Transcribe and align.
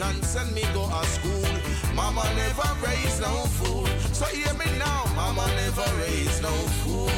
me 0.00 0.06
and 0.06 0.24
send 0.24 0.54
me 0.54 0.62
go 0.72 0.88
to 0.88 1.06
school. 1.06 1.94
Mama 1.94 2.24
never 2.36 2.68
raised 2.84 3.20
no 3.20 3.44
fool. 3.58 3.86
So 4.12 4.24
hear 4.26 4.52
me 4.54 4.66
now. 4.78 5.04
Mama 5.14 5.46
never 5.56 5.86
raised 6.02 6.42
no 6.42 6.54
fool. 6.82 7.10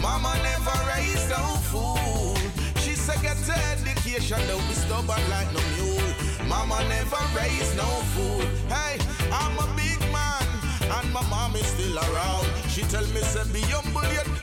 Mama 0.00 0.34
never 0.42 0.76
raised 0.88 1.28
no 1.30 1.44
fool. 1.70 2.36
She 2.82 2.94
said 2.94 3.20
get 3.22 3.36
education, 3.80 4.40
don't 4.46 4.66
be 4.68 4.74
stubborn 4.74 5.22
like 5.30 5.52
no 5.52 5.60
mule. 5.76 6.48
Mama 6.48 6.82
never 6.88 7.22
raised 7.36 7.76
no 7.76 7.88
fool. 8.14 8.40
Hey, 8.68 8.98
I'm 9.32 9.58
a 9.58 9.66
big 9.76 10.00
man. 10.12 10.46
And 10.96 11.12
my 11.12 11.22
mom 11.28 11.56
is 11.56 11.66
still 11.66 11.98
around. 11.98 12.46
She 12.68 12.82
tell 12.82 13.06
me, 13.08 13.20
say, 13.20 13.44
be 13.52 13.60
humble 13.62 14.02
yet 14.12 14.39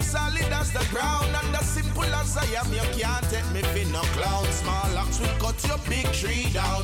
the 0.78 0.86
ground. 0.94 1.28
And 1.42 1.56
as 1.56 1.68
simple 1.68 2.04
as 2.04 2.38
I 2.38 2.46
am, 2.60 2.72
you 2.74 2.86
can't 2.98 3.26
take 3.30 3.50
me 3.52 3.62
for 3.62 3.86
no 3.92 4.02
clown. 4.16 4.46
Small 4.52 4.98
axe 4.98 5.20
will 5.20 5.38
cut 5.40 5.58
your 5.68 5.80
big 5.90 6.06
tree 6.14 6.48
down. 6.54 6.84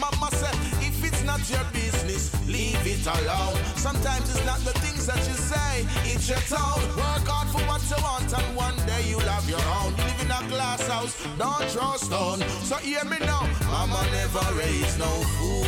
Mama 0.00 0.28
said, 0.32 0.56
if 0.80 0.96
it's 1.04 1.22
not 1.24 1.42
your 1.50 1.64
business, 1.72 2.32
leave 2.46 2.80
it 2.86 3.04
alone. 3.06 3.56
Sometimes 3.76 4.26
it's 4.32 4.44
not 4.46 4.60
the 4.60 4.74
things 4.80 5.06
that 5.06 5.22
you 5.28 5.34
say, 5.34 5.84
it's 6.12 6.28
your 6.28 6.42
tone. 6.48 6.84
Work 6.96 7.26
hard 7.28 7.48
for 7.52 7.62
what 7.68 7.82
you 7.90 8.00
want, 8.02 8.30
and 8.32 8.56
one 8.56 8.76
day 8.86 9.02
you'll 9.08 9.30
have 9.36 9.48
your 9.48 9.64
own. 9.80 9.92
You 9.96 10.04
live 10.04 10.20
in 10.24 10.30
a 10.30 10.42
glass 10.48 10.86
house, 10.88 11.14
don't 11.38 11.64
throw 11.72 11.96
stone. 11.96 12.40
So 12.64 12.76
hear 12.76 13.04
me 13.04 13.18
now, 13.20 13.46
Mama 13.68 14.00
never 14.12 14.44
raised 14.58 14.98
no 14.98 15.12
fool. 15.36 15.64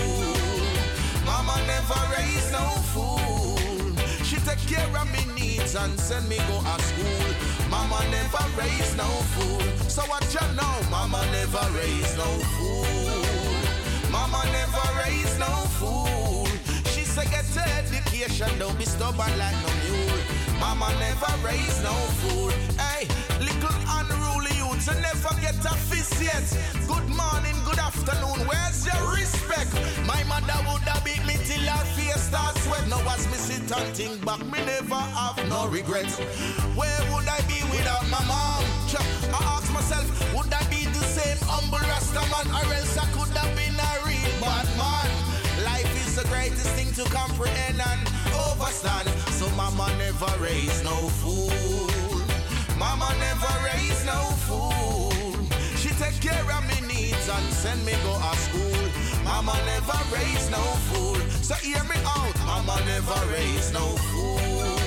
Mama 1.25 1.57
never 1.67 2.01
raised 2.17 2.53
no 2.53 2.67
fool. 2.93 3.57
She 4.25 4.37
take 4.49 4.63
care 4.67 4.91
of 4.97 5.07
me 5.13 5.36
needs 5.67 5.77
and 5.77 5.99
send 5.99 6.29
me 6.29 6.37
go 6.49 6.61
to 6.61 6.83
school. 6.83 7.69
Mama 7.71 8.01
never 8.11 8.45
raised 8.59 8.97
no 8.97 9.09
fool. 9.35 9.61
So 9.89 10.03
what 10.03 10.25
you 10.33 10.47
know? 10.55 10.77
Mama 10.91 11.25
never 11.33 11.65
raised 11.79 12.17
no 12.17 12.31
fool. 12.55 14.11
Mama 14.11 14.43
never 14.53 14.87
raised 15.03 15.39
no 15.39 15.53
fool. 15.79 16.47
She 16.93 17.03
say 17.03 17.25
get 17.31 17.47
education, 17.79 18.51
don't 18.59 18.79
be 18.79 18.85
stubborn 18.85 19.33
like 19.39 19.57
no 19.65 19.73
mule. 19.85 20.21
Mama 20.61 20.89
never 21.01 21.33
raised 21.45 21.83
no 21.83 21.95
fool. 22.21 22.51
Hey, 22.79 23.07
little 23.41 23.77
unruly 23.99 24.56
youths, 24.77 24.87
you 24.87 25.01
never 25.01 25.41
get 25.41 25.65
a 25.65 25.75
fist 25.89 26.23
yet. 26.23 26.47
Good 26.87 27.09
morning, 27.09 27.57
good 27.65 27.79
afternoon. 27.79 28.47
Where's 28.47 28.87
your 28.87 29.15
respect? 29.15 29.73
My 30.07 30.23
mother 30.25 30.59
would 30.69 30.83
have 30.83 31.05
beat 31.05 31.25
me 31.27 31.35
till 31.45 31.65
her 31.65 31.85
face 31.97 32.23
starts 32.23 32.63
sweat. 32.65 32.87
Now 32.89 33.01
as 33.13 33.27
me 33.27 33.35
sit 33.35 33.73
and 33.73 33.97
think 33.97 34.25
back, 34.25 34.41
me 34.45 34.59
never 34.65 34.95
have 34.95 35.39
no 35.49 35.69
regrets. 35.69 36.19
Where 36.77 37.01
would 37.13 37.29
I 37.29 37.41
be 37.49 37.61
without 37.73 38.07
my 38.09 38.23
mom? 38.27 38.65
I 39.33 39.41
ask 39.57 39.73
myself, 39.73 40.07
would 40.35 40.53
I 40.53 40.63
be 40.71 40.85
the 40.87 41.05
same 41.05 41.39
humble 41.43 41.79
Rasta 41.79 42.23
man, 42.33 42.49
or 42.55 42.73
else 42.73 42.97
I 42.97 43.07
could 43.13 43.33
have 43.37 43.53
been 43.57 43.75
a 43.75 43.93
real 44.07 44.33
bad 44.41 44.67
man? 44.77 45.09
Life 45.65 45.93
is 46.07 46.17
the 46.17 46.29
greatest 46.29 46.71
thing 46.77 46.93
to 46.95 47.05
comprehend 47.11 47.81
and 47.81 48.01
overstand. 48.49 49.09
So 49.33 49.49
mama 49.51 49.91
never 49.99 50.33
raised 50.43 50.85
no 50.85 50.97
fool. 51.21 52.16
Mama 52.79 53.15
never 53.19 53.53
raised 53.69 54.07
no 54.07 54.21
fool. 54.47 55.13
She 55.77 55.91
take 56.03 56.21
care 56.21 56.47
of 56.57 56.63
me 56.69 56.79
needs 56.87 57.29
and 57.29 57.53
send 57.53 57.85
me 57.85 57.93
go 58.05 58.15
to 58.19 58.37
school. 58.47 58.83
Mama 59.25 59.55
never 59.67 59.99
raised 60.15 60.51
no 60.51 60.63
fool. 60.89 61.17
So 61.43 61.55
hear 61.55 61.83
me 61.85 61.97
out. 62.05 62.37
Mama 62.45 62.77
never 62.87 63.21
raised 63.33 63.73
no 63.73 63.87
fool. 64.11 64.79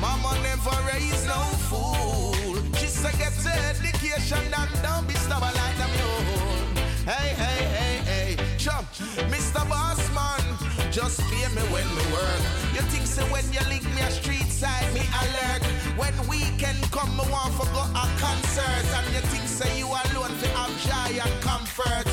Mama 0.00 0.32
never 0.42 0.50
never 0.64 0.86
raise 0.86 1.26
no 1.26 1.40
fool. 1.68 2.34
She 2.76 2.86
said 2.86 3.16
get 3.18 3.32
education 3.70 4.52
and 4.52 4.82
don't 4.82 5.06
be 5.06 5.14
stubborn 5.14 5.54
like 5.54 5.76
them 5.78 5.90
mule. 5.96 6.84
Hey, 7.04 7.28
hey, 7.42 7.64
hey, 7.78 7.96
hey, 8.10 8.36
chum, 8.58 8.84
Mr. 9.30 9.62
Bossman, 9.70 10.44
just 10.90 11.20
pay 11.30 11.48
me 11.54 11.62
when 11.72 11.86
me 11.96 12.04
work. 12.12 12.42
You 12.74 12.82
think 12.92 13.06
so 13.06 13.22
when 13.32 13.44
you 13.52 13.60
link 13.68 13.84
me 13.94 14.02
a 14.02 14.10
street 14.10 14.50
side, 14.50 14.92
me 14.92 15.02
alert. 15.22 15.79
When 16.00 16.16
weekend 16.28 16.80
come, 16.90 17.14
me 17.16 17.24
want 17.30 17.52
for 17.54 17.66
go 17.76 17.84
a 17.84 18.04
concert. 18.24 18.86
And 18.96 19.06
you 19.14 19.20
think 19.30 19.46
say 19.46 19.78
you 19.78 19.86
alone 19.86 20.32
fi 20.40 20.48
have 20.56 20.74
joy 20.88 21.20
and 21.20 21.42
comfort. 21.42 22.08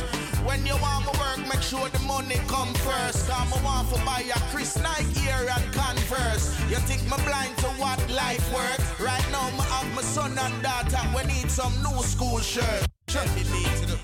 When 0.46 0.66
you 0.66 0.76
want 0.78 1.06
me 1.06 1.12
work, 1.20 1.40
make 1.48 1.62
sure 1.62 1.88
the 1.90 2.00
money 2.00 2.40
come 2.48 2.74
first. 2.86 3.30
Cause 3.30 3.48
me 3.52 3.58
want 3.64 3.88
for 3.90 4.04
buy 4.06 4.24
a 4.28 4.40
Chris 4.52 4.78
Nike 4.78 5.20
here 5.22 5.48
and 5.56 5.66
Converse. 5.74 6.46
You 6.70 6.80
think 6.88 7.04
me 7.04 7.18
blind 7.26 7.56
to 7.64 7.68
what 7.82 8.00
life 8.12 8.46
work? 8.54 8.80
Right 9.00 9.26
now, 9.32 9.50
me 9.52 9.64
have 9.72 9.90
my 9.96 10.02
son 10.02 10.38
and 10.38 10.62
daughter. 10.62 11.04
We 11.16 11.24
need 11.34 11.50
some 11.50 11.74
new 11.82 12.02
school 12.04 12.40
shirt. 12.40 12.86
Need 13.08 13.72
to 13.80 13.86
the 13.88 13.98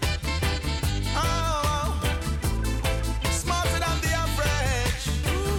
Oh, 1.16 2.00
smarter 3.32 3.80
than 3.84 3.98
the 4.02 4.12
average. 4.24 5.06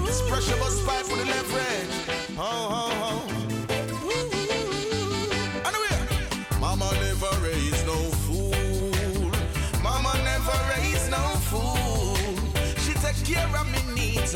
This 0.07 0.21
pressure 0.29 0.59
was 0.59 0.83
pipe 0.85 1.05
for 1.05 1.17
the 1.17 1.27
leverage. 1.27 1.95
Oh, 2.39 2.91
oh. 2.91 2.94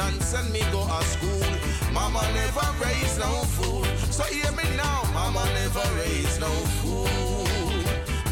And 0.01 0.23
send 0.23 0.53
me 0.53 0.61
go 0.73 0.87
to 0.87 1.05
school. 1.05 1.47
Mama 1.93 2.23
never 2.35 2.67
raised 2.85 3.19
no 3.19 3.33
fool. 3.57 3.85
So 4.11 4.23
hear 4.25 4.53
me 4.53 4.65
now. 4.77 5.03
Mama 5.13 5.45
never 5.55 5.87
raised 6.01 6.41
no 6.41 6.51
fool. 6.81 7.09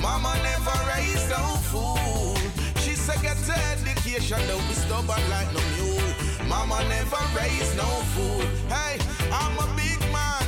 Mama 0.00 0.32
never 0.42 0.76
raised 0.94 1.30
no 1.30 1.44
fool. 1.70 2.36
She 2.82 2.94
said 2.94 3.20
get 3.22 3.36
education, 3.82 4.38
don't 4.48 4.66
be 4.68 4.74
stubborn 4.74 5.22
like 5.30 5.52
no 5.52 5.60
mule. 5.76 6.10
Mama 6.48 6.78
never 6.88 7.22
raised 7.36 7.76
no 7.76 7.88
fool. 8.14 8.40
Hey, 8.68 8.98
I'm 9.32 9.58
a 9.58 9.66
big 9.74 10.00
man, 10.12 10.46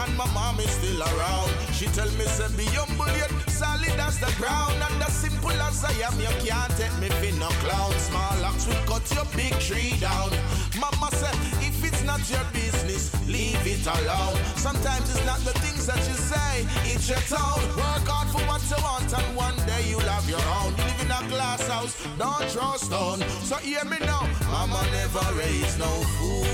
and 0.00 0.16
my 0.16 0.26
mom 0.32 0.60
is 0.60 0.70
still 0.70 1.02
around. 1.02 1.69
She 1.80 1.86
tell 1.96 2.10
me 2.20 2.26
say 2.26 2.44
be 2.58 2.66
humble 2.76 3.08
yet 3.16 3.32
solid 3.48 3.96
as 4.04 4.20
the 4.20 4.30
ground, 4.36 4.76
and 4.84 5.02
as 5.02 5.14
simple 5.16 5.56
as 5.64 5.82
I 5.82 5.92
am, 6.04 6.12
you 6.20 6.28
can't 6.44 6.68
take 6.76 6.92
me 7.00 7.08
for 7.08 7.32
no 7.40 7.48
clown. 7.64 7.96
Small 7.96 8.44
axe 8.44 8.66
will 8.68 8.84
cut 8.84 9.00
your 9.16 9.24
big 9.32 9.56
tree 9.64 9.96
down. 9.96 10.28
Mama 10.76 11.08
said 11.16 11.32
if 11.64 11.80
it's 11.82 12.04
not 12.04 12.20
your 12.28 12.44
business, 12.52 13.08
leave 13.26 13.64
it 13.64 13.80
alone. 13.96 14.36
Sometimes 14.60 15.08
it's 15.08 15.24
not 15.24 15.40
the 15.40 15.56
things 15.64 15.86
that 15.86 16.04
you 16.04 16.16
say, 16.20 16.68
it's 16.92 17.08
your 17.08 17.24
tone. 17.32 17.64
Work 17.72 18.04
hard 18.12 18.28
for 18.28 18.44
what 18.44 18.60
you 18.68 18.76
want, 18.84 19.08
and 19.16 19.34
one 19.34 19.56
day 19.64 19.80
you'll 19.88 20.04
have 20.04 20.28
your 20.28 20.44
own. 20.60 20.76
You 20.76 20.84
live 20.84 21.00
in 21.00 21.08
a 21.08 21.22
glass 21.32 21.66
house, 21.66 21.96
don't 22.20 22.44
throw 22.52 22.76
stone. 22.76 23.24
So 23.48 23.56
hear 23.56 23.86
me 23.88 23.96
now, 24.04 24.28
Mama 24.52 24.84
never 24.92 25.24
raised 25.32 25.78
no 25.78 25.88
fool. 26.20 26.44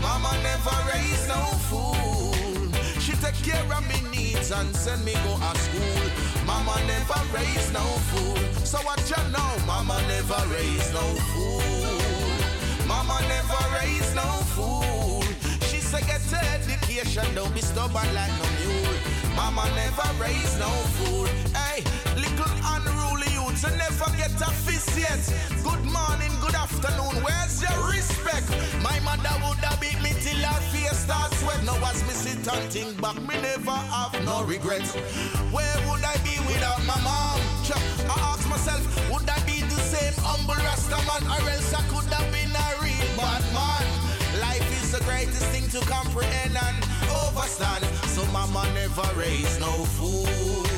Mama 0.00 0.32
never 0.40 0.76
raised 0.96 1.28
no 1.28 1.44
fool. 1.68 2.17
Take 3.28 3.52
care 3.52 3.76
of 3.76 3.86
me 3.86 4.00
needs 4.10 4.50
and 4.50 4.74
send 4.74 5.04
me 5.04 5.12
go 5.12 5.36
to 5.36 5.58
school. 5.60 6.46
Mama 6.46 6.80
never 6.86 7.20
raised 7.36 7.74
no 7.74 7.84
fool. 8.08 8.36
So 8.64 8.78
what 8.78 8.98
you 9.04 9.22
know? 9.30 9.52
Mama 9.66 10.00
never 10.08 10.40
raised 10.48 10.94
no 10.94 11.04
fool. 11.32 11.60
Mama 12.86 13.20
never 13.28 13.60
raised 13.76 14.16
no 14.16 14.28
fool. 14.56 15.22
She 15.68 15.76
said 15.76 16.06
get 16.06 16.22
education, 16.56 17.26
don't 17.34 17.52
be 17.52 17.60
stubborn 17.60 18.08
like 18.14 18.32
no 18.40 18.48
mule. 18.64 18.96
Mama 19.36 19.68
never 19.76 20.08
raised 20.24 20.58
no 20.58 20.70
fool. 20.96 21.26
Hey, 21.52 21.84
you 23.62 23.70
never 23.76 24.10
get 24.16 24.40
a 24.40 24.50
yet. 24.98 25.24
Good 25.64 25.84
morning, 25.84 26.32
good 26.40 26.54
afternoon, 26.54 27.22
where's 27.24 27.62
your 27.62 27.90
respect? 27.90 28.46
My 28.82 28.98
mother 29.00 29.34
would 29.42 29.58
have 29.64 29.80
beat 29.80 30.00
me 30.02 30.12
till 30.22 30.38
her 30.38 30.60
face 30.70 30.98
starts 30.98 31.38
sweat. 31.40 31.64
Now 31.64 31.74
as 31.88 32.02
me 32.04 32.14
sit 32.14 32.46
and 32.46 32.70
think 32.70 33.00
back, 33.00 33.16
me 33.16 33.34
never 33.40 33.70
have 33.70 34.14
no 34.24 34.44
regrets. 34.44 34.94
Where 35.50 35.78
would 35.88 36.04
I 36.04 36.16
be 36.22 36.38
without 36.46 36.84
my 36.86 36.98
mom? 37.02 37.40
I 38.06 38.16
ask 38.30 38.48
myself, 38.48 38.82
would 39.10 39.28
I 39.28 39.38
be 39.44 39.60
the 39.62 39.80
same 39.80 40.14
humble 40.22 40.54
Rasta 40.54 40.98
man, 41.08 41.24
or 41.26 41.48
else 41.50 41.74
I 41.74 41.82
could 41.90 42.08
have 42.12 42.30
been 42.30 42.54
a 42.54 42.66
real 42.82 43.10
bad 43.16 43.42
man? 43.56 43.86
Life 44.40 44.68
is 44.82 44.92
the 44.92 45.02
greatest 45.04 45.46
thing 45.50 45.66
to 45.74 45.80
comprehend 45.86 46.56
and 46.56 46.78
overstand. 47.10 47.84
So 48.14 48.24
mama 48.26 48.70
never 48.74 49.08
raised 49.18 49.60
no 49.60 49.72
fool. 49.98 50.77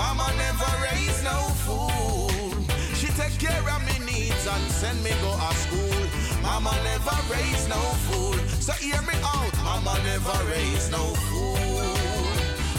Mama 0.00 0.32
never 0.38 0.72
raised 0.88 1.22
no 1.22 1.38
fool. 1.64 2.30
She 2.98 3.08
take 3.20 3.36
care 3.38 3.66
of 3.74 3.80
me 3.88 3.96
needs 4.10 4.46
and 4.46 4.64
send 4.80 4.98
me 5.04 5.10
go 5.20 5.32
to 5.36 5.50
school. 5.64 6.00
Mama 6.42 6.72
never 6.90 7.16
raised 7.30 7.68
no 7.68 7.82
fool. 8.06 8.38
So 8.66 8.72
hear 8.72 9.02
me 9.02 9.16
out. 9.34 9.54
Mama 9.62 9.94
never 10.10 10.38
raised 10.54 10.90
no 10.90 11.04
fool. 11.28 11.92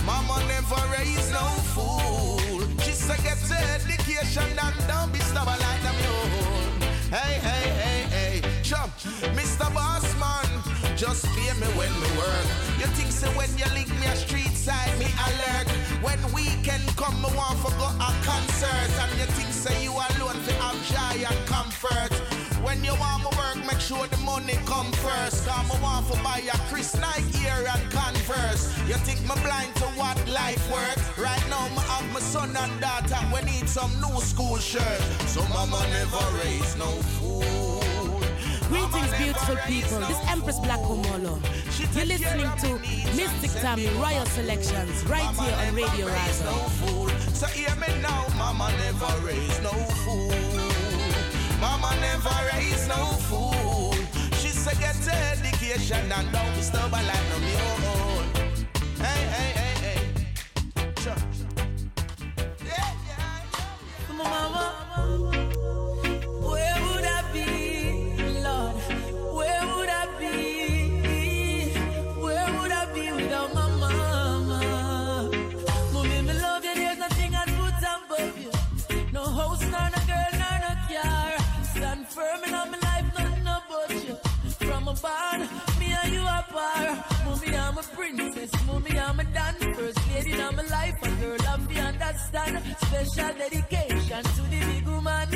Mama 0.04 0.38
never 0.54 0.82
raised 0.98 1.32
no 1.32 1.46
fool. 1.74 2.40
She 2.84 2.94
said 3.06 3.22
get 3.24 3.38
education 3.76 4.50
and 4.66 4.76
don't 4.88 5.14
be 5.14 5.20
stubborn 5.20 5.60
like 5.68 5.82
them 5.86 5.98
mule. 6.02 6.90
Hey, 7.18 7.34
hey, 7.48 7.66
hey, 7.84 8.02
hey, 8.16 8.36
chum, 8.64 8.90
Mr. 9.38 9.68
Bossman, 9.78 10.50
just 10.98 11.26
pay 11.36 11.54
me 11.62 11.68
when 11.78 11.94
me 12.02 12.10
work. 12.18 12.48
You 12.80 12.88
think 12.98 13.12
so 13.12 13.28
when 13.38 13.50
you 13.60 13.68
link 13.76 13.90
me 14.00 14.08
a 14.08 14.16
street 14.16 14.51
side, 14.62 14.94
me 15.00 15.08
alert. 15.28 15.68
When 16.06 16.22
weekend 16.34 16.86
come, 16.96 17.18
me 17.22 17.30
want 17.36 17.58
for 17.64 17.74
go 17.82 17.90
a 17.98 18.10
concert, 18.30 18.92
and 19.02 19.12
you 19.20 19.28
think 19.38 19.50
so 19.50 19.74
you 19.82 19.92
alone 19.92 20.38
fi 20.46 20.54
have 20.62 20.80
joy 20.90 21.18
and 21.30 21.42
comfort. 21.48 22.14
When 22.66 22.84
you 22.84 22.94
want 23.02 23.24
me 23.26 23.32
work, 23.42 23.60
make 23.66 23.82
sure 23.82 24.06
the 24.08 24.18
money 24.18 24.58
come 24.66 24.92
first. 25.06 25.48
Cause 25.48 25.66
me 25.70 25.76
want 25.82 26.06
for 26.08 26.20
buy 26.24 26.42
a 26.54 26.58
Chris 26.70 26.94
Nike 26.96 27.40
here 27.42 27.66
and 27.74 27.84
Converse. 27.90 28.64
You 28.88 28.98
think 29.08 29.22
me 29.22 29.36
blind 29.42 29.74
to 29.82 29.88
what 30.00 30.18
life 30.30 30.64
work? 30.72 30.98
Right 31.18 31.46
now, 31.50 31.66
me 31.76 31.82
have 31.92 32.08
my 32.14 32.20
son 32.20 32.56
and 32.56 32.74
daughter. 32.80 33.22
We 33.34 33.42
need 33.50 33.68
some 33.68 33.94
new 34.00 34.18
school 34.22 34.58
shirt. 34.58 35.02
So 35.34 35.42
mama 35.50 35.82
never 35.90 36.24
raised 36.44 36.78
no 36.78 36.92
fool. 37.18 37.91
Greetings, 38.72 39.12
beautiful 39.18 39.58
people. 39.68 40.00
This 40.08 40.18
Empress 40.30 40.58
Black 40.60 40.80
Omolo. 40.80 41.36
You're 41.94 42.06
listening 42.06 42.48
to 42.64 42.80
Mistic 43.20 43.60
Tammy 43.60 43.90
Royal 44.00 44.26
Selections 44.28 45.04
right 45.08 45.28
here 45.36 45.54
on 45.68 45.76
Radio 45.76 46.08
fool. 46.80 47.10
So 47.34 47.48
hear 47.48 47.76
me 47.76 47.88
now, 48.02 48.26
mama 48.38 48.72
never 48.80 49.28
raised 49.28 49.62
no 49.62 49.72
fool. 50.06 50.32
Mama 51.60 51.94
never 52.00 52.34
raised 52.54 52.88
no 52.88 52.96
fool. 53.28 53.94
She 54.40 54.48
said 54.48 54.80
get 54.80 54.96
education 55.36 56.10
and 56.10 56.32
don't 56.32 56.56
be 56.56 56.62
stubborn 56.62 57.06
like 57.06 57.26
no 57.30 57.40
mule. 57.40 58.24
Hey, 59.04 59.22
hey, 59.36 59.52
hey, 59.60 59.76
hey. 59.84 60.00
Yeah, 62.66 62.94
yeah, 63.10 63.36
yeah. 64.08 64.18
Where 65.28 65.41
apart. 86.62 87.26
Mommy, 87.26 87.56
I'm 87.56 87.78
a 87.78 87.84
princess. 87.84 88.52
Mommy, 88.66 89.00
I'm 89.00 89.20
a 89.20 89.24
dance 89.24 89.66
first 89.76 90.00
lady 90.10 90.32
in 90.32 90.56
my 90.56 90.64
life. 90.64 90.98
A 91.04 91.10
girl, 91.22 91.38
I'm 91.50 91.66
the 91.68 91.80
understand. 91.80 92.76
Special 92.86 93.34
dedication 93.38 94.24
to 94.24 94.42
the 94.52 94.60
big 94.70 94.88
woman. 94.88 95.30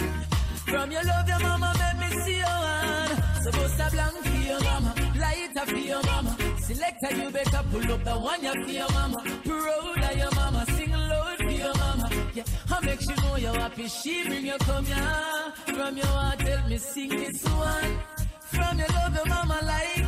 From 0.65 0.91
your 0.91 1.03
love, 1.03 1.27
your 1.27 1.39
mama 1.39 1.73
make 1.79 2.09
me 2.09 2.17
see 2.23 2.37
your 2.37 2.47
hand. 2.47 3.23
Bust 3.45 3.79
a 3.79 3.91
blank 3.91 4.17
for 4.25 4.37
your 4.49 4.59
mama, 4.61 4.95
light 5.19 5.57
up 5.57 5.69
for 5.69 5.77
your 5.77 6.03
mama. 6.03 6.35
Selector, 6.59 7.15
you 7.15 7.29
better 7.29 7.63
pull 7.71 7.91
up 7.93 8.03
the 8.03 8.11
one 8.11 8.43
you 8.43 8.65
for 8.65 8.71
your 8.71 8.91
mama. 8.91 9.17
Proud 9.45 10.03
of 10.03 10.17
your 10.17 10.31
mama, 10.35 10.65
sing 10.75 10.91
loud 10.91 11.37
for 11.37 11.51
your 11.51 11.73
mama. 11.75 12.09
Yeah, 12.33 12.43
I 12.71 12.85
make 12.85 13.01
you 13.07 13.15
know 13.17 13.35
you're 13.35 13.53
happy. 13.53 13.87
She 13.87 14.23
bring 14.27 14.45
you 14.47 14.57
come 14.59 14.85
here. 14.85 15.53
From 15.67 15.97
your 15.97 16.07
heart, 16.07 16.39
tell 16.39 16.67
me 16.67 16.77
sing 16.77 17.09
this 17.09 17.43
one. 17.43 17.97
From 18.39 18.79
your 18.79 18.87
love, 18.87 19.15
your 19.15 19.25
mama 19.27 19.59
like 19.63 20.04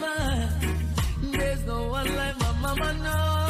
There's 0.00 1.64
no 1.66 1.88
one 1.88 2.14
like 2.14 2.38
my 2.38 2.52
mama, 2.60 2.92
no, 3.02 3.47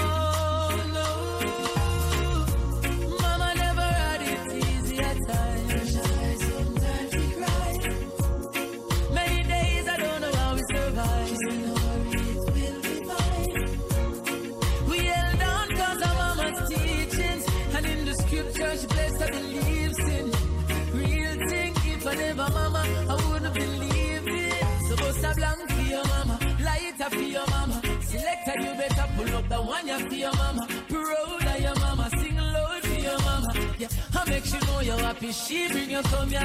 the 29.48 29.56
one 29.62 29.86
you 29.88 29.98
for 30.08 30.14
your 30.14 30.32
mama. 30.34 30.66
Proud 30.88 31.46
of 31.46 31.60
your 31.60 31.74
mama, 31.76 32.10
sing 32.18 32.36
loud 32.36 32.82
for 32.82 33.00
your 33.00 33.18
mama. 33.20 33.52
Yeah, 33.78 33.88
I 34.14 34.30
make 34.30 34.44
sure 34.44 34.60
know 34.66 34.80
you're 34.80 34.98
happy. 34.98 35.32
She 35.32 35.68
bring 35.68 35.90
you 35.90 36.02
come 36.02 36.28
here. 36.30 36.40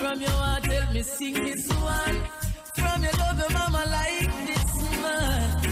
From 0.00 0.20
your 0.20 0.30
heart, 0.30 0.62
tell 0.64 0.92
me 0.92 1.02
sing 1.02 1.34
this 1.34 1.68
one. 1.72 2.16
From 2.74 3.02
your 3.02 3.12
love, 3.12 3.38
your 3.38 3.50
mama 3.50 3.84
like 3.90 4.46
this 4.46 5.00
man. 5.02 5.62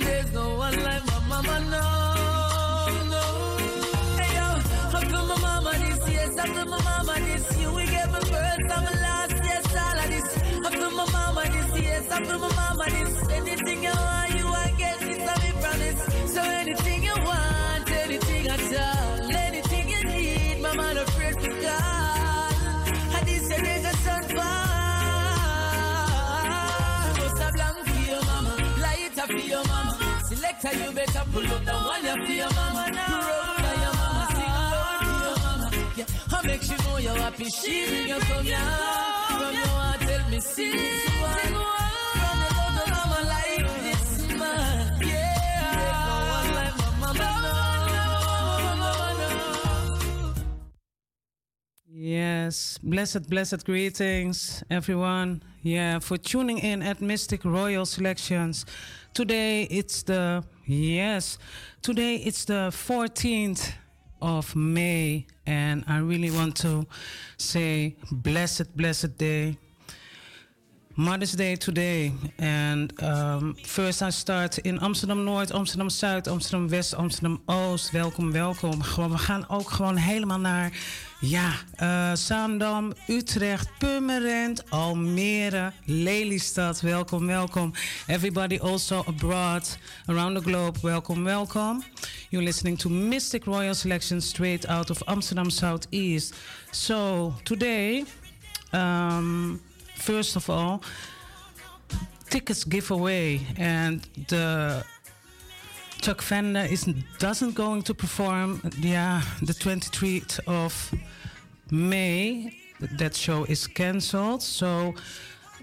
There's 0.00 0.32
no 0.32 0.56
one 0.56 0.82
like 0.84 1.06
my 1.06 1.18
mama, 1.28 1.60
no, 1.72 1.84
no. 3.12 3.22
Hey 4.18 4.34
yo, 4.36 4.48
after 4.98 5.22
my 5.30 5.36
mama 5.40 5.72
this, 5.78 6.08
yes, 6.12 6.36
after 6.38 6.64
my 6.66 6.82
mama 6.82 7.14
this, 7.20 7.58
you 7.60 7.72
we 7.72 7.84
gave 7.86 8.10
my 8.10 8.20
birth, 8.20 8.72
I'm 8.76 8.84
last, 9.04 9.34
yes, 9.44 9.76
all 9.76 9.98
of 9.98 10.08
this. 10.10 10.28
After 10.66 10.90
my 10.90 11.06
mama 11.12 11.42
this, 11.52 11.82
yes, 11.82 12.10
after 12.10 12.38
my 12.38 12.48
mama 12.54 12.84
this, 12.90 13.28
anything 13.30 13.82
you 13.84 13.90
want, 13.90 14.23
You 30.64 30.92
better 30.92 31.22
pull 31.30 31.46
up 31.46 31.64
the 31.64 31.72
your 32.32 32.50
mama. 32.54 32.90
Proud 32.90 33.64
of 33.64 33.78
your 33.84 33.94
mama, 34.00 34.24
sing 34.30 34.54
your 35.24 35.36
mama. 35.44 35.68
Yeah, 35.94 36.06
I 36.32 36.46
make 36.46 36.62
sure 36.62 36.78
know 36.78 36.96
you're 36.96 37.18
happy. 37.18 37.44
She 37.50 37.86
bring 37.86 38.08
you. 38.08 38.20
From 38.20 38.46
heart, 39.54 40.00
tell 40.00 40.30
me 40.30 40.40
sing 40.40 40.72
one. 41.20 41.52
From. 41.52 41.74
Yes, 51.96 52.78
blessed, 52.82 53.30
blessed 53.30 53.64
greetings, 53.64 54.62
everyone. 54.70 55.42
Yeah, 55.62 56.00
for 56.00 56.16
tuning 56.18 56.58
in 56.58 56.82
at 56.82 57.00
Mistic 57.00 57.44
Royal 57.44 57.86
Selections. 57.86 58.66
Today 59.14 59.62
it's 59.70 60.02
the, 60.02 60.44
yes, 60.66 61.38
today 61.82 62.16
it's 62.16 62.44
the 62.44 62.70
14th 62.70 63.72
of 64.20 64.56
May, 64.56 65.26
and 65.46 65.84
I 65.86 65.98
really 65.98 66.30
want 66.30 66.56
to 66.56 66.86
say 67.36 67.96
blessed, 68.10 68.76
blessed 68.76 69.18
day. 69.18 69.58
Mother's 70.96 71.32
Day 71.32 71.56
today. 71.56 72.12
And 72.38 72.92
um, 73.02 73.56
first 73.64 74.00
I 74.00 74.10
start 74.10 74.58
in 74.58 74.78
Amsterdam 74.78 75.24
Noord, 75.24 75.52
Amsterdam 75.52 75.88
Zuid, 75.88 76.28
Amsterdam 76.28 76.68
West, 76.68 76.94
Amsterdam 76.94 77.42
Oost. 77.46 77.90
Welkom, 77.90 78.32
welkom. 78.32 78.82
Gewoon, 78.82 79.10
we 79.10 79.18
gaan 79.18 79.48
ook 79.48 79.70
gewoon 79.70 79.96
helemaal 79.96 80.38
naar 80.38 80.72
ja, 81.28 81.52
eh 81.76 82.16
Zaandam, 82.16 82.92
Utrecht, 83.06 83.68
Purmerend, 83.78 84.70
Almere, 84.70 85.72
Lelystad. 85.84 86.80
Welkom, 86.80 87.26
welkom. 87.26 87.72
Everybody 88.06 88.58
also 88.58 89.02
abroad, 89.06 89.78
around 90.06 90.34
the 90.34 90.42
globe. 90.42 90.78
Welcome, 90.82 91.22
welcome. 91.22 91.82
You're 92.30 92.44
listening 92.44 92.78
to 92.78 92.88
Mistic 92.88 93.44
Royal 93.44 93.74
Selection 93.74 94.20
straight 94.20 94.68
out 94.68 94.90
of 94.90 95.02
Amsterdam 95.06 95.50
Southeast. 95.50 96.34
So 96.70 97.34
today, 97.42 98.04
um, 98.72 99.60
first 99.94 100.36
of 100.36 100.48
all, 100.48 100.82
tickets 102.28 102.64
giveaway 102.64 103.40
and 103.56 104.00
the 104.28 104.84
Chuck 106.04 106.20
Fenda 106.20 106.70
is 106.70 106.86
doesn't 107.18 107.54
going 107.54 107.82
to 107.82 107.94
perform 107.94 108.60
yeah 108.78 109.22
the 109.40 109.54
23rd 109.54 110.38
of 110.46 110.92
May 111.70 112.56
that 112.98 113.14
show 113.14 113.44
is 113.44 113.66
cancelled 113.66 114.42
so 114.42 114.94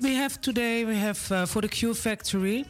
we 0.01 0.15
have 0.15 0.41
today 0.41 0.85
we 0.85 0.95
have 0.95 1.31
uh, 1.31 1.45
for 1.45 1.61
the 1.61 1.67
Q 1.67 1.93
Factory 1.93 2.65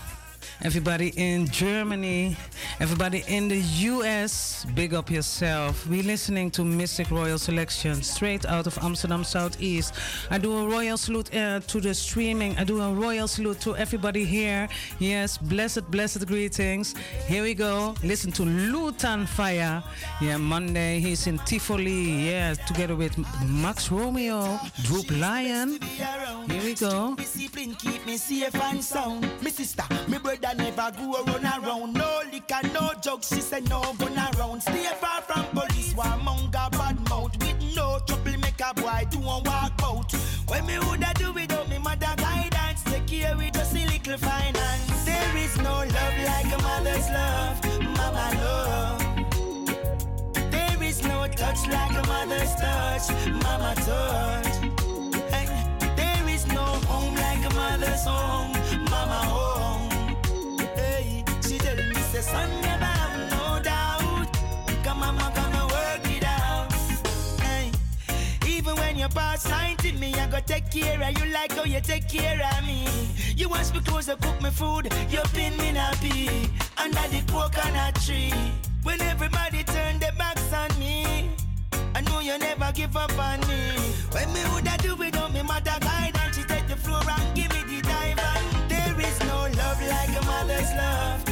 everybody 0.62 1.12
in 1.16 1.48
Germany, 1.48 2.38
everybody 2.80 3.24
in 3.28 3.48
the 3.48 3.60
US, 3.60 4.66
big 4.76 4.94
up 4.94 5.10
yourself. 5.10 5.88
We're 5.88 6.04
listening 6.04 6.52
to 6.52 6.62
Mistic 6.62 7.12
Royal 7.12 7.38
Selection 7.38 8.02
straight 8.02 8.46
out 8.46 8.68
of 8.68 8.78
Amsterdam 8.82 9.24
Southeast. 9.24 9.94
I 10.32 10.38
do 10.38 10.58
a 10.58 10.68
royal 10.68 10.98
salute 10.98 11.36
uh, 11.36 11.60
to 11.60 11.82
the 11.82 11.94
streaming. 11.94 12.58
I 12.58 12.64
do 12.64 12.82
a 12.82 12.94
royal 12.94 13.28
salute 13.28 13.60
to 13.62 13.76
everybody 13.76 14.26
here. 14.26 14.68
Yes, 15.00 15.38
blessed, 15.38 15.90
blessed 15.92 16.26
greetings. 16.28 16.96
Here 17.28 17.44
we 17.44 17.54
go. 17.54 17.96
Listen 18.04 18.32
to 18.34 18.44
Lutan 18.44 19.26
Fyah. 19.26 19.84
Yeah, 20.22 20.38
Monday 20.38 21.00
he's 21.00 21.28
in 21.28 21.40
Tivoli. 21.40 22.30
Yeah, 22.30 22.54
together 22.54 22.96
with 22.96 23.18
Max 23.46 23.92
Romeo, 23.92 24.60
Droop 24.84 25.12
Lion. 25.12 25.80
Here 26.50 26.64
we 26.64 26.74
go. 26.76 27.16
Brother 30.46 30.64
never 30.64 30.92
go 30.92 31.24
run 31.24 31.44
around. 31.44 31.94
No 31.94 32.22
liquor, 32.32 32.68
no 32.72 32.92
drugs. 33.02 33.30
She 33.30 33.42
said 33.42 33.68
no 33.68 33.82
gun 33.98 34.16
around. 34.16 34.62
Stay 34.62 34.86
far 35.02 35.22
from 35.24 35.44
police. 35.46 35.96
One 35.96 36.24
monger 36.24 36.68
bad 36.72 37.00
mouth 37.10 37.36
with 37.40 37.76
no 37.76 37.98
trouble. 38.06 38.38
Make 38.38 38.62
a 38.62 38.74
boy 38.76 39.08
do 39.10 39.18
one 39.20 39.44
walk 39.44 39.74
out. 39.82 40.12
When 40.48 40.68
me 40.68 40.78
woulda 40.78 41.12
do 41.16 41.34
without 41.34 41.66
oh, 41.66 41.70
me 41.70 41.80
mother 41.80 42.14
guidance, 42.18 42.84
take 42.84 43.08
care 43.08 43.36
with 43.36 43.54
just 43.54 43.74
a 43.76 43.86
little 43.88 44.18
finance. 44.20 45.06
There 45.06 45.38
is 45.38 45.58
no 45.58 45.74
love 45.74 46.18
like 46.30 46.54
a 46.54 46.62
mother's 46.62 47.10
love, 47.10 47.64
mama 47.98 48.30
love. 48.44 49.02
There 50.52 50.84
is 50.84 51.02
no 51.04 51.28
touch 51.28 51.68
like 51.68 51.92
a 51.92 52.08
mother's 52.08 52.54
touch, 52.54 53.10
mama 53.42 53.74
touch. 53.78 54.58
Hey, 55.34 55.48
there 55.96 56.30
is 56.30 56.46
no 56.48 56.66
home 56.86 57.16
like 57.16 57.52
a 57.52 57.54
mother's 57.56 58.04
home, 58.04 58.55
son 62.26 62.50
never 62.62 62.92
have 63.00 63.18
no 63.32 63.44
doubt. 63.62 64.28
Come 64.84 65.00
mama 65.00 65.32
gonna 65.36 65.66
work 65.76 66.06
it 66.16 66.24
out. 66.26 66.72
Hey, 67.42 67.72
even 68.48 68.76
when 68.76 68.98
you 68.98 69.08
pass 69.10 69.48
90, 69.50 69.94
me 69.94 70.14
I 70.14 70.28
go 70.28 70.40
take 70.46 70.70
care 70.72 71.02
of 71.02 71.12
you 71.18 71.26
like 71.32 71.52
how 71.54 71.64
you 71.64 71.82
take 71.82 72.08
care 72.10 72.40
of 72.52 72.66
me. 72.66 72.88
You 73.36 73.50
wash 73.50 73.74
me 73.74 73.80
clothes, 73.82 74.08
you 74.08 74.16
cook 74.18 74.42
me 74.42 74.50
food, 74.50 74.94
you 75.10 75.22
pin 75.34 75.54
me 75.58 75.70
nappy 75.80 76.50
under 76.78 77.06
the 77.14 77.22
coconut 77.32 77.96
tree. 78.06 78.34
When 78.84 79.02
everybody 79.02 79.64
turn 79.64 80.00
their 80.00 80.14
backs 80.14 80.52
on 80.54 80.70
me. 80.80 81.30
I 81.98 82.02
know 82.02 82.20
you 82.20 82.38
never 82.38 82.72
give 82.74 82.96
up 82.98 83.18
on 83.18 83.40
me. 83.48 83.62
When 84.12 84.28
me 84.34 84.42
woulda 84.52 84.76
do 84.80 84.96
without 84.96 85.34
me 85.34 85.42
mother 85.44 85.78
guidance, 85.80 86.36
she 86.36 86.44
take 86.44 86.68
the 86.68 86.76
floor 86.76 87.02
and 87.18 87.36
give 87.36 87.52
me 87.54 87.62
the 87.64 87.82
dive. 87.82 88.20
There 88.68 89.00
is 89.08 89.18
no 89.22 89.38
love 89.62 89.82
like 89.94 90.14
a 90.22 90.26
mother's 90.26 90.72
love, 90.82 91.24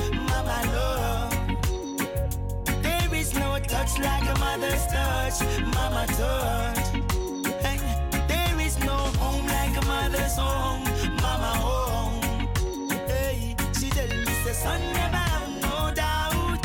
no 3.36 3.60
touch 3.60 3.94
touch 3.94 4.00
like 4.00 4.24
a 4.24 4.40
mother's 4.40 4.86
touch, 4.88 5.42
mama 5.75 6.06
touch. 6.08 6.88
Hey, 7.63 7.80
there 8.28 8.60
is 8.60 8.78
no 8.80 8.98
home 9.22 9.46
like 9.48 9.75
a 9.82 9.86
mother's 9.86 10.36
home, 10.36 10.84
mama 11.22 11.54
home. 11.66 12.22
Hey, 13.08 13.56
she 13.78 13.90
tell 13.90 14.08
me 14.08 14.34
say 14.44 14.54
son 14.54 14.82
never 14.94 15.18
have 15.18 15.62
no 15.62 15.94
doubt. 15.94 16.63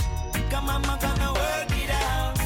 Come 0.50 0.66
mama 0.66 0.98
gonna 1.00 1.32
work 1.32 1.70
it 1.84 1.90
out. 1.90 2.38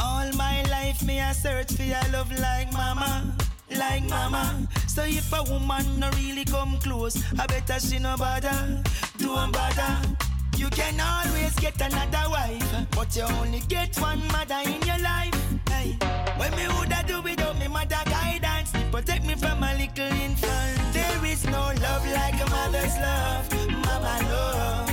All 0.00 0.30
my 0.36 0.62
life 0.64 1.02
me 1.04 1.20
I 1.20 1.32
search 1.32 1.72
for 1.72 1.82
your 1.82 2.06
love 2.12 2.32
like 2.38 2.72
mama, 2.72 3.34
like 3.70 4.04
mama. 4.08 4.66
So 4.86 5.02
if 5.04 5.32
a 5.32 5.42
woman 5.50 6.00
no 6.00 6.10
really 6.10 6.44
come 6.44 6.78
close, 6.80 7.16
I 7.38 7.46
better 7.46 7.78
she 7.80 7.98
no 7.98 8.16
bother, 8.16 8.82
don't 9.18 9.52
bother. 9.52 10.25
You 10.56 10.70
can 10.70 10.98
always 10.98 11.54
get 11.56 11.78
another 11.80 12.30
wife, 12.30 12.86
but 12.92 13.14
you 13.14 13.22
only 13.22 13.60
get 13.68 13.94
one 14.00 14.26
mother 14.28 14.60
in 14.64 14.80
your 14.82 14.98
life. 14.98 15.34
Hey, 15.68 15.98
when 16.38 16.50
me 16.56 16.66
woulda 16.68 17.04
do 17.06 17.20
without 17.20 17.58
me 17.58 17.68
mother 17.68 18.02
guidance, 18.06 18.72
protect 18.90 19.26
me 19.26 19.34
from 19.34 19.62
a 19.62 19.74
little 19.74 20.12
infant. 20.24 20.92
There 20.94 21.24
is 21.26 21.44
no 21.44 21.72
love 21.82 22.06
like 22.10 22.40
a 22.40 22.50
mother's 22.50 22.96
love, 22.96 23.46
mama 23.84 24.18
love. 24.32 24.90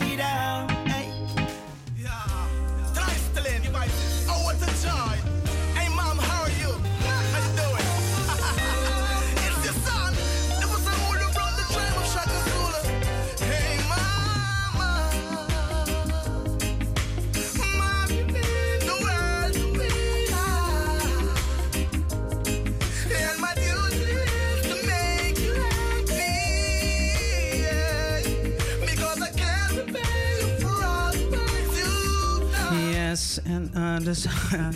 Yes, 33.19 33.35
and 33.45 33.69
uh, 33.75 33.99
this, 33.99 34.25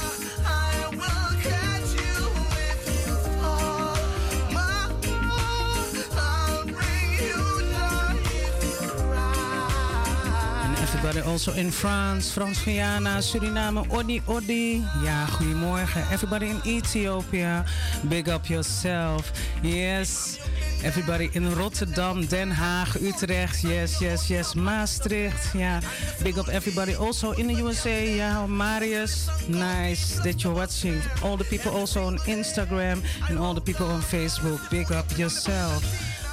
Everybody 11.06 11.30
also 11.32 11.52
in 11.52 11.70
France, 11.70 12.32
Frans 12.32 12.64
Guyana, 12.64 13.20
Suriname, 13.20 13.84
Odi 13.90 14.20
Odi. 14.26 14.84
Ja, 15.04 15.26
goedemorgen. 15.38 16.02
Everybody 16.10 16.48
in 16.48 16.60
Ethiopia, 16.64 17.64
big 18.08 18.28
up 18.28 18.46
yourself. 18.46 19.30
Yes. 19.62 20.38
Everybody 20.82 21.28
in 21.32 21.54
Rotterdam, 21.54 22.26
Den 22.26 22.50
Haag, 22.50 23.00
Utrecht, 23.00 23.62
yes, 23.62 24.00
yes, 24.00 24.28
yes, 24.28 24.54
Maastricht, 24.54 25.54
yeah. 25.54 25.80
Big 26.22 26.38
up 26.38 26.48
everybody 26.48 26.96
also 26.96 27.32
in 27.32 27.46
the 27.46 27.54
USA, 27.54 28.16
yeah, 28.16 28.46
Marius, 28.46 29.28
nice 29.48 30.18
that 30.22 30.42
you're 30.42 30.54
watching. 30.54 31.00
All 31.22 31.36
the 31.36 31.44
people 31.44 31.70
also 31.70 32.02
on 32.04 32.18
Instagram 32.26 33.00
and 33.28 33.38
all 33.38 33.54
the 33.54 33.60
people 33.60 33.86
on 33.86 34.02
Facebook, 34.02 34.60
big 34.70 34.90
up 34.90 35.16
yourself. 35.16 35.84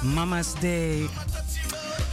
Mama's 0.02 0.54
Day, 0.54 1.08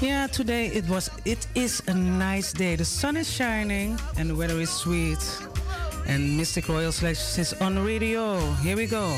yeah, 0.01 0.27
today 0.27 0.67
it 0.67 0.87
was 0.87 1.09
it 1.25 1.47
is 1.53 1.81
a 1.87 1.93
nice 1.93 2.53
day. 2.53 2.75
The 2.75 2.85
sun 2.85 3.17
is 3.17 3.29
shining 3.29 3.99
and 4.17 4.29
the 4.29 4.35
weather 4.35 4.59
is 4.59 4.69
sweet. 4.69 5.19
And 6.07 6.37
Mystic 6.37 6.67
Royal 6.67 6.91
Selections 6.91 7.37
is 7.37 7.61
on 7.61 7.85
radio. 7.85 8.39
Here 8.63 8.75
we 8.75 8.87
go. 8.87 9.17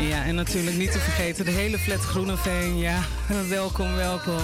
Ja, 0.00 0.24
en 0.24 0.34
natuurlijk 0.34 0.76
niet 0.76 0.92
te 0.92 0.98
vergeten 0.98 1.44
de 1.44 1.50
hele 1.50 1.78
flat 1.78 2.00
Groeneveen. 2.00 2.78
Ja, 2.78 3.02
welkom, 3.48 3.94
welkom. 3.94 4.40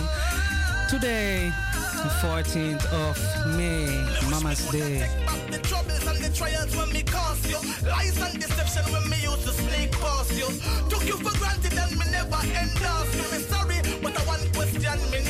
Today, 0.88 1.52
the 1.72 2.10
14th 2.22 2.86
of 2.92 3.18
May, 3.56 3.90
Mama's 4.30 4.64
Day. 4.70 5.10
The 5.50 5.58
troubles 5.58 6.06
and 6.06 6.18
the 6.22 6.30
trials 6.32 6.76
when 6.76 6.92
me 6.92 7.02
cause 7.02 7.44
you. 7.50 7.58
Lies 7.88 8.16
and 8.22 8.38
deception 8.38 8.84
when 8.92 9.10
me 9.10 9.16
to 9.16 9.50
sneak 9.50 9.90
past 9.98 10.32
you. 10.32 10.46
Took 10.88 11.04
you 11.04 11.16
for 11.18 11.36
granted 11.38 11.72
and 11.76 11.90
me 11.98 12.06
never. 12.12 12.40
Me 13.32 13.42
sorry, 13.50 13.80
but 14.00 14.16
I 14.16 14.46
question 14.54 15.10
me 15.10 15.25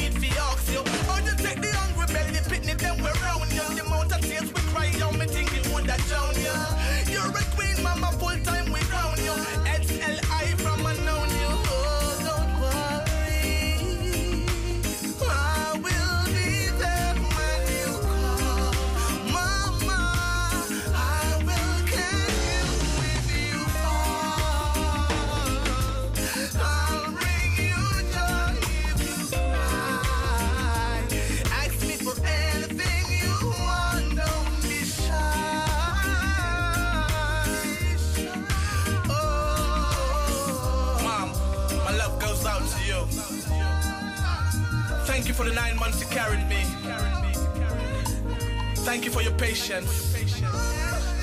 Thank 48.96 49.04
you 49.04 49.12
for 49.12 49.20
your 49.20 49.34
patience. 49.34 50.16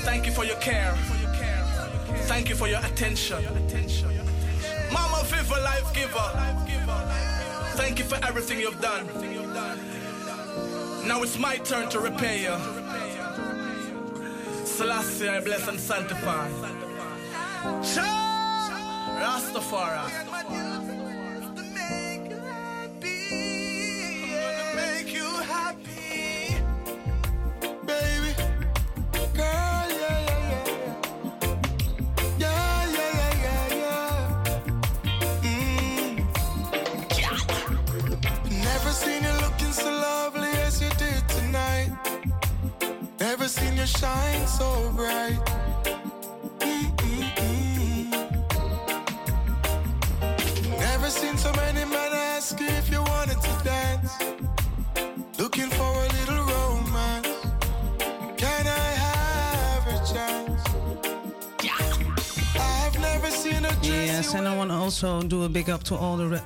Thank 0.06 0.28
you 0.28 0.32
for 0.32 0.46
your 0.46 0.58
care. 0.58 0.94
Thank 2.30 2.48
you 2.48 2.56
for 2.56 2.68
your 2.68 2.78
attention. 2.86 3.44
Mama 4.92 5.24
Viva, 5.26 5.60
life 5.60 5.92
giver. 5.92 6.30
Thank 7.74 7.98
you 7.98 8.06
for 8.06 8.24
everything 8.24 8.60
you've 8.60 8.80
done. 8.80 9.08
Now 11.08 11.24
it's 11.24 11.40
my 11.40 11.58
turn 11.58 11.90
to 11.90 12.00
repay 12.00 12.44
you. 12.44 12.56
Selassie, 14.66 15.28
I 15.28 15.40
bless 15.40 15.68
and 15.68 15.80
sanctify. 15.80 16.48
Rastafari. 19.20 20.44
make 24.76 25.14
you 25.14 25.26
happy, 25.26 26.03
you 43.84 43.88
shine 43.88 44.48
so 44.48 44.92
bright. 44.96 45.40
Mm-mm-mm. 46.60 48.12
Never 50.80 51.10
seen 51.10 51.38
so 51.38 51.52
many 51.54 51.84
men 51.84 52.12
ask 52.14 52.58
you 52.62 52.68
if 52.68 52.90
you 52.90 53.02
wanted 53.02 53.42
to 53.42 53.54
dance. 53.64 54.14
Looking 55.38 55.70
for 55.70 55.92
a 56.06 56.10
little 56.18 56.44
romance. 56.54 57.28
Can 58.38 58.68
I 58.68 58.90
have 59.06 59.86
a 59.96 60.00
chance? 60.14 60.62
I've 62.56 62.98
never 63.02 63.30
seen 63.32 63.66
a 63.66 63.74
Yes, 63.82 64.34
and 64.34 64.48
I 64.48 64.56
want 64.56 64.70
to 64.70 64.76
also 64.76 65.24
do 65.24 65.44
a 65.44 65.50
big 65.50 65.70
up 65.70 65.84
to 65.90 65.96
all 65.96 66.16
the 66.16 66.40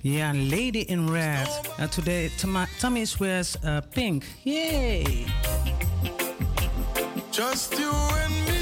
Yeah, 0.01 0.31
Lady 0.33 0.81
in 0.89 1.07
Red. 1.07 1.47
Uh, 1.77 1.85
today, 1.87 2.31
Tammy 2.79 3.05
wears 3.19 3.55
uh, 3.63 3.81
pink. 3.91 4.25
Yay! 4.43 5.27
Just 7.31 7.77
you 7.77 7.91
and 7.91 8.33
me. 8.47 8.57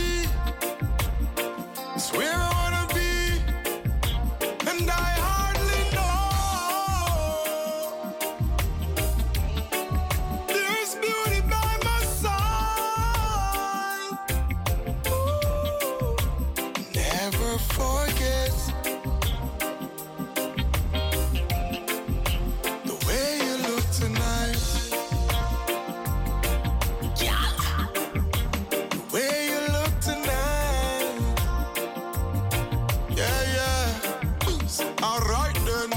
Never 17.55 17.85
the 22.83 22.95
way 23.07 23.39
you 23.45 23.55
look 23.69 23.85
tonight. 23.91 24.63
The 28.91 29.01
way 29.13 29.35
you 29.51 29.61
look 29.71 29.93
tonight. 30.01 31.15
Yeah, 33.09 33.41
yeah. 33.55 33.85
Alright 35.01 35.55
then. 35.63 35.91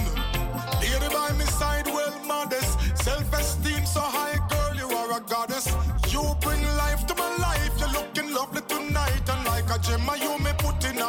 Lady 0.81 1.09
by 1.13 1.33
my 1.33 1.45
side, 1.45 1.87
well 1.87 2.17
modest. 2.25 2.79
Self-esteem 3.03 3.85
so 3.85 4.01
high, 4.01 4.39
girl, 4.49 4.77
you 4.77 4.97
are 4.97 5.19
a 5.19 5.21
goddess. 5.23 5.67
You 6.07 6.23
bring 6.41 6.63
life 6.77 7.05
to 7.09 7.15
my 7.17 7.37
life. 7.39 7.73
You're 7.81 7.91
looking 7.91 8.33
lovely 8.33 8.63
tonight. 8.69 9.29
And 9.29 9.45
like 9.47 9.69
a 9.71 9.79
you 10.19 10.31
on 10.31 10.58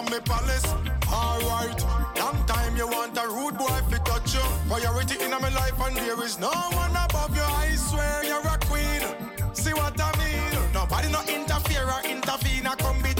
me 0.10 0.20
palace. 0.22 0.66
Alright. 1.12 1.86
Long 2.18 2.44
time 2.46 2.76
you 2.76 2.88
want 2.88 3.18
a 3.18 3.28
rude 3.28 3.58
boy 3.58 3.80
to 3.92 4.00
touch 4.00 4.34
you. 4.34 4.42
Priority 4.68 5.24
in 5.24 5.32
my 5.32 5.50
life, 5.50 5.80
and 5.80 5.96
there 5.98 6.22
is 6.24 6.40
no 6.40 6.50
one 6.50 6.96
above 6.96 7.36
you. 7.36 7.44
I 7.44 7.76
swear 7.76 8.24
you're 8.26 8.40
a 8.40 8.58
queen. 8.70 9.02
See 9.54 9.74
what 9.74 10.00
I 10.00 10.12
mean? 10.18 10.74
Nobody 10.74 11.12
no 11.12 11.22
interfere 11.24 11.86
or 11.86 12.02
intervene 12.04 12.68
or 12.68 12.76
come 12.76 13.02
between. 13.02 13.19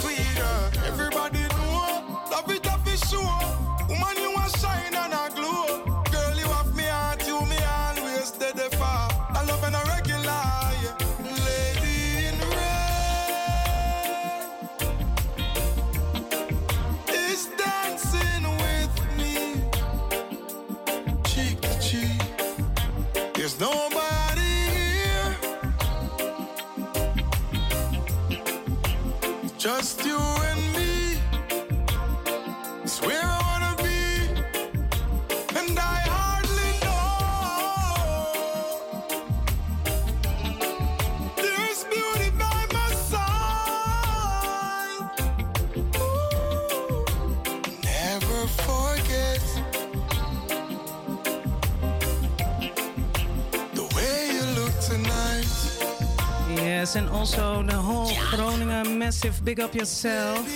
Also 57.20 57.62
the 57.62 57.74
whole 57.74 58.10
Groningen 58.30 58.98
massive 58.98 59.44
big 59.44 59.60
up 59.60 59.74
yourself. 59.74 60.48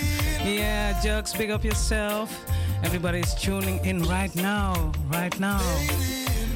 Yeah, 0.43 0.99
Jugs, 0.99 1.31
big 1.31 1.51
up 1.51 1.63
yourself. 1.63 2.43
Everybody's 2.83 3.35
tuning 3.35 3.77
in 3.85 4.01
right 4.01 4.35
now, 4.35 4.91
right 5.11 5.39
now. 5.39 5.59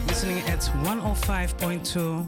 Listening 0.07 0.39
at 0.49 0.61
105.2 0.83 2.27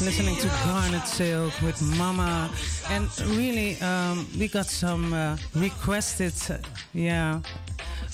Listening 0.03 0.37
to 0.37 0.49
Garnet 0.65 1.07
Silk 1.07 1.53
with 1.63 1.81
Mama. 1.97 2.51
And 2.91 3.09
really, 3.31 3.81
um, 3.81 4.27
we 4.39 4.47
got 4.47 4.67
some 4.67 5.13
uh, 5.13 5.37
requested, 5.55 6.35
uh, 6.51 6.59
yeah, 6.93 7.41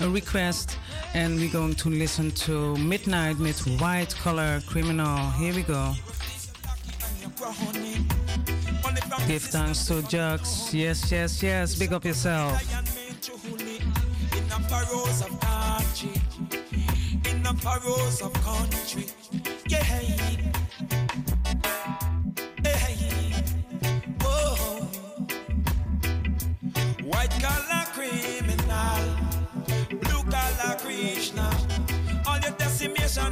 a 0.01 0.09
request. 0.09 0.79
And 1.13 1.39
we're 1.39 1.51
going 1.51 1.75
to 1.75 1.91
listen 1.91 2.31
to 2.47 2.75
Midnite 2.79 3.39
with 3.41 3.59
White 3.81 4.15
Collar 4.23 4.61
Criminal. 4.67 5.31
Here 5.33 5.53
we 5.53 5.63
go. 5.63 5.93
Give 9.27 9.43
thanks 9.43 9.85
to 9.87 9.95
Jux. 10.03 10.73
Yes, 10.73 11.11
yes, 11.11 11.43
yes. 11.43 11.75
Big 11.75 11.93
up 11.93 12.05
yourself. 12.05 12.63
Of 18.23 18.33
country, 18.35 19.07
yeah. 19.69 21.02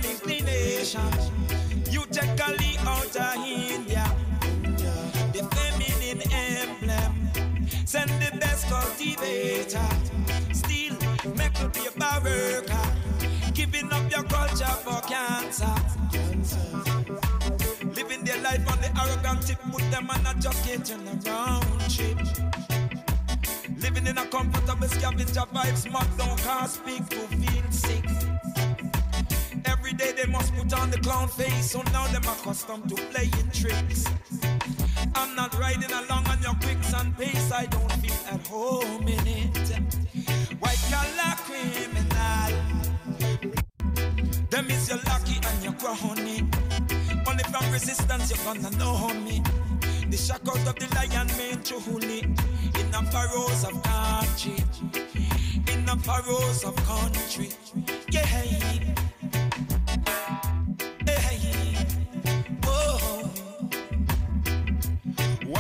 Inclination, 0.05 1.13
you 1.91 2.05
take 2.11 2.41
Ali 2.47 2.77
out 2.87 3.17
of 3.17 3.37
India, 3.47 4.05
the 5.33 5.43
feminine 5.55 6.23
emblem. 6.33 7.31
Send 7.85 8.11
the 8.23 8.37
best 8.39 8.69
cultivator. 8.69 9.89
Still, 10.53 10.97
make 11.35 11.59
a 11.61 11.69
paper 11.69 12.21
worker. 12.23 12.87
Giving 13.53 13.93
up 13.93 14.11
your 14.11 14.23
culture 14.25 14.77
for 14.85 15.01
cancer. 15.09 15.75
Living 17.95 18.25
their 18.25 18.41
life 18.43 18.65
on 18.71 18.81
the 18.81 18.91
arrogant 19.01 19.47
tip. 19.47 19.59
Put 19.73 19.91
them 19.91 20.09
on 20.11 20.27
a 20.27 20.35
jacket 20.41 20.91
and 20.91 21.09
a 21.09 21.31
round 21.31 21.81
trip. 21.91 22.19
Living 23.79 24.07
in 24.07 24.19
a 24.19 24.27
comfortable 24.27 24.89
scavenger 24.89 25.47
vibes. 25.53 25.91
Mud 25.91 26.07
don't 26.17 26.39
cause 26.43 26.77
to 26.79 27.03
feel 27.03 27.71
sick. 27.71 28.10
Every 29.91 30.07
day 30.07 30.23
they 30.23 30.31
must 30.31 30.55
put 30.55 30.73
on 30.73 30.91
the 30.93 30.99
clown 30.99 31.27
face. 31.27 31.73
So 31.73 31.83
now 31.93 32.07
them 32.13 32.23
accustomed 32.23 32.89
to 32.91 32.95
playing 33.11 33.51
tricks. 33.53 34.05
I'm 35.17 35.35
not 35.35 35.59
riding 35.59 35.91
along 35.91 36.29
on 36.29 36.41
your 36.43 36.55
quicksand 36.63 37.19
pace. 37.19 37.51
I 37.51 37.67
don't 37.67 37.93
feel 37.95 38.15
at 38.31 38.47
home 38.47 39.09
in 39.09 39.27
it. 39.27 39.69
White 40.61 40.79
collar 40.91 41.35
criminal. 41.43 42.53
Them 44.51 44.71
is 44.71 44.89
your 44.89 45.01
lucky 45.09 45.41
and 45.45 45.65
your 45.65 45.73
crony. 45.73 46.47
Only 47.27 47.45
from 47.51 47.73
resistance 47.73 48.31
you're 48.31 48.45
gonna 48.45 48.71
know 48.79 49.09
me. 49.25 49.43
The 50.09 50.17
shackles 50.17 50.69
of 50.69 50.77
the 50.77 50.87
lion 50.95 51.27
made 51.37 51.65
truly 51.65 52.21
in 52.21 52.91
the 52.93 53.03
furrows 53.11 53.65
of 53.65 53.83
country. 53.83 54.63
In 55.73 55.85
the 55.85 55.97
furrows 56.05 56.63
of 56.63 56.77
country. 56.77 57.51
Yeah. 58.13 59.00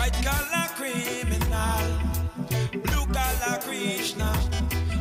White 0.00 0.24
collar 0.24 0.66
criminal, 0.76 1.86
blue 2.72 3.06
collar 3.12 3.58
Krishna. 3.60 4.32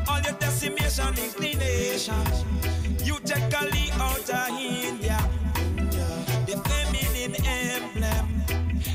All 0.09 0.19
your 0.19 0.33
decimation 0.33 1.17
inclination. 1.17 2.25
You 3.05 3.17
take 3.23 3.61
Ali 3.61 3.91
out 3.93 4.29
of 4.29 4.49
India. 4.59 5.17
The 6.45 6.55
feminine 6.67 7.37
emblem. 7.45 8.43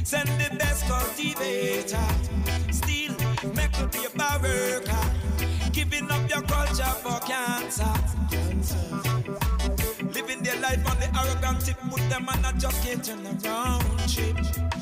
Send 0.05 0.29
the 0.29 0.55
best 0.59 0.85
cultivator. 0.85 2.09
Still, 2.71 3.17
make 3.55 3.75
a 3.79 3.89
paper 3.89 4.35
worker. 4.43 5.05
Giving 5.73 6.11
up 6.11 6.29
your 6.29 6.43
culture 6.43 6.95
for 7.03 7.19
cancer. 7.21 7.95
Living 10.13 10.43
their 10.43 10.61
life 10.61 10.87
on 10.87 11.01
the 11.01 11.09
arrogant 11.19 11.65
tip. 11.65 11.79
Put 11.89 12.07
them 12.11 12.29
on 12.29 12.45
a 12.45 12.53
jacket 12.59 13.09
and 13.09 13.27
a 13.27 13.49
round 13.49 14.07
trip. 14.07 14.74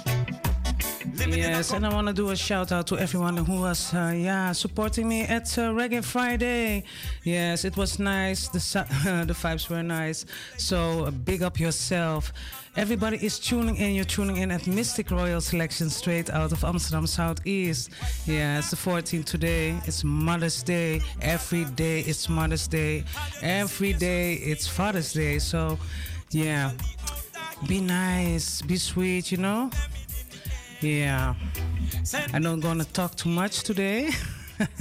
Yes, 1.28 1.72
and 1.72 1.86
I 1.86 1.94
want 1.94 2.08
to 2.08 2.12
do 2.12 2.30
a 2.30 2.36
shout 2.36 2.72
out 2.72 2.86
to 2.88 2.98
everyone 2.98 3.36
who 3.36 3.60
was, 3.60 3.94
uh, 3.94 4.12
yeah, 4.16 4.52
supporting 4.52 5.08
me 5.08 5.22
at 5.22 5.46
uh, 5.56 5.70
Reggae 5.72 6.04
Friday. 6.04 6.82
Yes, 7.22 7.64
it 7.64 7.76
was 7.76 7.98
nice. 7.98 8.48
The 8.48 8.58
the 9.26 9.32
vibes 9.32 9.68
were 9.68 9.82
nice. 9.82 10.24
So 10.56 11.04
uh, 11.04 11.10
big 11.10 11.42
up 11.42 11.60
yourself. 11.60 12.32
Everybody 12.76 13.24
is 13.24 13.38
tuning 13.38 13.76
in. 13.76 13.94
You're 13.94 14.04
tuning 14.04 14.38
in 14.38 14.50
at 14.50 14.62
Mistic 14.62 15.10
Royal 15.10 15.40
Selection, 15.40 15.90
straight 15.90 16.28
out 16.30 16.52
of 16.52 16.64
Amsterdam 16.64 17.06
Southeast. 17.06 17.90
Yeah, 18.26 18.58
it's 18.58 18.70
the 18.70 18.76
14th 18.76 19.24
today. 19.24 19.78
It's 19.84 20.02
Mother's 20.04 20.62
Day. 20.62 21.00
Every 21.20 21.64
day 21.64 22.00
it's 22.00 22.28
Mother's 22.28 22.66
Day. 22.66 23.04
Every 23.42 23.92
day 23.92 24.34
it's 24.34 24.66
Father's 24.66 25.12
Day. 25.12 25.38
So, 25.38 25.78
yeah, 26.30 26.72
be 27.68 27.80
nice, 27.80 28.62
be 28.62 28.76
sweet. 28.76 29.30
You 29.30 29.38
know. 29.38 29.70
Yeah. 30.82 31.34
I'm 32.34 32.42
not 32.42 32.60
gonna 32.60 32.84
talk 32.84 33.14
too 33.14 33.28
much 33.28 33.62
today. 33.62 34.10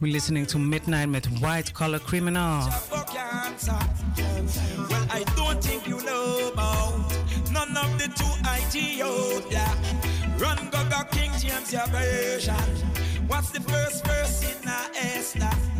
We're 0.00 0.12
listening 0.12 0.46
to 0.46 0.58
Midnite 0.58 1.12
with 1.12 1.26
White 1.40 1.72
Collar 1.72 2.00
Criminal. 2.00 2.68
Well, 4.90 5.06
I 5.10 5.24
don't 5.36 5.62
think 5.62 5.86
you 5.86 6.00
know 6.02 6.50
about 6.52 6.98
none 7.52 7.76
of 7.76 7.98
the 7.98 8.08
two. 8.16 8.26
Run 10.38 10.58
Gaga 10.70 11.08
King 11.12 11.32
James 11.38 11.72
your 11.72 11.86
version. 11.86 12.54
What's 13.28 13.50
the 13.50 13.60
first 13.60 14.04
verse 14.06 14.42
in 14.42 14.68
Esther? 14.68 15.75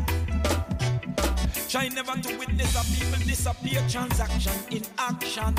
Try 1.69 1.89
never 1.89 2.13
to 2.13 2.39
witness 2.39 2.75
a 2.77 2.85
people 2.95 3.27
disappear 3.27 3.83
transaction 3.89 4.53
in 4.71 4.83
action. 4.99 5.53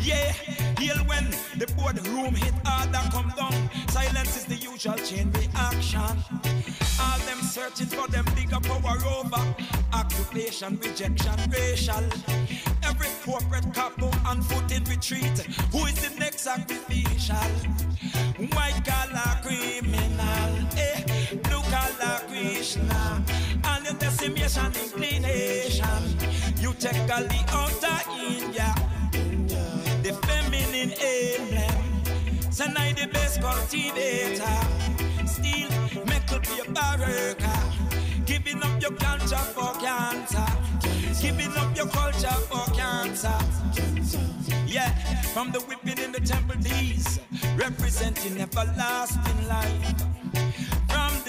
Yeah, 0.00 0.32
heal 0.78 0.96
when 1.06 1.30
the 1.56 1.66
boardroom 1.76 2.36
hit 2.36 2.54
harder 2.64 3.10
come 3.10 3.32
down. 3.36 3.68
Silence 3.88 4.36
is 4.36 4.44
the 4.44 4.54
usual 4.54 4.94
chain 4.94 5.32
reaction. 5.32 6.16
All 7.00 7.18
them 7.26 7.40
searching 7.42 7.88
for 7.88 8.06
them 8.06 8.24
bigger 8.36 8.60
power 8.60 8.98
over 9.18 9.54
occupation, 9.92 10.78
rejection, 10.78 11.34
racial. 11.50 12.04
Every 12.84 13.08
corporate 13.24 13.74
couple 13.74 14.12
on 14.24 14.40
foot 14.42 14.70
in 14.70 14.84
retreat. 14.84 15.38
Who 15.72 15.86
is 15.86 15.96
the 15.96 16.16
next 16.20 16.42
sacrificial? 16.42 17.50
White 18.54 18.80
collar 18.86 19.40
criminal, 19.42 20.68
eh? 20.78 21.02
Blue 21.42 21.62
collar 21.72 22.20
Krishna. 22.28 23.24
All 23.88 23.94
your 23.94 24.00
decimation, 24.00 24.66
inclination. 24.66 26.18
You 26.60 26.74
take 26.74 27.10
Ali 27.10 27.40
out 27.48 27.84
of 27.84 28.08
India. 28.20 28.74
The 30.02 30.12
feminine 30.26 30.92
emblem. 31.00 32.76
I 32.76 32.92
the 32.92 33.06
best 33.06 33.40
cultivator. 33.40 34.44
Still, 35.26 35.70
make 36.04 36.30
up 36.32 36.44
your 36.56 36.66
barraca. 36.74 38.26
Giving 38.26 38.62
up 38.62 38.82
your 38.82 38.92
culture 38.92 39.36
for 39.56 39.72
cancer. 39.80 40.46
Giving 41.22 41.56
up 41.56 41.76
your 41.76 41.88
culture 41.88 42.40
for 42.50 42.70
cancer. 42.74 43.38
Yeah, 44.66 44.92
from 45.32 45.50
the 45.50 45.60
whipping 45.60 46.02
in 46.04 46.12
the 46.12 46.20
temple 46.20 46.60
days, 46.60 47.20
representing 47.56 48.38
everlasting 48.40 49.48
life. 49.48 50.08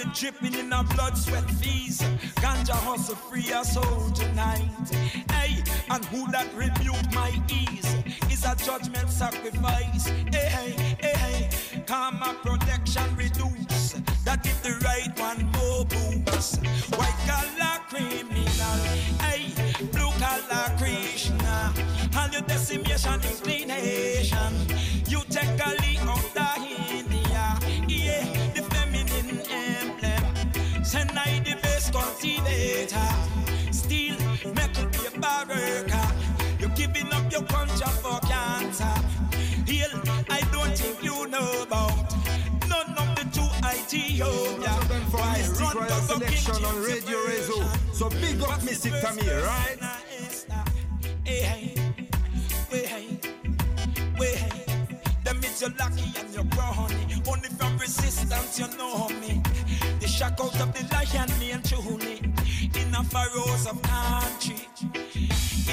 The 0.00 0.06
dripping 0.14 0.54
in 0.54 0.72
our 0.72 0.82
blood, 0.82 1.14
sweat, 1.14 1.44
fees, 1.60 2.00
ganja 2.40 2.72
hustle 2.72 3.16
free 3.16 3.52
our 3.52 3.62
soul 3.62 4.10
tonight. 4.12 4.88
Hey, 5.30 5.62
and 5.90 6.02
who 6.06 6.26
that 6.32 6.48
rebuke 6.54 7.12
my 7.12 7.30
ease 7.50 7.96
is 8.32 8.42
a 8.46 8.56
judgment 8.56 9.10
sacrifice. 9.10 10.06
Hey, 10.06 10.48
hey, 10.48 11.06
hey, 11.06 11.84
karma 11.86 12.34
protection 12.42 13.14
reduce. 13.14 13.92
That 14.24 14.46
if 14.46 14.62
the 14.62 14.72
right 14.86 15.12
one 15.20 15.44
more 15.52 15.84
boots. 15.84 16.56
White 16.96 17.20
collar 17.28 17.80
criminal, 17.90 18.80
hey, 19.20 19.52
blue 19.92 20.12
collar 20.16 20.78
Krishna. 20.78 21.74
All 22.16 22.28
your 22.30 22.40
decimation 22.48 23.20
inclination. 23.20 24.69
Cultivator. 31.92 33.08
Still, 33.72 34.16
make 34.54 34.76
a 34.78 34.86
paper 34.86 35.44
worker. 35.48 36.06
You're 36.58 36.70
giving 36.70 37.12
up 37.12 37.30
your 37.32 37.42
culture 37.44 37.94
for 38.02 38.18
cancer. 38.20 38.94
Heal, 39.66 39.90
I 40.30 40.40
don't 40.52 40.76
think 40.76 41.02
you 41.02 41.26
know 41.28 41.62
about 41.62 41.96
none 42.68 42.90
of 42.96 43.08
the 43.16 43.24
two 43.32 43.48
Ethiopia. 43.66 44.70
Why 45.10 45.38
Mistic 45.38 45.60
run 45.60 45.76
Royal 45.76 45.88
fucking 45.88 46.36
Selection 46.36 46.64
on 46.64 46.82
Radio? 46.82 47.18
Rezo. 47.26 47.94
So 47.94 48.08
big 48.10 48.40
up 48.42 48.48
What's 48.48 48.64
the 48.64 48.70
Mistic 48.90 49.00
first 49.00 49.18
Tamir, 49.18 49.46
right? 49.46 49.76
in 49.76 49.84
a 49.84 50.26
Esther? 50.26 50.64
Hey, 51.24 51.40
hey, 51.42 51.74
hey, 52.70 52.86
hey, 52.86 52.86
hey. 52.86 53.30
cause 55.60 55.68
you're 55.68 55.78
lucky 55.78 56.12
and 56.18 56.34
you're 56.34 56.62
honey. 56.62 57.22
Only 57.28 57.48
from 57.50 57.76
resistance 57.78 58.58
you 58.58 58.66
know 58.78 59.08
me. 59.20 59.29
Shock 60.20 60.38
out 60.38 60.60
of 60.60 60.74
the 60.74 60.84
lion 60.92 61.30
named 61.40 61.64
truly. 61.64 62.20
In 62.78 62.94
a 62.94 63.02
furrows 63.04 63.66
of 63.66 63.80
country. 63.80 64.68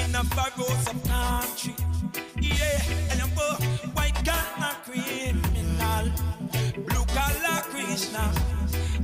In 0.02 0.14
a 0.14 0.24
furrows 0.24 0.88
of 0.88 1.04
country. 1.04 1.74
Yeah, 2.40 2.80
and 3.10 3.20
I'm 3.20 3.36
a 3.36 3.56
white 3.92 4.16
collar 4.24 4.74
criminal. 4.86 6.08
Blue 6.86 7.04
collar 7.12 7.60
Krishna. 7.68 8.32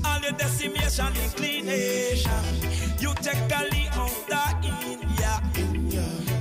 All 0.07 0.19
the 0.21 0.33
decimation, 0.33 1.13
inclination. 1.23 2.45
You 2.99 3.13
take 3.17 3.47
Kali 3.47 3.87
out 3.93 4.33
of 4.33 4.65
India. 4.65 5.43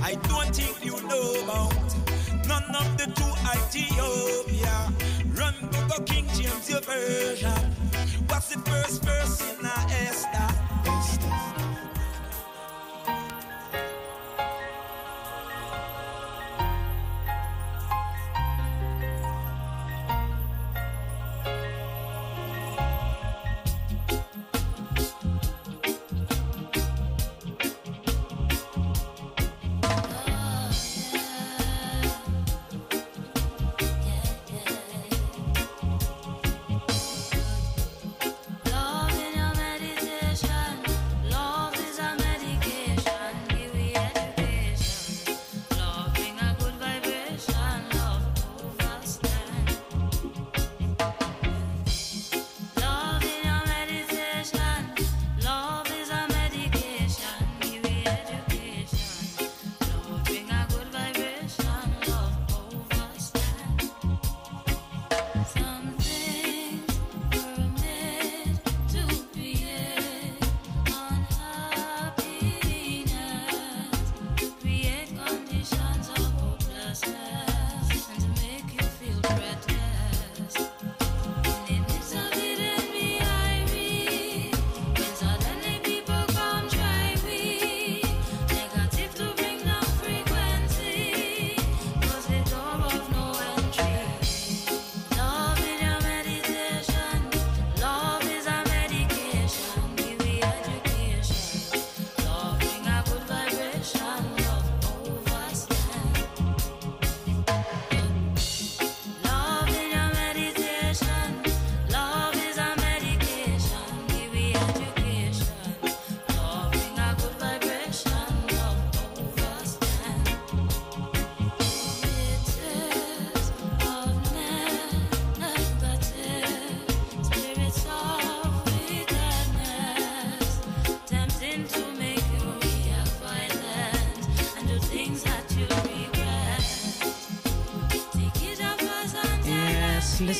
I 0.02 0.14
don't 0.28 0.56
think 0.56 0.82
you 0.82 0.96
know 1.02 1.44
about 1.44 1.94
none 2.48 2.74
of 2.74 2.96
the 2.96 3.12
two 3.12 3.34
Ethiopia. 3.52 5.23
Run 5.36 5.54
go 5.72 5.88
go 5.88 6.02
King 6.04 6.26
James 6.34 6.70
your 6.70 6.80
version. 6.80 7.50
What's 8.28 8.48
the 8.54 8.60
first 8.60 9.02
person 9.04 9.56
I 9.64 9.86
a 9.90 10.08
Esther? 10.08 10.63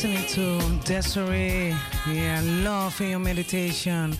Listening 0.04 0.60
to 0.60 0.84
Desiree. 0.84 1.74
Yeah, 2.06 2.42
love 2.62 3.00
in 3.00 3.08
your 3.08 3.18
meditation. 3.18 4.14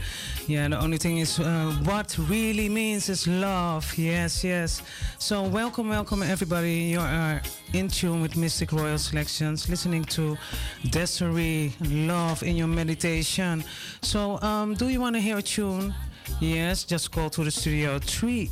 Yeah, 0.46 0.66
the 0.68 0.80
only 0.80 0.96
thing 0.96 1.18
is 1.18 1.38
uh, 1.38 1.76
what 1.84 2.16
really 2.16 2.70
means 2.70 3.10
is 3.10 3.28
love. 3.28 3.92
Yes, 3.94 4.42
yes. 4.42 4.80
So, 5.18 5.42
welcome, 5.42 5.90
welcome, 5.90 6.22
everybody. 6.22 6.72
You 6.72 7.00
are 7.00 7.42
in 7.74 7.88
tune 7.88 8.22
with 8.22 8.32
Mistic 8.32 8.72
Royal 8.72 8.96
Selections, 8.96 9.68
listening 9.68 10.04
to 10.04 10.38
Desiree, 10.88 11.74
love 11.82 12.42
in 12.42 12.56
your 12.56 12.68
meditation. 12.68 13.62
So, 14.00 14.40
um, 14.40 14.72
do 14.72 14.88
you 14.88 15.02
want 15.02 15.16
to 15.16 15.20
hear 15.20 15.36
a 15.36 15.42
tune? 15.42 15.92
Yes, 16.40 16.84
just 16.84 17.12
call 17.12 17.28
to 17.28 17.44
the 17.44 17.50
studio 17.50 17.98
3 17.98 18.50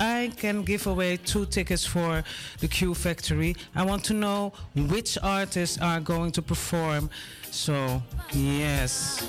I 0.00 0.30
can 0.36 0.64
give 0.64 0.86
away 0.86 1.16
two 1.16 1.46
tickets 1.46 1.86
for 1.86 2.22
the 2.60 2.68
Q 2.68 2.92
Factory. 2.94 3.56
I 3.74 3.84
want 3.84 4.04
to 4.04 4.12
know 4.12 4.52
which 4.74 5.16
artists 5.22 5.78
are 5.80 5.98
going 6.00 6.32
to 6.32 6.42
perform. 6.42 7.08
So 7.50 8.02
yes 8.32 9.26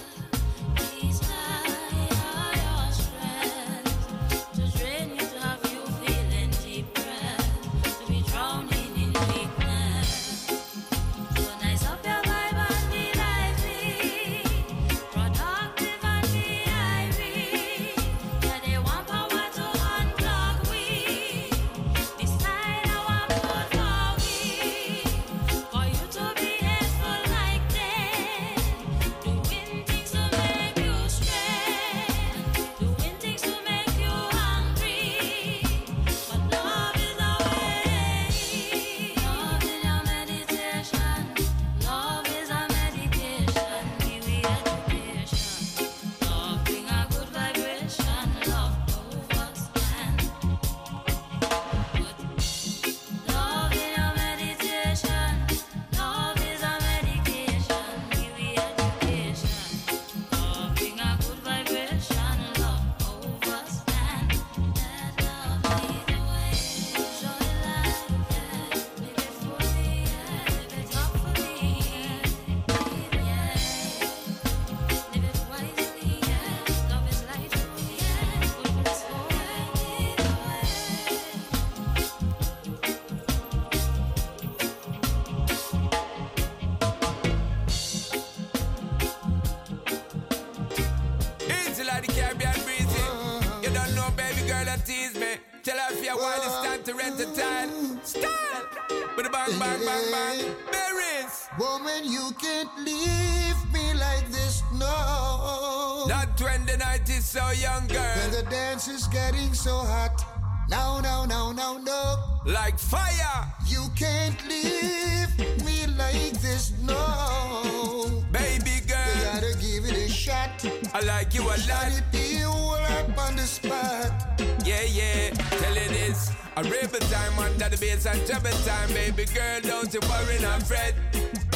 time 127.33 127.45
under 127.45 127.69
the 127.69 127.77
bass 127.77 128.05
and 128.05 128.25
trouble 128.25 128.51
time, 128.65 128.89
baby 128.93 129.25
girl, 129.25 129.61
don't 129.61 129.93
you 129.93 129.99
worry, 130.01 130.39
not 130.41 130.63
fret. 130.63 130.93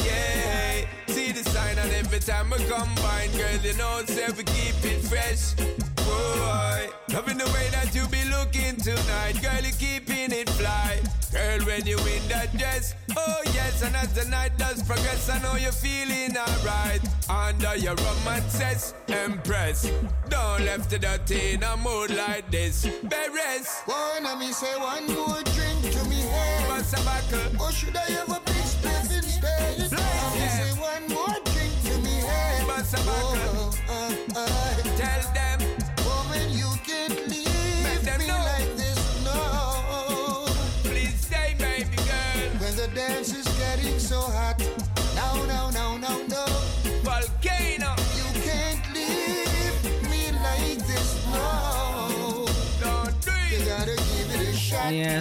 Yeah, 0.04 0.86
see 1.06 1.32
the 1.32 1.44
sign 1.50 1.78
and 1.78 1.92
every 1.92 2.20
time 2.20 2.50
we 2.50 2.58
combine, 2.64 3.30
girl, 3.32 3.56
you 3.62 3.74
know, 3.74 4.02
say 4.06 4.26
we 4.36 4.44
keep 4.44 4.74
it 4.84 5.04
fresh. 5.04 5.87
Boy, 6.08 6.88
loving 7.12 7.38
the 7.38 7.46
way 7.54 7.68
that 7.72 7.94
you 7.94 8.06
be 8.08 8.24
looking 8.36 8.76
tonight, 8.76 9.40
girl, 9.42 9.62
you 9.62 9.72
keeping 9.72 10.32
it 10.32 10.48
fly. 10.50 11.00
Girl, 11.32 11.60
when 11.66 11.84
you 11.86 11.98
in 11.98 12.26
that 12.28 12.56
dress, 12.56 12.94
oh 13.14 13.40
yes, 13.52 13.82
and 13.82 13.94
as 13.94 14.12
the 14.14 14.24
night 14.24 14.56
does 14.56 14.82
progress, 14.82 15.28
I 15.28 15.38
know 15.42 15.56
you're 15.56 15.72
feeling 15.72 16.34
alright. 16.36 17.02
Under 17.28 17.76
your 17.76 17.94
romances, 17.96 18.94
impress. 19.08 19.92
Don't 20.30 20.64
left 20.64 20.88
the 20.88 20.98
dirty 20.98 21.52
in 21.52 21.62
a 21.62 21.76
mood 21.76 22.10
like 22.16 22.50
this. 22.50 22.86
Beres. 22.86 23.68
Wanna 23.86 24.36
me 24.38 24.52
say 24.52 24.74
one 24.78 25.06
more 25.06 25.42
drink 25.56 25.92
to 25.92 26.04
me 26.08 26.22
head. 26.22 26.68
What's 26.68 26.92
a 26.94 27.04
buckle? 27.04 27.62
Or 27.62 27.72
should 27.72 27.96
I 27.96 28.10
have 28.12 28.30
a 28.30 28.57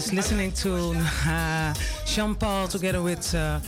shot. 0.08 0.16
Listening 0.16 0.52
to 0.54 0.96
uh, 1.28 1.74
Sean 2.06 2.34
Paul 2.36 2.68
together 2.68 3.02
with 3.02 3.34
uh, 3.36 3.60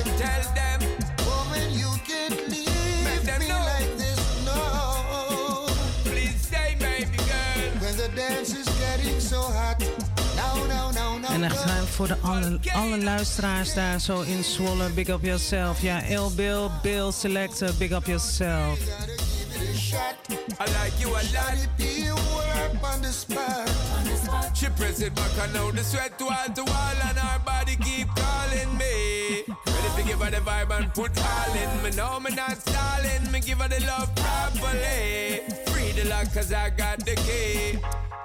En 11.43 11.51
echt 11.51 11.91
voor 11.91 12.07
de 12.07 12.17
alle, 12.23 12.59
alle 12.73 13.03
luisteraars 13.03 13.75
daar 13.75 14.01
zo 14.01 14.21
in 14.21 14.45
Zwolle. 14.45 14.89
Big 14.89 15.09
up 15.09 15.25
yourself. 15.25 15.83
Ja, 15.83 16.03
Il 16.05 16.35
Bill, 16.35 16.69
Bill 16.83 17.13
Selector, 17.13 17.69
eh, 17.69 17.75
big 17.75 17.91
up 17.91 18.07
yourself. 18.07 18.79
I 18.79 20.65
like 20.65 20.93
you 20.99 21.15
a 21.15 21.23
lot. 21.23 21.69
All 22.11 22.65
up 22.65 22.95
on 22.95 23.01
the 23.03 23.13
spot. 23.13 23.71
She 24.57 24.71
press 24.71 25.01
it 25.01 25.15
back 25.15 25.39
and 25.43 25.53
now 25.53 25.71
the 25.71 25.85
sweat 25.85 26.21
wall 26.21 26.55
to 26.55 26.63
wall 26.63 27.09
and 27.09 27.19
her 27.19 27.41
body 27.45 27.77
keep 27.77 28.09
calling 28.15 28.77
me. 28.77 29.80
Give 30.11 30.19
her 30.23 30.31
the 30.33 30.39
vibe 30.39 30.77
and 30.77 30.93
put 30.93 31.13
all 31.23 31.55
in 31.55 31.83
me. 31.85 31.91
know 31.93 32.19
me 32.19 32.35
not 32.35 32.57
stalling. 32.57 33.31
Me 33.31 33.39
give 33.39 33.59
her 33.59 33.69
the 33.69 33.79
love 33.87 34.13
properly. 34.17 35.39
Free 35.67 35.93
the 35.93 36.09
lock 36.11 36.35
cause 36.35 36.53
I 36.53 36.71
got 36.71 36.99
the 37.07 37.15
key. 37.15 37.79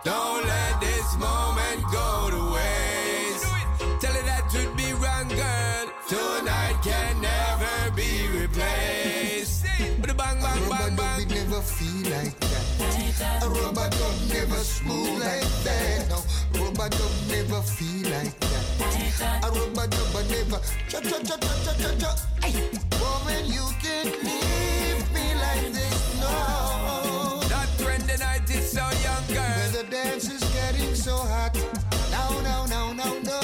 Don't 0.03 0.43
let 0.47 0.81
this 0.81 1.15
moment 1.17 1.83
go 1.93 2.29
to 2.33 2.41
waste. 2.55 3.45
Tell 4.01 4.13
her 4.13 4.25
that 4.31 4.49
would 4.55 4.75
be 4.75 4.93
wrong, 4.93 5.27
girl. 5.27 5.86
Tonight 6.09 6.77
can 6.81 7.21
never 7.21 7.91
be 7.95 8.11
replaced. 8.36 9.65
With 10.01 10.09
a 10.09 10.15
bang, 10.15 10.41
bang, 10.41 10.67
bang, 10.67 10.95
bang. 10.95 11.21
it 11.21 11.29
never 11.29 11.61
feel 11.61 12.11
like 12.11 12.39
that. 12.39 12.74
A 13.22 13.47
rubber 13.47 13.89
dub 13.89 14.16
never 14.28 14.57
smooth 14.57 15.22
like 15.22 15.47
that. 15.63 16.09
No, 16.09 16.18
rubber 16.59 16.89
dub 16.89 17.11
never 17.30 17.61
feel 17.61 18.09
like 18.11 18.38
that. 18.41 19.43
A 19.43 19.51
rubber 19.51 19.88
dub 19.88 20.30
never 20.30 20.59
cha 20.89 20.99
cha 20.99 21.20
cha 21.24 21.38
cha 21.38 21.53
cha 21.63 21.74
cha 21.80 21.95
cha. 21.95 22.11
Woman, 22.99 23.45
you 23.45 23.63
can't 23.82 24.11
leave 24.22 25.13
me 25.13 25.34
like 25.36 25.72
this, 25.72 26.20
no. 26.20 27.39
Not 27.49 27.70
when 27.86 28.01
the 28.05 28.18
night 28.20 28.49
is 28.49 28.72
so 28.72 28.84
young, 29.03 29.26
girl. 29.28 29.72
the 29.72 29.86
dance 29.89 30.30
is 30.30 30.43
getting 30.53 30.93
so 30.93 31.16
hot. 31.16 31.55
No, 32.11 32.41
no, 32.41 32.66
no, 32.66 32.91
no, 32.91 33.20
no. 33.20 33.39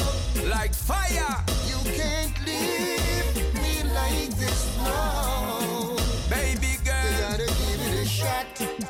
Like 0.50 0.74
fire. 0.74 1.38
You 1.68 1.80
can't 1.94 2.36
leave 2.46 3.54
me 3.56 3.84
like 3.94 4.36
this, 4.38 4.78
no. 4.84 5.41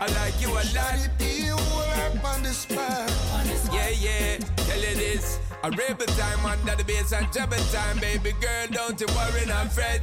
I 0.02 0.08
like 0.08 0.41
you 0.41 0.49
a 0.49 0.64
lot. 0.74 1.10
Be 1.20 1.52
up 1.52 2.26
on 2.26 2.41
the 2.41 2.49
spot. 2.49 3.12
Yeah, 3.72 3.89
yeah, 3.89 4.38
tell 4.68 4.80
you 4.80 4.95
this. 4.95 5.39
A 5.64 5.70
rebel 5.70 6.08
time 6.18 6.43
under 6.43 6.76
the 6.76 6.84
bass 6.84 7.14
and 7.14 7.32
trouble 7.32 7.58
time, 7.72 7.99
baby 7.99 8.34
girl, 8.41 8.66
don't 8.72 8.99
you 8.99 9.06
worry, 9.16 9.45
not 9.45 9.72
fret. 9.72 10.02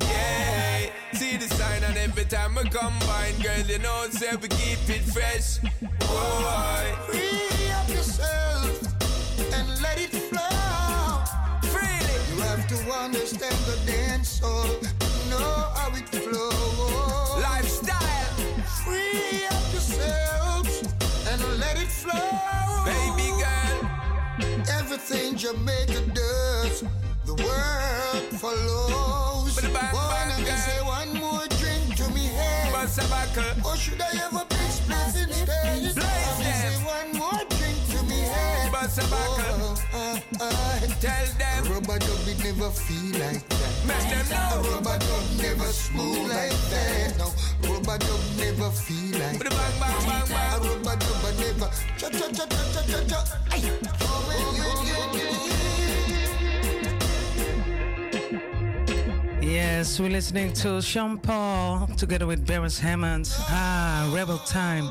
Yeah, 0.00 0.86
see 1.12 1.36
the 1.36 1.46
sign 1.46 1.82
and 1.84 1.96
every 1.98 2.24
time 2.24 2.54
we 2.54 2.62
combine, 2.70 3.36
girl, 3.42 3.66
you 3.68 3.78
know, 3.80 4.06
say 4.08 4.34
we 4.36 4.48
keep 4.48 4.78
it 4.88 5.02
fresh. 5.12 5.58
Boy, 6.00 6.94
Free 7.08 7.70
up 7.72 7.88
yourself 7.90 8.80
and 9.52 9.68
let 9.82 10.00
it 10.00 10.08
flow. 10.30 11.22
freely. 11.68 12.16
You 12.34 12.40
have 12.48 12.66
to 12.68 12.76
understand 12.92 13.56
the 13.68 13.92
dance 13.92 14.38
hall, 14.38 14.70
everything 25.04 25.36
Jamaica 25.36 26.00
does, 26.14 26.84
the 27.26 27.34
world 27.34 28.40
follows. 28.40 29.62
Wanna 29.92 30.34
can 30.36 30.58
say 30.58 30.80
one 30.82 31.14
more 31.14 31.46
drink 31.60 31.96
to 31.96 32.08
me 32.14 32.26
head, 32.26 32.72
or 33.64 33.76
should 33.76 34.00
I 34.00 34.16
have 34.16 34.34
a 34.34 34.44
big 34.46 34.70
split 34.70 35.28
instead? 35.28 35.92
Say 35.92 36.76
one 36.84 37.12
more 37.18 37.42
drink 37.58 37.78
to 37.92 38.02
me 38.04 38.20
head. 38.20 38.70
Oh, 38.72 39.76
uh, 39.92 40.20
uh, 40.40 40.44
uh, 40.44 40.80
Tell 41.00 41.26
them 41.38 41.72
rubber 41.72 41.98
dub 41.98 42.28
it 42.28 42.44
never 42.44 42.70
feel 42.70 43.20
like 43.20 43.46
that. 43.48 43.72
Make 43.86 44.08
them 44.10 44.28
know 44.30 44.70
rubber 44.70 44.98
dub 44.98 45.24
never 45.38 45.72
smooth 45.72 46.30
like 46.30 46.52
that. 46.70 47.18
No 47.18 47.32
rubber 47.72 47.98
dub 47.98 48.20
never 48.38 48.70
feel 48.70 49.18
like 49.20 49.38
that. 49.38 49.50
Bang, 49.50 49.80
bang, 49.80 50.06
bang, 50.06 50.28
bang. 50.28 50.62
Rubber 50.62 50.96
dub 50.96 51.38
never 51.38 51.70
cha 51.98 52.08
cha 52.08 52.28
cha 52.32 52.46
cha 52.46 52.64
cha 52.72 52.82
cha 52.86 53.04
cha. 53.08 53.44
Oh, 54.06 54.83
Yes, 59.54 60.00
we're 60.00 60.10
listening 60.10 60.52
to 60.54 60.82
Sean 60.82 61.16
Paul 61.16 61.86
together 61.96 62.26
with 62.26 62.44
Beres 62.44 62.80
Hammond. 62.80 63.30
Ah, 63.48 64.10
Rebel 64.12 64.38
Time. 64.38 64.88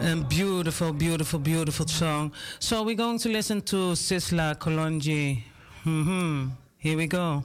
A 0.00 0.16
beautiful, 0.16 0.94
beautiful, 0.94 1.38
beautiful 1.38 1.86
song. 1.86 2.32
So 2.58 2.84
we're 2.84 2.96
going 2.96 3.18
to 3.18 3.28
listen 3.28 3.60
to 3.68 3.92
Sizzla 3.92 4.56
Kalonji. 4.56 5.42
Mm-hmm. 5.84 6.48
Here 6.78 6.96
we 6.96 7.06
go. 7.06 7.44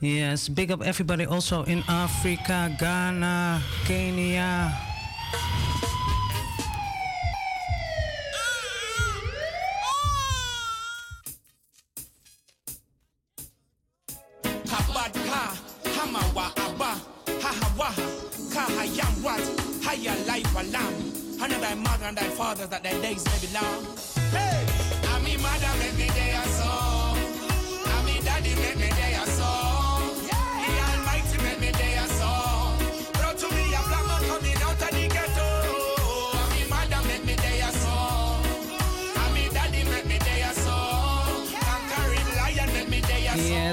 Yes, 0.00 0.48
big 0.48 0.70
up 0.72 0.80
everybody 0.80 1.26
also 1.26 1.64
in 1.64 1.84
Africa, 1.86 2.74
Ghana, 2.80 3.60
Kenya. 3.84 4.72
what? 19.26 19.42
Higher 19.82 20.16
life 20.26 20.54
alarm. 20.54 20.94
Honor 21.42 21.58
thy 21.58 21.74
mother 21.74 22.06
and 22.06 22.16
thy 22.16 22.28
father 22.40 22.66
that 22.68 22.82
thy 22.84 22.94
days 23.00 23.24
may 23.24 23.38
be 23.44 23.52
long. 23.58 23.82
Hey! 24.30 24.64
I 25.12 25.20
mean, 25.24 25.42
mother, 25.42 25.72
every 25.88 26.06
day. 26.06 26.35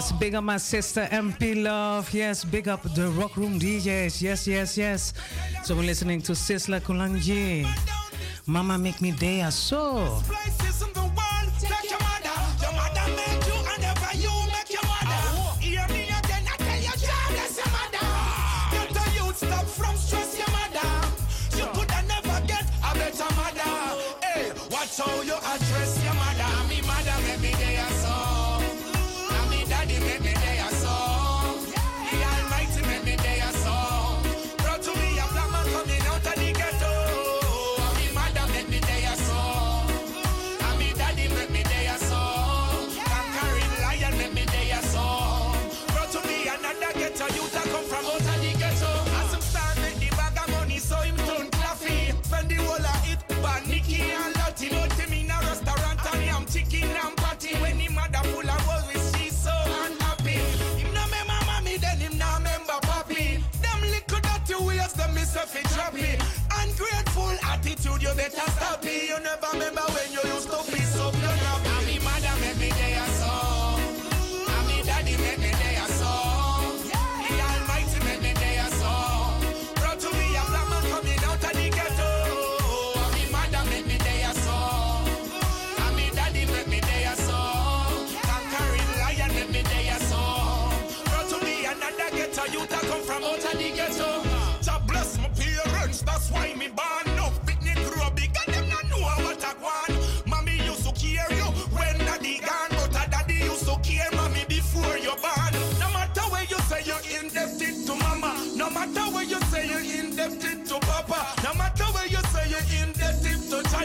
Yes, 0.04 0.12
big 0.12 0.36
up 0.36 0.44
my 0.44 0.58
sister 0.58 1.08
MP 1.12 1.64
Love. 1.64 2.14
Yes, 2.14 2.44
big 2.44 2.68
up 2.68 2.84
the 2.94 3.08
Rock 3.12 3.38
Room 3.38 3.58
DJs. 3.58 4.22
Yes, 4.22 4.46
yes, 4.46 4.78
yes. 4.78 5.14
So 5.64 5.76
we're 5.76 5.84
listening 5.84 6.22
to 6.24 6.34
Sizzla 6.34 6.82
Kalonji. 6.82 7.66
Mama 8.46 8.78
make 8.78 9.00
me 9.00 9.12
day 9.12 9.50
so. 9.50 10.20
So 24.94 25.24
you 25.24 25.34
address 25.34 26.03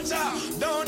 Don't 0.01 0.87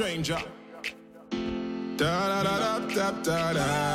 stranger. 0.00 0.42
Da 1.98 2.28
da 2.28 2.42
da 2.42 2.58
da 2.58 2.78
da 2.94 3.10
da 3.24 3.52
da. 3.52 3.89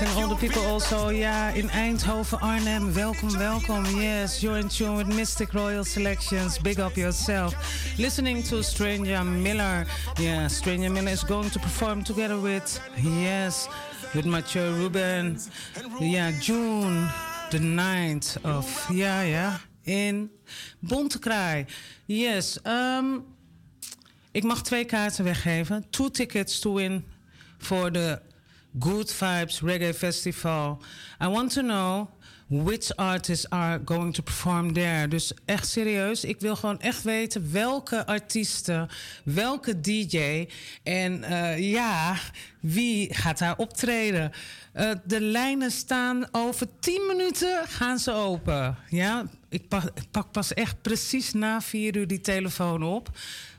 And 0.00 0.10
all 0.18 0.28
the 0.28 0.36
people 0.36 0.62
also, 0.66 1.10
yeah, 1.10 1.52
in 1.54 1.68
Eindhoven, 1.68 2.42
Arnhem, 2.42 2.94
welcome, 2.94 3.32
welcome. 3.38 3.84
Yes, 3.96 4.42
you're 4.42 4.56
in 4.56 4.68
tune 4.68 4.96
with 4.96 5.06
Mystic 5.06 5.54
Royal 5.54 5.84
Selections. 5.84 6.58
Big 6.58 6.80
up 6.80 6.96
yourself. 6.96 7.54
Listening 7.98 8.42
to 8.44 8.62
Stranger 8.62 9.22
Miller. 9.22 9.86
Yeah, 10.18 10.48
Stranger 10.48 10.90
Miller 10.90 11.10
is 11.10 11.22
going 11.22 11.50
to 11.50 11.58
perform 11.58 12.02
together 12.02 12.38
with, 12.38 12.80
yes, 12.96 13.68
with 14.14 14.26
Mathieu 14.26 14.72
Ruben. 14.72 15.38
Yeah, 16.00 16.32
June 16.40 17.08
the 17.50 17.58
9th 17.58 18.44
of, 18.44 18.90
yeah, 18.90 19.22
yeah, 19.22 19.58
in 19.84 20.30
Bontekraai. 20.84 21.66
Yes, 22.06 22.58
um, 22.64 23.24
ik 24.32 24.42
mag 24.42 24.62
twee 24.62 24.84
kaarten 24.84 25.24
weggeven. 25.24 25.84
Two 25.90 26.10
tickets 26.10 26.58
to 26.60 26.72
win 26.72 27.04
for 27.58 27.92
the 27.92 28.20
Good 28.78 29.12
Vibes 29.12 29.60
Reggae 29.60 29.94
Festival. 29.94 30.78
I 31.20 31.28
want 31.28 31.52
to 31.52 31.62
know 31.62 32.08
which 32.48 32.90
artists 32.96 33.50
are 33.50 33.80
going 33.84 34.12
to 34.14 34.22
perform 34.22 34.72
there. 34.72 35.08
Dus 35.08 35.32
echt 35.44 35.68
serieus, 35.68 36.24
ik 36.24 36.40
wil 36.40 36.56
gewoon 36.56 36.80
echt 36.80 37.02
weten 37.02 37.52
welke 37.52 38.06
artiesten, 38.06 38.88
welke 39.24 39.80
DJ 39.80 40.48
en 40.82 41.22
eh, 41.22 41.70
ja, 41.72 42.16
wie 42.60 43.14
gaat 43.14 43.38
daar 43.38 43.56
optreden. 43.56 44.32
Eh, 44.72 44.90
de 45.04 45.20
lijnen 45.20 45.70
staan 45.70 46.26
over 46.32 46.66
10 46.80 47.06
minuten 47.06 47.68
gaan 47.68 47.98
ze 47.98 48.12
open. 48.12 48.76
Ja, 48.88 49.24
ik 49.54 49.68
pak, 49.68 49.82
ik 49.94 50.10
pak 50.10 50.32
pas 50.32 50.54
echt 50.54 50.82
precies 50.82 51.32
na 51.32 51.60
4 51.60 51.96
uur 51.96 52.06
die 52.06 52.20
telefoon 52.20 52.82
op. 52.82 53.08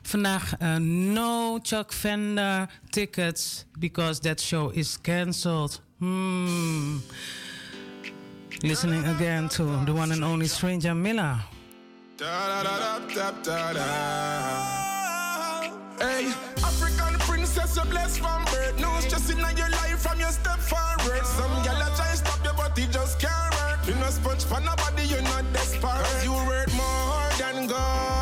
Vandaag 0.02 0.56
eh, 0.58 0.76
no 0.76 1.58
Chuck 1.62 1.92
Vender 1.92 2.68
tickets 2.90 3.64
because 3.78 4.20
that 4.20 4.40
show 4.40 4.76
is 4.76 4.98
cancelled. 5.00 5.80
Hmm. 5.98 6.96
Listening 8.58 9.06
again 9.06 9.48
to 9.48 9.84
the 9.84 9.92
one 9.92 10.12
and 10.12 10.24
only 10.24 10.46
Stranger 10.46 10.96
Miller. 10.96 11.44
Da, 12.16 12.46
da, 12.46 12.62
da, 12.62 12.78
da, 12.78 12.98
da, 13.14 13.32
da, 13.42 13.72
da. 13.72 14.86
Hey, 15.98 16.32
African 16.62 17.18
princess, 17.18 17.76
you're 17.76 17.86
blessed 17.86 18.20
from 18.20 18.44
birth. 18.44 18.78
No 18.78 19.00
stress 19.00 19.30
in 19.30 19.38
your 19.38 19.70
life 19.70 19.98
from 20.00 20.20
your 20.20 20.32
step 20.32 20.58
forward. 20.58 21.24
Some 21.24 21.62
gal 21.64 21.80
try 21.96 22.14
stop 22.14 22.44
you, 22.44 22.52
but 22.56 22.78
it 22.78 22.90
just 22.92 23.18
can't. 23.18 23.35
You 23.86 23.94
no 23.94 24.10
sponge 24.10 24.42
for 24.44 24.60
nobody, 24.60 25.04
you're 25.04 25.22
not 25.22 25.44
desperate. 25.52 25.82
Cause 25.82 26.24
you 26.24 26.32
worth 26.32 26.74
more 26.74 27.30
than 27.38 27.68
gold 27.68 28.15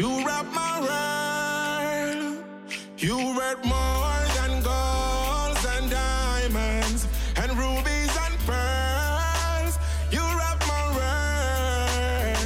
You 0.00 0.24
wrap 0.24 0.46
my 0.54 0.80
world. 0.80 2.42
You 2.96 3.16
worth 3.36 3.62
more 3.66 4.16
than 4.36 4.62
golds 4.62 5.62
and 5.74 5.90
diamonds 5.90 7.06
and 7.36 7.50
rubies 7.52 8.12
and 8.24 8.34
pearls. 8.48 9.76
You 10.10 10.22
wrap 10.38 10.58
my 10.66 10.84
world. 10.96 12.38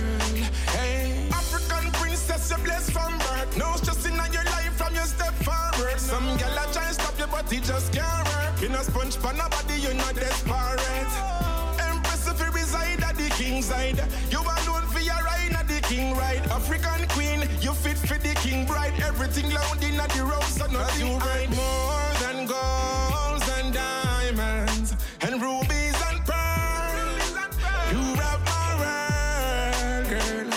Hey, 0.75 1.29
African 1.31 1.93
princess, 1.93 2.51
you're 2.51 2.59
blessed 2.59 2.91
from 2.91 3.17
birth. 3.19 3.57
No 3.57 3.77
stress 3.77 4.05
in 4.05 4.15
your 4.15 4.45
life 4.57 4.75
from 4.77 4.93
your 4.93 5.07
step 5.07 5.35
forward. 5.35 6.01
Some 6.01 6.37
gal 6.37 6.59
try 6.73 6.91
stop 6.91 7.17
you, 7.21 7.29
but 7.31 7.53
it 7.53 7.63
just 7.63 7.93
can't 7.93 8.27
work. 8.31 8.63
You 8.63 8.71
no 8.71 8.83
sponge 8.83 9.15
for 9.15 9.33
nobody, 9.33 9.79
you're 9.81 9.95
not 9.95 10.17
desperate. 10.17 10.44
Everything 19.25 19.53
loud 19.53 19.83
in 19.83 19.97
the 19.97 20.23
road, 20.23 20.43
so 20.43 20.67
nothing 20.67 21.07
you 21.07 21.17
ride 21.17 21.49
more 21.57 22.13
than 22.21 22.45
golds 22.45 23.49
and 23.57 23.73
diamonds 23.73 24.95
and 25.23 25.41
rubies 25.41 25.97
and 26.09 26.21
pearls. 26.29 27.33
You 27.91 28.01
wrap 28.21 28.41
my 28.45 28.69
world, 28.83 30.09
girl. 30.13 30.51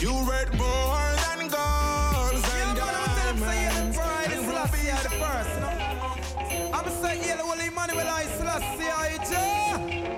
You 0.00 0.12
worth 0.26 0.52
more 0.56 1.12
than 1.24 1.48
golds 1.52 2.44
and 2.56 2.72
diamonds 2.78 3.42
and 3.42 3.98
and 4.96 6.74
I'm 6.74 6.88
saying, 7.02 7.22
yeah, 7.22 7.36
the 7.36 7.42
Holy 7.42 7.66
Emmanuel 7.66 8.08
I 8.08 8.24
Selassie 8.38 8.88
I. 8.88 9.16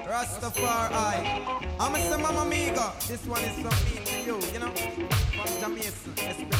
Rastafari. 0.09 1.69
I'm 1.81 1.95
saying, 1.95 2.23
Mama 2.23 2.45
Miga, 2.49 3.09
this 3.09 3.27
one 3.27 3.43
is 3.43 3.55
from 3.55 3.75
me 3.87 4.05
to 4.05 4.17
you, 4.25 4.41
you 4.53 4.59
know, 4.61 4.71
from 4.71 5.61
Jamaica, 5.61 6.58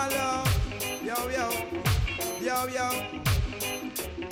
Mama 0.00 0.14
love, 0.14 1.04
yo, 1.04 1.28
yo, 1.28 1.46
yo, 2.40 2.66
yo. 2.68 2.88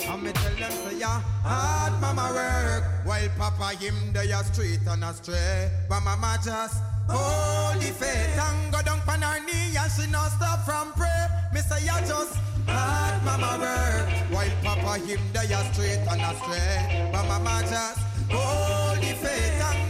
I'm 0.09 0.23
me 0.23 0.31
tell 0.31 0.55
them 0.55 0.71
say 0.71 0.97
yeah, 0.97 1.21
hard 1.43 1.93
mama 2.01 2.33
work. 2.33 3.05
While 3.05 3.29
papa 3.37 3.75
him 3.77 3.93
they 4.11 4.31
a 4.31 4.43
street 4.45 4.79
and 4.87 5.03
a 5.03 5.13
stray. 5.13 5.69
But 5.87 6.01
mama 6.01 6.39
just 6.43 6.81
hold 7.07 7.79
the 7.81 7.91
faith 7.93 8.39
And 8.39 8.71
go 8.73 8.81
down 8.81 8.99
on 9.07 9.21
her 9.21 9.39
knee 9.45 9.77
and 9.77 9.91
she 9.91 10.09
not 10.11 10.31
stop 10.31 10.65
from 10.65 10.91
pray 10.93 11.27
Me 11.53 11.59
say 11.61 11.85
yeah 11.85 12.03
just 12.03 12.35
Hard 12.65 13.23
mama 13.23 13.59
work. 13.61 14.33
While 14.33 14.49
papa 14.63 14.97
him 15.05 15.19
they 15.33 15.53
are 15.53 15.73
straight 15.73 16.01
and 16.09 16.21
astray. 16.21 17.09
But 17.11 17.27
mama 17.27 17.61
just 17.69 17.99
hold 18.31 18.97
the 18.97 19.13
faith 19.21 19.61
and 19.69 19.88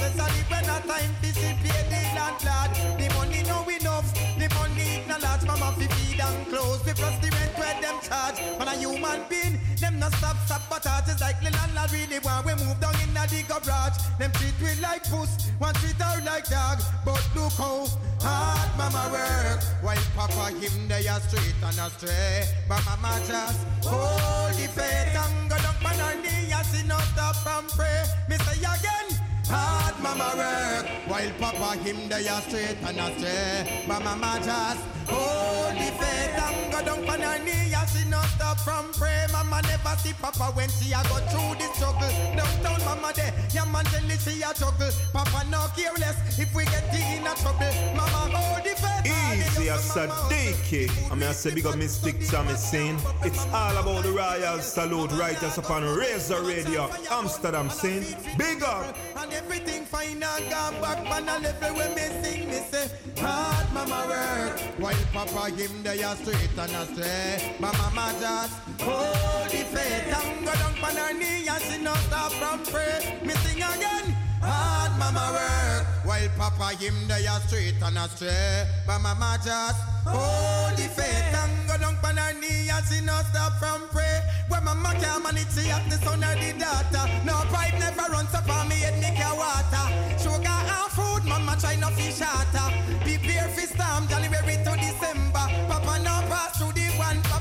especially 0.00 0.42
when 0.48 0.64
a 0.64 0.78
time 0.88 1.12
see 1.22 1.52
pay 1.60 1.80
the 1.92 2.00
landlord. 2.16 2.70
The 2.96 3.06
money 3.14 3.42
no 3.44 3.68
enough, 3.68 4.08
the 4.38 4.48
money 4.54 5.04
no 5.08 5.16
large. 5.20 5.44
Mama 5.44 5.72
fi 5.76 5.86
feed 5.86 6.20
and 6.20 6.46
clothes, 6.48 6.82
the 6.82 6.94
plus 6.94 7.16
the 7.20 7.28
rent 7.30 7.52
where 7.58 7.76
them 7.80 7.96
charge. 8.00 8.38
Man 8.58 8.68
a 8.68 8.74
human 8.76 9.20
being, 9.28 9.60
them 9.76 9.98
no 9.98 10.08
stop 10.16 10.36
sabotage. 10.48 11.08
It's 11.08 11.20
like 11.20 11.40
the 11.40 11.50
landlord 11.50 11.92
really 11.92 12.18
want 12.20 12.46
we 12.46 12.54
move 12.54 12.80
down 12.80 12.94
in 13.04 13.12
the 13.12 13.44
garage. 13.48 13.98
Them 14.18 14.32
treat 14.32 14.56
we 14.60 14.80
like 14.80 15.04
puss, 15.04 15.50
one 15.58 15.74
treat 15.74 16.00
her 16.00 16.22
like 16.24 16.48
dog. 16.48 16.80
But 17.04 17.22
look 17.34 17.52
how 17.52 17.86
hard 18.20 18.70
mama 18.76 19.04
work, 19.12 19.60
while 19.82 20.04
papa 20.16 20.56
him 20.56 20.88
they 20.88 21.06
are 21.08 21.20
straight 21.20 21.60
and 21.62 21.78
astray. 21.78 22.48
But 22.68 22.84
mama 22.86 23.20
just 23.26 23.60
hold 23.84 24.54
the 24.56 24.66
faith 24.72 25.16
and 25.16 25.50
go 25.50 25.56
down 25.56 25.76
on 25.84 25.98
her 26.00 26.14
knee 26.22 26.52
as 26.52 26.66
she 26.72 26.86
not 26.86 27.02
stop 27.12 27.36
from 27.36 27.66
pray. 27.76 28.04
Me 28.28 28.36
say 28.36 28.60
again. 28.60 29.19
Hard 29.52 29.96
mama 30.02 30.30
work 30.36 30.86
While 31.08 31.30
papa 31.38 31.76
him 31.82 32.08
they 32.08 32.28
are 32.28 32.42
straight 32.42 32.76
and 32.86 33.00
astray 33.00 33.84
But 33.88 34.04
mama 34.04 34.38
just 34.44 34.82
hold 35.08 35.74
the 35.74 35.90
faith 35.98 36.38
And 36.46 36.72
go 36.72 36.78
down 36.84 37.08
on 37.08 37.20
her 37.20 37.38
knee 37.44 37.50
as 37.50 37.69
she 38.00 38.08
not 38.08 38.24
stop 38.26 38.58
from 38.60 38.92
pray 38.92 39.26
Mama 39.32 39.62
never 39.62 39.96
see 39.98 40.12
papa 40.14 40.52
when 40.54 40.68
she 40.68 40.92
a 40.92 41.02
go 41.08 41.16
through 41.30 41.58
the 41.58 41.66
struggle 41.74 42.10
Downtown 42.36 42.84
mama 42.84 43.12
there, 43.14 43.32
yeah 43.52 43.64
man 43.66 43.84
tell 43.86 44.02
me 44.04 44.16
she 44.16 44.42
a 44.42 44.52
juggle 44.54 44.90
Papa 45.12 45.46
no 45.50 45.66
careless 45.76 46.38
if 46.38 46.54
we 46.54 46.64
get 46.64 46.84
in 46.94 47.26
a 47.26 47.34
trouble 47.36 47.72
Mama 47.94 48.36
hold 48.36 48.64
the 48.64 48.70
faith 48.76 49.00
Easy 49.04 49.70
as 49.70 49.96
a 49.96 50.08
Sadiki. 50.08 51.10
I 51.10 51.14
mean, 51.14 51.28
I 51.28 51.32
say 51.32 51.54
big 51.54 51.66
up 51.66 51.74
Mistic 51.74 52.28
Tommy 52.30 52.54
scene. 52.54 52.96
It's 53.22 53.44
all 53.46 53.76
about 53.76 54.02
the 54.02 54.12
Royal 54.12 54.60
Salute 54.60 55.12
us 55.12 55.58
upon 55.58 55.84
Razor 55.84 56.42
Radio, 56.42 56.90
Amsterdam 57.10 57.70
scene. 57.70 58.04
Big 58.36 58.62
up. 58.62 58.96
And 59.16 59.32
everything 59.32 59.84
fine 59.84 60.22
and 60.22 60.50
gone 60.50 60.80
back 60.80 60.98
on 61.10 61.28
a 61.28 61.38
level 61.38 61.74
when 61.76 61.94
me 61.94 62.02
sing 62.22 62.48
me 62.48 62.60
say 62.70 62.88
Hard 63.18 63.66
mama 63.74 64.06
work 64.08 64.60
While 64.78 65.04
papa 65.12 65.50
him 65.50 65.82
they 65.82 66.02
are 66.02 66.16
straight 66.16 66.56
and 66.56 66.72
astray 66.72 67.56
But 67.60 67.76
mama 67.78 67.89
just 67.94 68.54
hold 68.80 69.50
the 69.50 69.62
faith 69.72 70.14
And 70.14 70.46
go 70.46 70.52
down 70.54 70.74
on 70.84 70.96
her 70.96 71.12
knee 71.12 71.48
and 71.48 71.62
she 71.62 71.82
not 71.82 71.98
stop 71.98 72.32
from 72.32 72.62
pray 72.64 73.18
Me 73.24 73.34
sing 73.42 73.56
again. 73.58 74.16
Hard 74.42 74.92
mama 74.98 75.32
work 75.34 76.06
While 76.06 76.28
papa 76.36 76.76
him 76.76 76.94
they 77.08 77.26
are 77.26 77.40
straight 77.40 77.82
and 77.82 77.98
astray 77.98 78.66
But 78.86 79.00
mama 79.00 79.38
just 79.44 79.80
hold 80.06 80.76
the 80.76 80.88
faith 80.88 81.34
And 81.34 81.68
go 81.68 81.76
down 81.78 81.96
on 82.04 82.16
her 82.16 82.32
knee 82.40 82.70
and 82.70 82.84
she 82.86 83.04
not 83.04 83.26
stop 83.26 83.58
from 83.58 83.88
pray 83.88 84.20
When 84.48 84.64
mama 84.64 84.94
can't 85.00 85.22
manage 85.22 85.50
she 85.50 85.66
the 85.90 85.96
son 86.04 86.22
or 86.22 86.34
the 86.34 86.52
daughter. 86.58 87.04
No 87.24 87.34
pride 87.50 87.74
never 87.78 88.10
runs 88.12 88.34
up 88.34 88.48
on 88.48 88.68
me 88.68 88.76
head 88.76 88.94
me 89.02 89.10
can 89.16 89.36
water. 89.36 89.86
Sugar 90.18 90.48
and 90.48 90.90
food 90.94 91.24
mama 91.28 91.56
try 91.58 91.76
no 91.76 91.88
fish 91.88 92.18
shatter. 92.18 92.68
Prepare 93.02 93.48
for 93.48 93.66
storm 93.66 94.08
January 94.08 94.59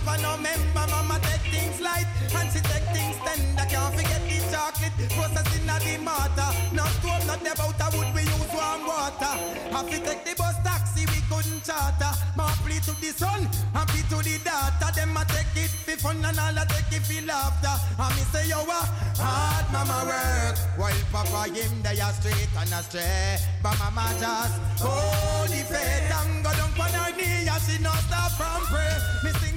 Papa 0.09 0.21
no 0.21 0.37
member 0.37 0.85
Mama 0.89 1.19
take 1.21 1.45
things 1.53 1.81
light. 1.81 2.07
And 2.33 2.49
she 2.51 2.59
take 2.65 2.87
things 2.93 3.17
tender 3.21 3.65
Can't 3.69 3.93
forget 3.93 4.21
the 4.25 4.37
chocolate. 4.49 4.93
Processing 5.13 5.69
of 5.69 5.79
the 5.85 5.97
mortar 6.01 6.49
No 6.73 6.83
stove 6.97 7.25
not 7.27 7.41
about 7.45 7.77
a 7.77 7.87
wood 7.97 8.09
we 8.15 8.21
use 8.21 8.53
warm 8.53 8.87
water. 8.89 9.33
Have 9.69 9.89
to 9.89 9.97
take 10.01 10.25
the 10.25 10.33
bus 10.35 10.57
taxi 10.65 11.05
we 11.05 11.21
couldn't 11.29 11.63
charter. 11.63 12.13
More 12.35 12.49
plea 12.65 12.79
to 12.89 12.93
the 12.97 13.11
and 13.21 13.87
plea 13.89 14.01
to 14.09 14.17
the 14.25 14.35
daughter. 14.41 14.89
Them 14.95 15.17
a 15.17 15.23
take 15.29 15.57
it 15.61 15.69
for 15.69 15.97
fun 16.01 16.25
and 16.25 16.39
all 16.39 16.57
a 16.57 16.65
take 16.65 16.97
it 16.97 17.05
for 17.05 17.21
laughter. 17.25 17.75
And 17.99 18.15
me 18.15 18.23
say 18.33 18.49
yo 18.49 18.65
a 18.65 18.81
hard 19.21 19.65
mama 19.71 20.09
work. 20.09 20.69
While 20.79 21.03
papa 21.11 21.51
him 21.53 21.81
they 21.83 21.99
are 21.99 22.13
straight 22.13 22.49
and 22.57 22.71
astray 22.71 23.37
But 23.61 23.77
mama 23.79 24.07
just 24.17 24.55
hold 24.79 25.49
the 25.49 25.61
faith 25.67 26.07
And 26.07 26.41
go 26.41 26.51
down 26.55 26.71
on 26.79 26.93
her 26.95 27.11
knee 27.17 27.47
and 27.51 27.61
she 27.63 27.83
not 27.83 27.99
stop 28.07 28.31
from 28.39 28.63
pray 28.71 28.95
Me 29.25 29.31
sing 29.39 29.48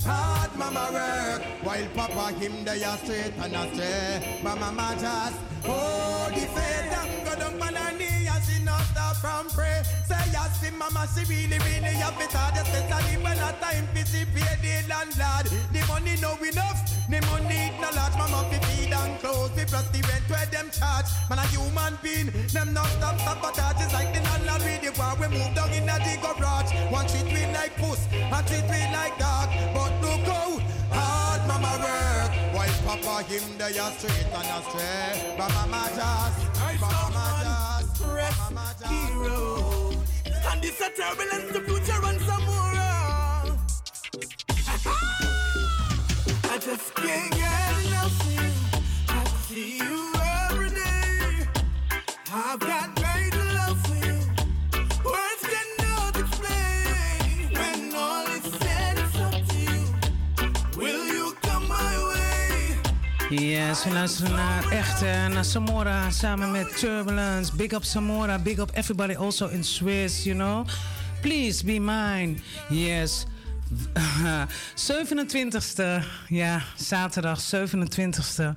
again 0.00 0.10
Hard 0.10 0.39
mama 0.72 0.92
work 0.92 1.42
While 1.62 1.86
papa 1.94 2.32
him 2.38 2.64
they 2.64 2.84
are 2.84 2.98
straight 2.98 3.32
and 3.38 3.56
astray 3.56 4.40
But 4.42 4.58
mama 4.60 4.96
just 4.98 5.36
hold 5.64 6.32
the 6.34 6.46
faith 6.54 6.98
And 6.98 7.24
go 7.24 7.34
down 7.36 7.62
on 7.62 7.74
her 7.74 7.98
knee 7.98 8.26
and 8.28 8.44
she 8.44 8.62
not 8.64 8.82
stop 8.82 9.16
from 9.16 9.48
pray. 9.50 9.82
Say 10.06 10.22
yes 10.32 10.60
to 10.60 10.72
mama 10.72 11.06
she 11.14 11.24
really 11.24 11.58
really 11.58 11.94
have 11.98 12.20
it 12.20 12.32
hard 12.32 12.54
Especially 12.54 13.16
when 13.22 13.38
a 13.38 13.52
time 13.60 13.86
see 14.04 14.24
pay 14.34 14.54
the 14.62 14.88
landlord 14.88 15.46
The 15.72 15.80
money 15.88 16.14
no 16.20 16.34
enough 16.38 16.78
The 17.08 17.20
money 17.26 17.72
no 17.80 17.88
large. 17.90 18.14
Mama 18.16 18.46
fi 18.50 18.58
feed 18.66 18.92
and 18.92 19.18
clothes 19.20 19.50
We 19.56 19.64
plus 19.64 19.88
the 19.90 20.00
rent 20.06 20.24
where 20.28 20.46
them 20.46 20.70
charge. 20.70 21.06
Man 21.28 21.38
a 21.38 21.46
human 21.50 21.98
being 22.02 22.30
Them 22.52 22.72
not 22.72 22.86
stop 22.98 23.18
sabotage 23.18 23.82
It's 23.82 23.92
like 23.92 24.14
the 24.14 24.20
landlord 24.22 24.62
with 24.62 24.82
the 24.82 24.90
war. 24.98 25.14
We 25.18 25.26
move 25.34 25.54
down 25.54 25.72
in 25.72 25.88
a 25.88 25.96
the 25.98 26.14
garage. 26.22 26.70
One 26.90 27.06
treat 27.06 27.26
we 27.26 27.42
like 27.52 27.74
puss 27.76 28.06
And 28.12 28.46
treat 28.46 28.64
we 28.70 28.80
like 28.94 29.18
dog. 29.18 29.48
But 29.74 29.92
look 30.02 30.26
how 30.26 30.59
mama 31.50 31.72
work 31.84 32.30
While 32.54 32.76
papa 32.86 33.14
him 33.24 33.44
they 33.58 33.78
are 33.78 33.92
straight 33.92 34.30
and 34.38 34.50
astray 34.56 35.34
But 35.38 35.50
mama 35.54 35.82
just 35.98 36.38
But 36.54 36.80
mama 36.80 37.26
just 37.42 37.70
Mama 38.50 38.74
just 38.78 38.90
hero. 38.90 39.92
And 40.50 40.62
this 40.62 40.80
a 40.80 40.90
turbulence, 40.90 41.52
the 41.52 41.60
future 41.60 42.04
and 42.04 42.20
some 42.22 42.44
more. 42.44 42.70
I 46.52 46.58
just 46.58 46.94
can't 46.94 47.30
get 47.32 47.86
enough 47.86 48.20
of 48.20 48.32
you. 48.32 48.50
I 49.08 49.24
see 49.46 49.78
you 49.78 50.12
every 50.50 50.70
day. 50.70 51.48
I've 52.32 52.60
got 52.60 52.99
Yes, 63.30 63.84
we 63.84 63.90
luisteren 63.90 64.32
naar 64.32 64.70
echte, 64.70 65.04
naar 65.04 65.44
Samora 65.44 66.10
samen 66.10 66.50
met 66.50 66.78
Turbulence. 66.78 67.56
Big 67.56 67.72
up 67.72 67.84
Samora, 67.84 68.38
big 68.38 68.58
up 68.58 68.70
everybody 68.74 69.14
also 69.14 69.46
in 69.46 69.64
Swiss, 69.64 70.24
you 70.24 70.36
know. 70.36 70.66
Please 71.20 71.64
be 71.64 71.80
mine. 71.80 72.34
Yes. 72.68 73.26
27e, 74.74 76.02
ja, 76.28 76.62
zaterdag 76.76 77.40
27e. 77.40 78.56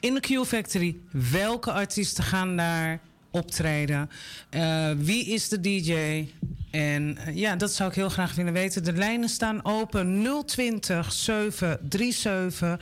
In 0.00 0.14
de 0.14 0.20
Q 0.20 0.46
Factory. 0.46 0.96
Welke 1.30 1.72
artiesten 1.72 2.24
gaan 2.24 2.56
daar 2.56 3.00
optreden? 3.30 4.10
Eh, 4.50 4.90
wie 4.96 5.26
is 5.26 5.48
de 5.48 5.60
DJ? 5.60 6.26
En 6.70 7.16
eh, 7.16 7.36
ja, 7.36 7.56
dat 7.56 7.72
zou 7.72 7.88
ik 7.88 7.94
heel 7.94 8.08
graag 8.08 8.34
willen 8.34 8.52
weten. 8.52 8.84
De 8.84 8.92
lijnen 8.92 9.28
staan 9.28 9.64
open 9.64 10.26
020 10.46 11.12
737 11.12 12.80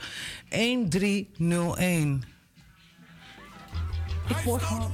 1301. 0.49 2.23
Ik 4.29 4.35
hoor 4.35 4.59
gewoon. 4.59 4.91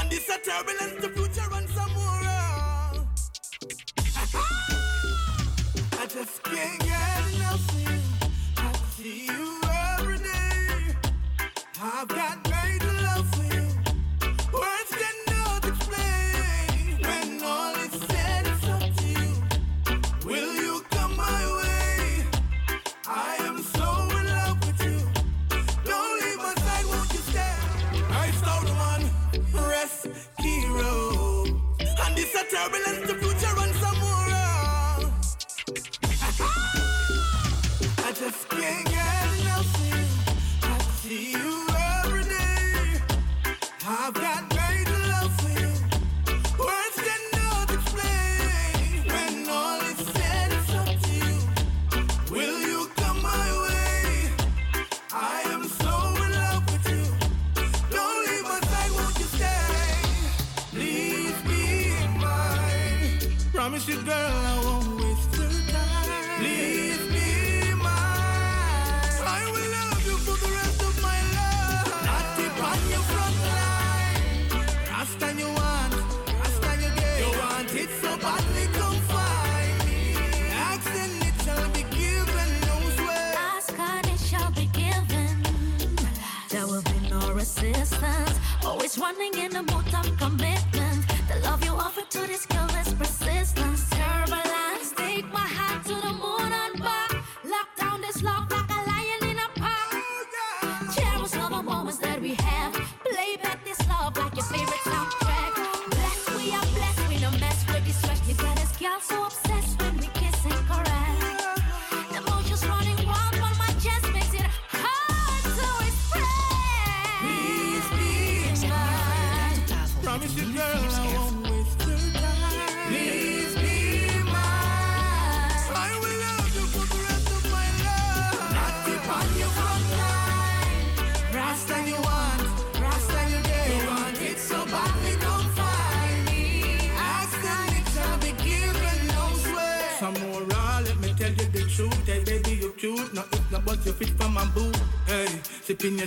And 0.00 0.10
this 0.10 0.28
a 0.30 0.38
turbulence, 0.38 1.00
the 1.00 1.08
future 1.08 1.54
and 1.54 1.68
some 1.70 1.92
more. 1.94 2.22
uh. 2.22 3.02
I 6.00 6.06
just 6.14 6.42
can't 6.42 6.82
get 6.82 7.34
enough 7.34 7.68
of 7.68 7.80
you. 7.82 7.98
I 8.56 8.72
see 8.96 9.26
you. 9.26 9.57
I've 11.80 12.08
got 12.08 12.42
great 12.42 12.82
love 13.04 13.28
for 13.36 13.44
you. 13.54 13.68
Words 14.52 14.92
cannot 14.98 15.64
explain. 15.64 16.98
When 17.02 17.42
all 17.44 17.74
is 17.76 17.92
said, 18.02 18.46
it's 18.48 18.68
up 18.68 18.96
to 18.96 19.06
you. 19.06 19.32
Will 20.26 20.54
you 20.56 20.84
come 20.90 21.16
my 21.16 21.40
way? 21.62 22.26
I 23.06 23.36
am 23.42 23.62
so 23.62 23.88
in 24.18 24.26
love 24.26 24.58
with 24.66 24.82
you. 24.86 24.98
Don't 25.84 26.20
leave 26.20 26.38
my 26.38 26.54
side, 26.56 26.86
won't 26.86 27.12
you 27.12 27.20
stay? 27.30 27.56
I 28.10 28.26
one, 28.84 29.10
hero. 30.40 31.44
And 31.78 32.16
this 32.16 32.34
a 33.08 33.17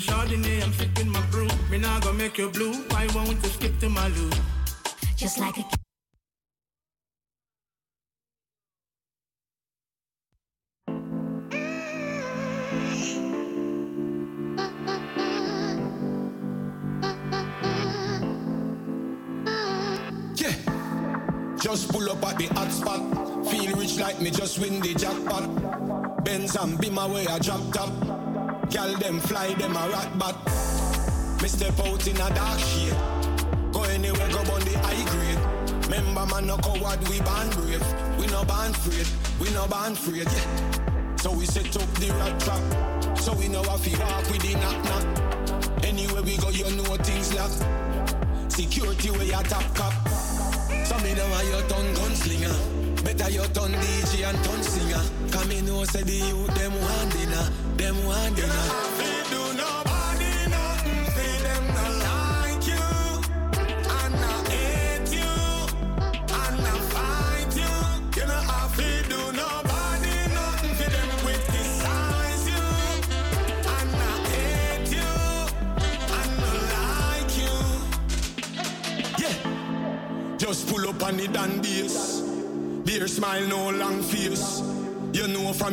Chardonnay, 0.02 0.64
I'm 0.64 0.74
sipping 0.74 1.10
my 1.10 1.22
brew. 1.30 1.48
Me 1.70 1.78
not 1.78 2.02
gonna 2.04 2.18
make 2.18 2.38
you 2.38 2.50
blue. 2.50 2.74
Why 2.90 3.08
won't 3.14 3.44
you 3.44 3.50
skip 3.50 3.80
to 3.82 3.90
my 3.90 4.08
loo? 4.08 4.32
Just 5.16 5.38
like 5.38 5.58
a 5.60 5.81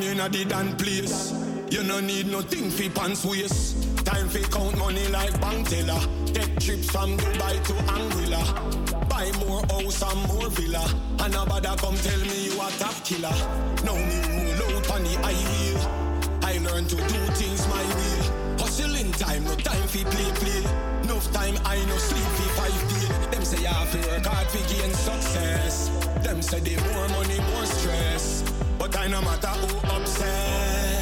Inna 0.09 0.27
the 0.27 0.45
did 0.47 0.79
place. 0.79 1.35
You 1.71 1.83
no 1.85 2.01
need 2.01 2.29
nothing 2.29 2.71
fi 2.71 2.89
pants 2.89 3.27
waist. 3.27 3.77
Time 4.07 4.27
fi 4.29 4.41
count 4.41 4.79
money 4.79 5.07
like 5.09 5.39
bank 5.39 5.69
teller. 5.69 6.01
Take 6.33 6.59
trips 6.61 6.91
from 6.91 7.19
Dubai 7.19 7.57
to 7.67 7.75
Anguilla. 7.93 9.09
Buy 9.11 9.31
more 9.45 9.61
house 9.69 10.01
and 10.01 10.21
more 10.29 10.49
villa. 10.49 10.83
And 11.21 11.35
a 11.35 11.45
bother 11.45 11.77
come 11.77 11.97
tell 11.97 12.21
me 12.21 12.47
you 12.47 12.55
a 12.55 12.71
top 12.81 12.97
killer. 13.05 13.37
Now 13.85 13.97
me 14.01 14.17
roll 14.57 14.79
out 14.79 14.91
on 14.93 15.03
the 15.05 15.15
highway. 15.21 15.77
I 16.43 16.57
learn 16.65 16.87
to 16.87 16.97
do 16.97 17.21
things 17.37 17.69
my 17.69 17.85
way. 17.85 18.57
Hustling 18.65 19.13
time, 19.13 19.45
no 19.45 19.55
time 19.57 19.87
fi 19.89 20.05
play 20.05 20.31
play. 20.41 20.63
No 21.05 21.21
time 21.37 21.59
I 21.67 21.85
no 21.85 21.97
sleep 21.99 22.25
fi 22.25 22.47
five 22.57 22.88
say 23.59 23.67
I 23.67 23.85
feel 23.87 24.11
work 24.11 24.27
hard 24.27 24.49
to 24.49 24.59
gain 24.75 24.93
success. 24.93 25.91
Them 26.23 26.43
say 26.43 26.61
they 26.61 26.77
more 26.93 27.09
money, 27.09 27.39
more 27.53 27.67
stress. 27.67 28.45
But 28.79 28.97
I 28.97 29.07
no 29.09 29.21
matter 29.23 29.49
who 29.49 29.79
upset. 29.97 30.98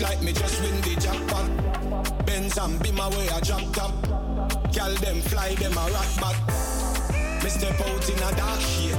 Like 0.00 0.22
me 0.22 0.32
just 0.32 0.62
win 0.62 0.80
the 0.82 0.94
jackpot. 1.00 2.24
Benz 2.24 2.56
and 2.56 2.80
be 2.82 2.92
my 2.92 3.08
way, 3.08 3.28
I 3.30 3.40
drop 3.40 3.72
top. 3.72 3.92
Call 4.72 4.94
them 4.94 5.20
fly, 5.22 5.54
them 5.56 5.72
a 5.72 5.90
rock 5.90 6.10
back. 6.20 7.42
Me 7.42 7.50
step 7.50 7.80
out 7.80 8.08
in 8.08 8.16
a 8.16 8.30
dark 8.36 8.60
shit. 8.60 8.96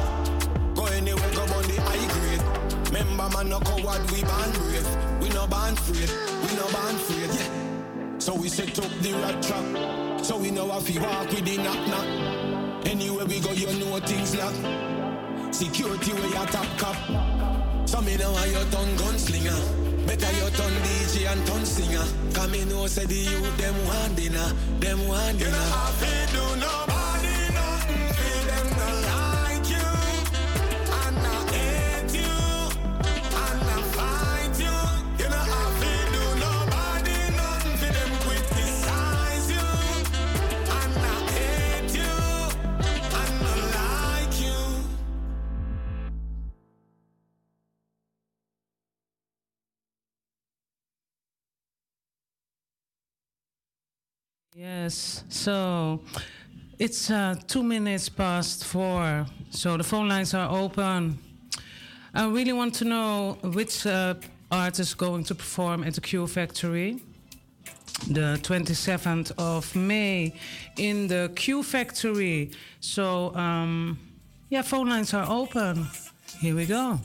Go 0.75 0.85
anywhere, 0.87 1.31
go 1.33 1.41
on 1.41 1.63
the 1.63 1.79
high 1.87 2.05
grade. 2.13 2.87
Remember, 2.87 3.29
man, 3.29 3.49
no 3.49 3.59
coward, 3.61 4.11
we 4.11 4.23
band 4.23 4.53
brave. 4.55 4.87
We 5.21 5.29
no 5.29 5.47
band 5.47 5.77
afraid, 5.77 6.09
we 6.43 6.55
no 6.57 6.67
band 6.67 6.99
free. 6.99 7.27
yeah. 7.37 8.19
So 8.19 8.35
we 8.35 8.49
set 8.49 8.77
up 8.77 8.91
the 9.01 9.13
rat 9.13 9.41
trap. 9.41 10.25
So 10.25 10.37
we 10.37 10.51
know 10.51 10.75
if 10.77 10.89
you 10.93 10.99
walk 10.99 11.29
with 11.29 11.45
the 11.45 11.57
knock 11.57 11.87
knock. 11.87 12.85
Anywhere 12.85 13.25
we 13.25 13.39
go, 13.39 13.51
you 13.51 13.67
know 13.79 13.99
things 13.99 14.35
lock. 14.35 14.53
Security 15.53 16.11
where 16.13 16.27
you 16.27 16.45
top 16.47 16.67
cop. 16.77 17.87
So 17.87 18.01
me 18.01 18.17
know 18.17 18.33
how 18.33 18.45
you 18.45 18.65
tongue 18.69 18.95
gunslinger. 18.97 19.88
Better 20.09 20.31
you 20.37 20.49
turn 20.57 20.73
DJ 20.81 21.31
and 21.31 21.45
turn 21.45 21.63
singer. 21.63 22.03
Come 22.33 22.55
in, 22.55 22.69
U 22.69 22.87
say 22.87 23.05
the 23.05 23.13
youth, 23.13 23.57
them 23.57 23.75
them 24.79 26.18
Yes, 54.61 55.23
so 55.29 56.01
it's 56.77 57.09
uh, 57.09 57.35
two 57.47 57.63
minutes 57.63 58.09
past 58.09 58.65
four, 58.65 59.25
so 59.51 59.77
the 59.77 59.85
phone 59.85 60.09
lines 60.09 60.33
are 60.33 60.51
open. 60.51 61.17
I 62.13 62.27
really 62.27 62.51
want 62.51 62.73
to 62.75 62.83
know 62.83 63.37
which 63.41 63.85
uh, 63.85 64.15
artist 64.51 64.79
is 64.81 64.93
going 64.93 65.23
to 65.23 65.35
perform 65.35 65.85
at 65.85 65.93
the 65.93 66.01
Q 66.01 66.27
Factory 66.27 66.99
the 68.09 68.37
27th 68.41 69.31
of 69.37 69.73
May 69.77 70.33
in 70.75 71.07
the 71.07 71.31
Q 71.37 71.63
Factory. 71.63 72.51
So, 72.81 73.33
um, 73.35 73.97
yeah, 74.49 74.63
phone 74.63 74.89
lines 74.89 75.13
are 75.13 75.25
open. 75.29 75.87
Here 76.41 76.53
we 76.53 76.65
go. 76.65 76.99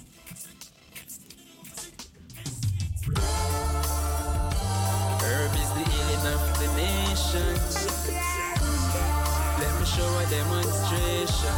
Demonstration. 10.31 11.57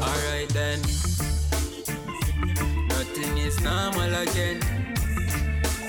Alright 0.00 0.48
then. 0.50 0.80
Nothing 2.88 3.38
is 3.38 3.60
normal 3.60 4.14
again. 4.14 4.60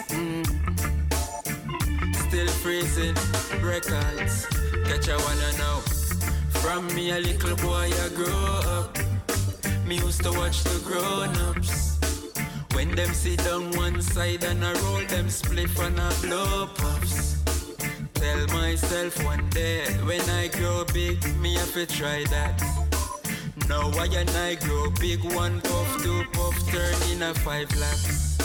Mm. 0.10 0.46
Still 2.28 2.48
freezing 2.62 3.16
records. 3.62 4.46
Catch 4.86 5.10
I 5.10 5.18
wanna 5.18 5.52
know. 5.58 5.80
From 6.62 6.88
me 6.96 7.12
a 7.12 7.20
little 7.20 7.56
boy 7.58 7.90
I 8.06 8.10
grow 8.16 8.62
up. 8.78 8.98
Me 9.88 9.96
used 9.96 10.24
to 10.24 10.32
watch 10.32 10.64
the 10.64 10.80
grown-ups. 10.86 11.98
When 12.74 12.92
them 12.96 13.14
sit 13.14 13.44
down 13.44 13.72
one 13.78 14.02
side 14.02 14.44
and 14.44 14.64
I 14.64 14.74
roll 14.82 15.06
them 15.08 15.28
spliff 15.28 15.80
and 15.80 16.00
I 16.00 16.14
blow 16.22 16.68
puffs. 16.76 17.37
Tell 18.20 18.48
myself 18.48 19.24
one 19.24 19.50
day 19.50 19.86
when 20.04 20.22
I 20.30 20.48
grow 20.48 20.86
big, 20.94 21.24
me 21.38 21.56
have 21.56 21.74
to 21.74 21.86
try 21.86 22.24
that. 22.26 22.62
Now 23.70 23.92
I 23.98 24.06
and 24.06 24.30
I 24.30 24.56
grow 24.56 24.90
big, 25.00 25.24
one 25.36 25.62
puff, 25.62 26.02
two 26.02 26.24
puff, 26.34 26.56
turn 26.72 26.96
in 27.12 27.22
a 27.22 27.34
five 27.34 27.70
laps. 27.78 28.38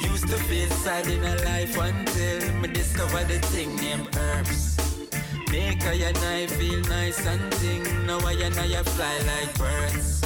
Used 0.00 0.28
to 0.28 0.38
feel 0.48 0.68
sad 0.84 1.06
in 1.08 1.24
a 1.24 1.36
life 1.44 1.76
until 1.78 2.52
me 2.60 2.68
discover 2.68 3.24
the 3.24 3.38
thing 3.52 3.76
named 3.76 4.08
herbs. 4.16 4.78
Make 5.50 5.84
I 5.84 5.94
and 6.08 6.18
I 6.18 6.46
feel 6.46 6.80
nice 6.88 7.26
and 7.26 7.52
thing. 7.54 7.82
Now 8.06 8.20
I 8.20 8.32
and 8.32 8.58
I 8.58 8.82
fly 8.82 9.18
like 9.30 9.58
birds. 9.58 10.22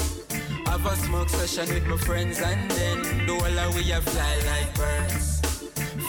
Have 0.66 0.86
a 0.86 0.96
smoke 0.96 1.28
session 1.28 1.74
with 1.74 1.86
my 1.86 1.96
friends 1.96 2.40
and 2.40 2.70
then 2.70 3.26
do 3.26 3.34
all 3.34 3.72
we 3.74 3.82
fly 3.90 4.34
like 4.52 4.74
birds. 4.76 5.40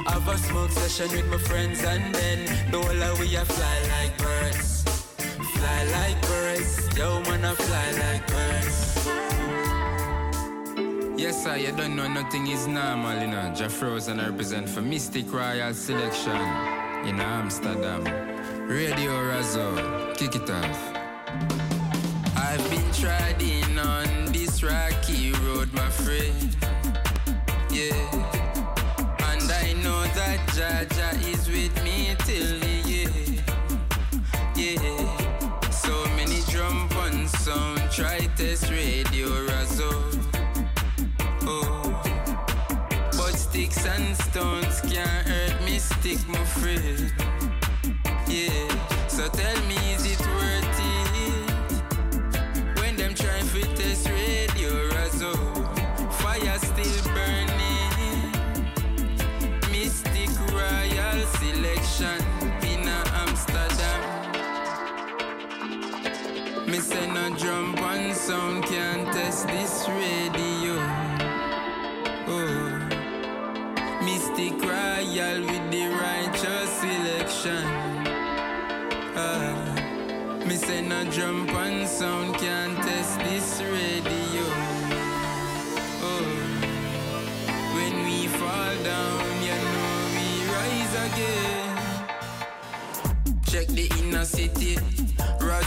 Have 0.07 0.29
a 0.29 0.39
smoke 0.39 0.71
session 0.71 1.11
with 1.17 1.27
my 1.27 1.39
friends 1.39 1.83
and 1.85 2.15
then 2.15 2.71
the 2.71 2.79
whole 2.79 3.03
of 3.03 3.21
we 3.21 3.35
a 3.37 3.45
fly 3.45 3.79
like 3.95 4.17
birds. 4.19 4.85
Fly 5.55 5.85
like 5.97 6.21
birds, 6.23 6.97
yo 6.97 7.21
man 7.23 7.45
I 7.45 7.55
fly 7.55 7.91
like 8.03 8.27
birds. 8.27 8.84
Yes, 11.17 11.45
sir, 11.45 11.57
you 11.57 11.71
don't 11.71 11.95
know 11.95 12.09
nothing 12.09 12.49
is 12.49 12.67
normal, 12.67 13.21
you 13.21 13.29
know. 13.29 13.55
Rosen 13.81 14.19
represent 14.19 14.69
for 14.69 14.81
Mistic 14.81 15.33
Royal 15.33 15.73
Selection 15.73 16.33
in 17.07 17.21
Amsterdam. 17.21 18.03
Radio 18.69 19.13
Razo, 19.13 20.17
kick 20.17 20.35
it 20.35 20.51
off. 20.51 20.81
I've 22.37 22.69
been 22.69 22.93
treading 22.93 23.79
on 23.79 24.33
this 24.33 24.65
rocky 24.65 25.31
road, 25.45 25.73
my 25.73 25.89
friend. 25.89 26.57
Yeah. 27.71 27.95
And 29.31 29.51
I 29.53 29.73
know 29.85 30.03
that 30.19 30.41
Jaja 30.49 31.13
is 31.33 31.49
with 31.49 31.85
me 31.85 32.11
me, 46.15 46.33
my 46.33 46.45
friend. 46.45 47.24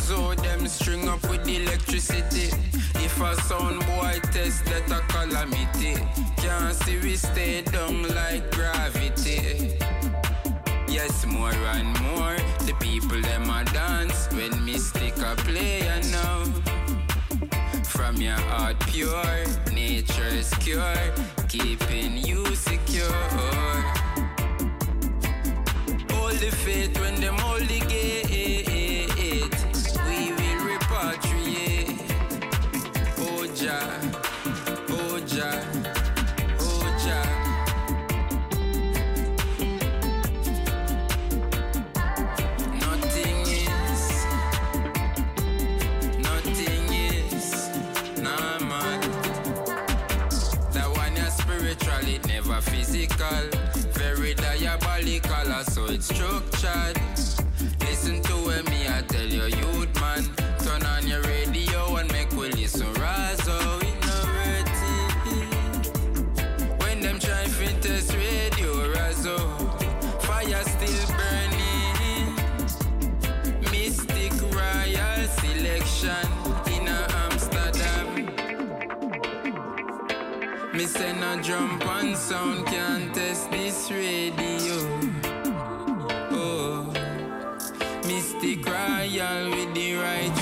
Razo 0.07 0.35
them 0.41 0.65
string 0.67 1.09
up 1.09 1.21
with 1.29 1.45
electricity. 1.49 2.47
If 2.95 3.19
a 3.19 3.35
sound 3.41 3.79
boy 3.87 4.19
test 4.31 4.63
that 4.65 4.89
a 4.89 5.01
calamity. 5.11 5.95
Can't 6.37 6.73
see 6.75 6.97
we 6.99 7.17
stay 7.17 7.61
down 7.63 8.03
like 8.15 8.49
gravity. 8.51 9.77
Yes, 10.87 11.25
more 11.25 11.51
and 11.51 11.87
more. 12.03 12.37
The 12.65 12.73
people 12.79 13.19
them 13.19 13.49
a 13.49 13.65
dance 13.65 14.29
when 14.31 14.53
Mistic 14.65 15.17
a 15.19 15.35
play 15.35 15.81
and 15.81 16.09
now. 16.09 16.43
From 17.83 18.15
your 18.15 18.39
heart 18.47 18.79
pure, 18.87 19.43
nature's 19.73 20.49
cure, 20.61 20.95
keeping 21.49 22.15
you 22.15 22.45
secure. 22.55 23.11
Hold 26.11 26.37
the 26.39 26.51
faith 26.63 26.97
when 26.97 27.19
them 27.19 27.35
hold 27.39 27.67
the 27.67 27.79
gate. 27.81 28.86
It's 55.99 56.13
structured. 56.13 56.95
Listen 57.79 58.21
to 58.21 58.33
what 58.45 58.69
me 58.69 58.87
I 58.87 59.01
tell 59.07 59.25
you, 59.25 59.45
youth 59.45 59.99
man. 59.99 60.29
Turn 60.59 60.83
on 60.83 61.07
your 61.07 61.23
radio 61.23 61.95
and 61.95 62.11
make 62.11 62.31
we 62.33 62.49
listen. 62.51 62.85
Razo, 63.01 63.57
innovative. 63.81 64.77
When 66.81 67.01
them 67.01 67.17
try 67.17 67.45
to 67.45 67.81
test 67.81 68.13
radio, 68.13 68.93
Razo, 68.93 69.37
fire 70.21 70.63
still 70.75 71.07
burning. 71.17 72.35
Mistic 73.73 74.37
Royal 74.53 75.27
Selection 75.39 76.27
in 76.75 76.87
Amsterdam. 77.25 78.07
Me 80.75 80.85
say 80.85 81.11
no 81.19 81.41
jump 81.41 81.87
on 81.87 82.15
sound 82.15 82.67
can't 82.67 83.15
test 83.15 83.49
this 83.49 83.66
Royal 89.17 89.49
with 89.49 89.73
the 89.73 89.95
righteous 89.95 90.36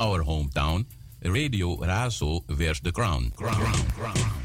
our 0.00 0.24
hometown, 0.24 0.86
Radio 1.22 1.76
Razo 1.76 2.42
wears 2.58 2.80
the 2.80 2.90
crown. 2.90 3.30
crown, 3.36 3.54
crown. 3.98 4.39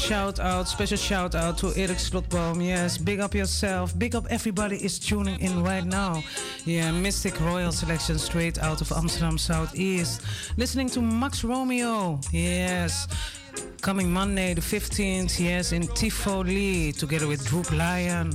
Shout 0.00 0.40
out, 0.40 0.66
special 0.66 0.96
shout 0.96 1.34
out 1.34 1.58
to 1.58 1.68
Erik 1.76 1.98
Slotboom. 1.98 2.66
Yes, 2.66 2.98
big 2.98 3.20
up 3.20 3.34
yourself. 3.34 3.96
Big 3.96 4.16
up 4.16 4.26
everybody 4.30 4.76
is 4.76 4.98
tuning 4.98 5.38
in 5.40 5.62
right 5.62 5.84
now. 5.84 6.22
Yeah, 6.64 6.90
Mistic 6.90 7.38
Royal 7.38 7.70
Selection 7.70 8.18
straight 8.18 8.58
out 8.58 8.80
of 8.80 8.90
Amsterdam 8.92 9.38
Southeast. 9.38 10.22
Listening 10.56 10.88
to 10.90 11.00
Max 11.00 11.44
Romeo. 11.44 12.18
Yes. 12.32 13.06
Coming 13.82 14.10
Monday 14.10 14.54
the 14.54 14.60
15th, 14.60 15.38
yes, 15.38 15.72
in 15.72 15.86
Tivoli, 15.86 16.92
together 16.92 17.26
with 17.28 17.46
Droop 17.46 17.70
Lion 17.70 18.32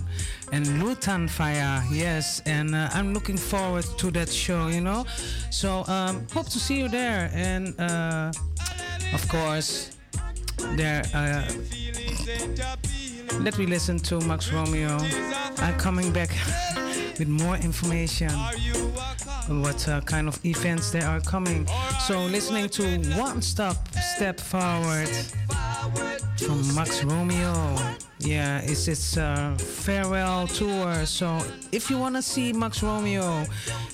and 0.51 0.65
Lutan 0.81 1.27
Fyah, 1.27 1.83
yes, 1.91 2.41
and 2.45 2.75
uh, 2.75 2.89
I'm 2.93 3.13
looking 3.13 3.37
forward 3.37 3.85
to 3.97 4.11
that 4.11 4.29
show, 4.29 4.67
you 4.67 4.81
know. 4.81 5.05
So 5.51 5.83
um, 5.87 6.27
hope 6.31 6.47
to 6.49 6.59
see 6.59 6.79
you 6.79 6.89
there, 6.89 7.31
and 7.33 7.79
uh, 7.79 8.31
of 9.13 9.27
course, 9.29 9.94
there. 10.75 11.03
Uh, 11.13 11.47
let 13.41 13.57
me 13.57 13.65
listen 13.65 13.99
to 13.99 14.19
Max 14.21 14.51
Romeo. 14.51 14.97
I'm 15.57 15.77
coming 15.77 16.11
back 16.11 16.29
with 17.19 17.27
more 17.27 17.55
information 17.57 18.31
what 19.47 19.87
uh, 19.87 20.01
kind 20.01 20.27
of 20.27 20.43
events 20.45 20.91
there 20.91 21.05
are 21.05 21.21
coming. 21.21 21.67
So 22.07 22.25
listening 22.25 22.69
to 22.69 22.83
One 23.17 23.41
Stop 23.41 23.75
Step 24.15 24.39
Forward 24.39 25.09
from 26.37 26.75
Max 26.75 27.03
Romeo. 27.03 27.77
Yeah, 28.19 28.61
it's 28.63 28.87
its 28.87 29.17
uh, 29.17 29.55
farewell 29.57 30.47
tour. 30.47 31.05
So 31.05 31.39
if 31.71 31.89
you 31.89 31.97
want 31.99 32.15
to 32.15 32.21
see 32.21 32.53
Max 32.53 32.81
Romeo, 32.81 33.45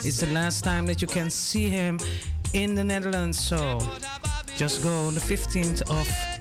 it's 0.05 0.21
the 0.21 0.27
last 0.27 0.63
time 0.63 0.85
that 0.85 1.01
you 1.01 1.07
can 1.07 1.29
see 1.29 1.67
him 1.69 1.99
in 2.53 2.75
the 2.75 2.83
Netherlands. 2.83 3.39
So 3.39 3.79
just 4.55 4.83
go 4.83 5.07
on 5.07 5.15
the 5.15 5.21
15th 5.21 5.81
of 5.89 6.40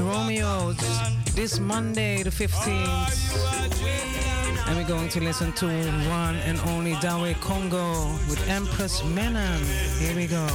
to 0.00 0.04
Max 0.04 0.16
Romeo 0.16 0.72
this 1.34 1.60
Monday, 1.60 2.22
the 2.22 2.30
15th. 2.30 3.68
And 4.66 4.76
we're 4.76 4.86
going 4.86 5.08
to 5.10 5.20
listen 5.20 5.52
to 5.54 5.66
one 6.08 6.36
and 6.36 6.58
only 6.68 6.92
Daweh 6.94 7.34
Congo 7.40 8.12
with 8.28 8.48
Empress 8.48 9.02
Menen. 9.02 9.60
Here 9.98 10.14
we 10.14 10.26
go. 10.26 10.46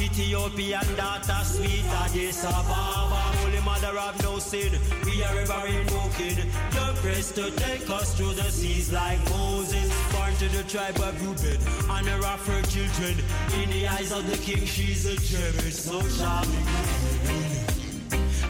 Ethiopian 0.00 0.94
daughter, 0.96 1.44
sweeter. 1.44 2.08
This 2.12 2.44
Ababa, 2.44 3.34
holy 3.42 3.60
mother 3.60 3.98
of 3.98 4.22
no 4.22 4.38
sin. 4.38 4.78
We 5.04 5.22
are 5.24 5.36
ever 5.36 5.66
invoking 5.66 6.38
your 6.72 6.94
grace 7.02 7.32
to 7.32 7.50
take 7.50 7.90
us 7.90 8.14
through 8.14 8.34
the 8.34 8.48
seas 8.50 8.92
like 8.92 9.18
Moses. 9.30 9.90
Born 10.12 10.34
to 10.36 10.48
the 10.56 10.62
tribe 10.64 10.98
of 10.98 11.20
Reuben, 11.20 11.58
honor 11.90 12.18
of 12.18 12.46
her 12.46 12.62
children. 12.62 13.18
In 13.60 13.70
the 13.70 13.88
eyes 13.88 14.12
of 14.12 14.24
the 14.30 14.36
king, 14.38 14.64
she's 14.64 15.04
a 15.06 15.16
gem. 15.16 15.54
So 15.72 16.00
charming. 16.16 16.66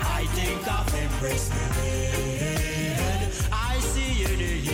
I 0.00 0.24
think 0.36 0.66
of 0.68 0.94
Empress 0.94 1.48
Menen. 1.48 3.48
I 3.52 3.78
see 3.80 4.22
in 4.24 4.38
the 4.38 4.70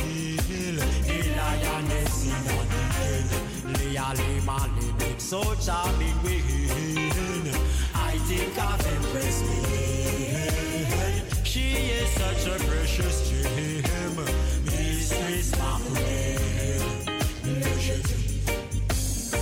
angel, 0.00 0.76
the 1.06 1.18
lioness 1.36 2.24
in 2.24 2.44
the 2.46 2.52
den. 2.82 3.26
So 5.32 5.40
charming 5.64 6.22
within. 6.22 7.48
I 7.94 8.18
think 8.28 8.52
of 8.62 8.86
Empress 8.86 9.40
Menen. 9.40 11.24
She 11.42 11.72
is 11.88 12.10
such 12.10 12.46
a 12.48 12.62
precious 12.66 13.30
gem. 13.30 14.16
Mistress 14.66 15.52
Macquarie. 15.52 16.36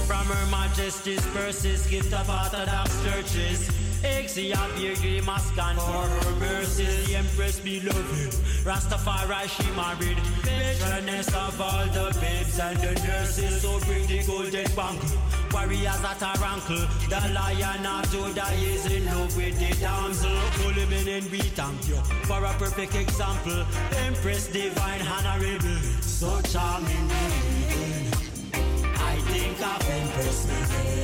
From 0.07 0.27
her 0.27 0.47
majesty's 0.53 1.27
purses, 1.35 1.85
gift 1.89 2.12
of 2.12 2.31
Orthodox 2.31 3.03
churches. 3.03 3.80
Exia 4.02 4.56
Mascan 5.22 5.77
for 5.77 6.09
her 6.09 6.36
mercies. 6.40 7.06
The 7.06 7.16
Empress 7.16 7.60
beloved. 7.60 8.32
Rastafari 8.64 9.48
she 9.48 9.68
married. 9.77 10.18
Patroness 10.43 11.28
of 11.35 11.60
all 11.60 11.86
the 11.86 12.16
babes 12.20 12.59
and 12.59 12.78
the 12.78 12.93
nurses. 13.06 13.62
So 13.62 13.78
bring 13.81 14.06
the 14.06 14.22
golden 14.27 14.66
bangle. 14.74 15.18
Warriors 15.52 16.05
at 16.05 16.20
her 16.20 16.44
ankle. 16.44 16.86
The 17.09 17.20
lion 17.35 17.86
of 17.86 18.10
Judah 18.10 18.52
is 18.55 18.86
in 18.86 19.05
love 19.06 19.36
with 19.36 19.59
the 19.59 19.78
damsel. 19.81 20.31
Holy 20.62 20.86
men 20.86 21.09
and 21.09 21.31
we 21.31 21.40
thank 21.40 21.89
you 21.89 21.97
for 22.24 22.43
a 22.44 22.52
perfect 22.55 22.94
example. 22.94 23.64
Empress 24.06 24.48
divine, 24.48 25.02
honorable. 25.02 25.81
So 26.01 26.40
charming. 26.52 27.10
I 29.12 29.16
think 29.32 29.60
of 29.60 29.90
Empress 29.90 30.47
Menen. 30.47 30.99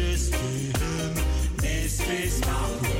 A 0.00 0.06
precious 0.06 0.30
gem, 0.30 1.14
Mistress 1.62 2.40
Macquarie. 2.40 2.99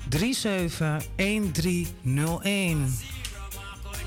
37 0.10 1.02
1301. 1.16 2.88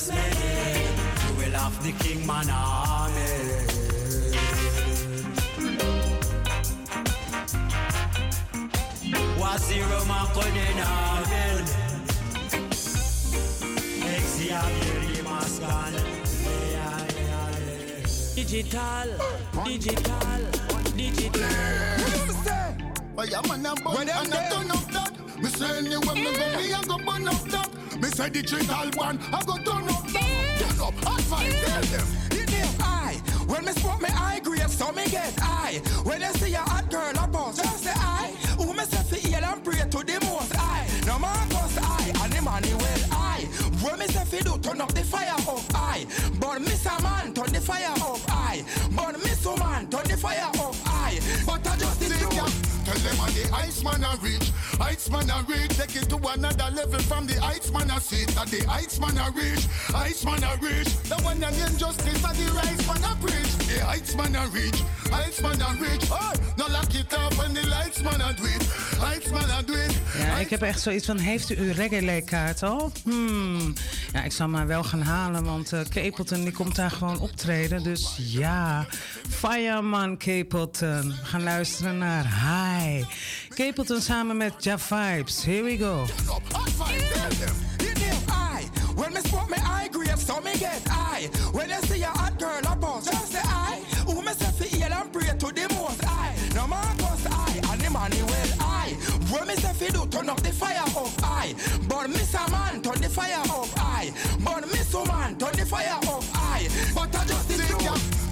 Empress 0.00 0.16
Mary, 0.16 0.80
you 1.28 1.34
will 1.36 1.58
have 1.58 1.76
the 1.82 1.92
king 1.92 2.26
man 2.26 2.48
amen. 2.48 3.66
Waziro 9.38 10.00
Makonen 10.10 10.80
amen. 10.88 11.64
Exia 14.14 14.62
Maskan. 15.24 15.94
Digital, 18.34 19.08
digital, 19.64 20.42
digital. 20.96 21.44
Fireman 23.16 23.66
and 23.66 23.84
bun 23.84 24.08
and 24.08 24.32
a 24.32 24.48
turn 24.50 24.70
up 24.70 24.78
that. 24.78 24.89
Me 24.89 24.89
say 25.60 25.78
anywhere 25.78 26.14
me 26.14 26.24
go, 26.24 26.46
me 26.56 26.72
a 26.72 26.80
go 26.88 26.96
burn 26.96 27.28
up 27.28 27.42
that. 27.52 27.68
Me 28.00 28.08
say 28.08 28.30
digital 28.30 28.88
one, 28.94 29.18
I 29.32 29.42
go 29.44 29.56
turn 29.58 29.88
up 29.94 30.06
that. 30.14 30.80
up, 30.80 30.96
advice, 30.96 31.56
tell 31.64 31.82
them. 31.92 32.06
You 32.32 32.46
know, 32.46 32.70
I, 32.80 33.20
when 33.46 33.64
me 33.66 33.72
smoke 33.72 34.00
me 34.00 34.08
high 34.08 34.40
grade, 34.40 34.70
so 34.70 34.90
me 34.92 35.04
get 35.08 35.38
high. 35.38 35.76
When 36.04 36.22
you 36.22 36.32
see 36.40 36.54
a 36.54 36.60
hot 36.60 36.90
girl, 36.90 37.12
a 37.22 37.26
boss, 37.26 37.56
just 37.58 37.84
say 37.84 37.92
I. 37.94 38.32
Who 38.56 38.72
me 38.72 38.84
say 38.84 39.02
fi 39.10 39.16
heal 39.28 39.44
and 39.44 39.62
pray 39.62 39.80
to 39.80 39.98
the 40.10 40.18
most 40.24 40.54
high. 40.54 40.86
No 41.06 41.18
man 41.18 41.48
cause 41.50 41.76
I, 41.76 42.12
and 42.22 42.32
the 42.32 42.40
money 42.40 42.72
well 42.72 43.02
I. 43.12 43.40
When 43.84 43.98
me 43.98 44.06
say 44.06 44.24
fi 44.24 44.38
do, 44.40 44.56
turn 44.58 44.80
up 44.80 44.92
the 44.94 45.02
fire 45.02 45.36
up 45.36 45.64
I. 45.74 46.06
But 46.40 46.62
miss 46.62 46.86
a 46.86 47.02
man, 47.02 47.34
turn 47.34 47.52
the 47.52 47.60
fire 47.60 47.92
up 48.00 48.20
I. 48.28 48.64
But 48.96 49.18
miss 49.18 49.44
a 49.44 49.54
man, 49.58 49.90
turn 49.90 50.08
the 50.08 50.16
fire 50.16 50.50
up 50.58 50.74
I. 50.86 51.20
But 51.44 51.66
I 51.66 51.76
just 51.76 52.00
the 52.00 52.06
truth. 52.16 52.70
Tell 52.84 52.96
them 52.96 53.20
on 53.20 53.32
the 53.34 53.50
ice 53.54 53.84
man 53.84 54.02
a 54.02 54.16
ice 54.80 55.10
man 55.10 55.30
a 55.30 55.44
reach. 55.48 55.76
Take 55.76 55.96
it 55.96 56.08
to 56.08 56.16
another 56.16 56.70
level 56.74 57.00
from 57.00 57.26
the 57.26 57.36
ice 57.42 57.70
man 57.72 57.90
a 57.90 58.00
sit. 58.00 58.28
That 58.34 58.48
the 58.48 58.66
ice 58.68 58.98
man 58.98 59.16
a 59.18 59.30
reach, 59.30 59.64
ice 59.94 60.24
man 60.24 60.42
a 60.42 60.56
reach. 60.60 60.90
The 61.08 61.16
one 61.22 61.40
that 61.40 61.54
injustice 61.58 62.24
and 62.24 62.36
the 62.36 62.48
ice 62.70 62.86
man 62.86 63.04
a 63.04 63.12
preach. 63.20 63.52
The 63.68 63.78
ice 63.86 64.14
man 64.16 64.34
a 64.36 64.46
reach, 64.48 64.82
ice 65.12 65.40
man 65.42 65.60
a 65.60 65.70
reach. 65.82 66.06
Oh, 66.10 66.32
no 66.56 66.66
lock 66.66 66.94
it 66.94 67.12
up 67.12 67.34
when 67.38 67.54
the 67.54 67.66
lights 67.66 68.02
man 68.02 68.20
a 68.20 68.32
do 68.32 68.44
it, 68.44 68.62
ice 69.16 69.30
man 69.30 69.50
a 69.50 69.62
do. 69.62 69.74
Ja, 70.18 70.36
ik 70.36 70.50
heb 70.50 70.62
echt 70.62 70.80
zoiets 70.80 71.06
van, 71.06 71.18
heeft 71.18 71.50
u 71.50 71.56
uw 71.56 71.72
reggae 71.72 72.22
kaart 72.22 72.62
al? 72.62 72.92
Hmm. 73.04 73.74
Ja, 74.12 74.22
ik 74.22 74.32
zal 74.32 74.48
maar 74.48 74.66
wel 74.66 74.84
gaan 74.84 75.02
halen, 75.02 75.44
want 75.44 75.72
uh, 75.72 75.80
Capleton 75.80 76.42
die 76.42 76.52
komt 76.52 76.76
daar 76.76 76.90
gewoon 76.90 77.18
optreden. 77.18 77.82
Dus 77.82 78.14
ja, 78.16 78.86
Fireman 79.28 80.18
Capleton. 80.18 81.08
We 81.08 81.14
gaan 81.22 81.42
luisteren 81.42 81.98
naar 81.98 82.24
High. 82.24 83.08
Capleton 83.54 84.02
samen 84.02 84.36
met 84.36 84.64
Ja 84.64 84.78
Vibes. 84.78 85.44
Here 85.44 85.62
we 85.62 85.76
go. 85.76 86.06
When 88.94 89.12
me 89.12 89.20
me 89.48 89.88
grade, 89.90 90.18
so 90.18 90.40
me 90.40 90.52
get. 90.58 90.88
When 91.52 91.68
you 91.68 91.80
see 91.82 92.02
a 92.02 92.06
hot 92.06 92.38
girl, 92.38 93.00
just 93.02 93.32
say. 93.32 93.40
Who 94.06 94.22
me 94.22 94.32
say 94.32 94.52
fi 94.52 94.76
heal 94.76 94.92
and 94.92 95.12
pray 95.12 95.36
to 95.38 95.52
the 95.52 95.68
most. 95.74 96.02
No 96.54 96.66
man 96.66 96.96
cause 96.98 97.26
and 97.26 97.80
the 97.80 97.90
money 97.90 98.22
well. 98.22 98.50
When 99.30 99.48
me 99.48 99.54
say 99.56 99.72
fi 99.72 99.88
do, 99.90 100.06
turn 100.06 100.28
up 100.28 100.40
the 100.42 100.52
fire 100.52 100.82
up. 100.96 101.88
But 101.88 102.10
miss 102.10 102.34
a 102.34 102.50
man, 102.50 102.82
turn 102.82 103.00
the 103.00 103.08
fire 103.08 103.42
up. 103.50 103.68
But 104.44 104.66
miss 104.70 104.94
a 104.94 105.04
man, 105.06 105.36
turn 105.38 105.56
the 105.56 105.66
fire 105.66 105.98
up. 106.06 106.24
But 106.94 107.16
I 107.16 107.24
just. 107.26 107.49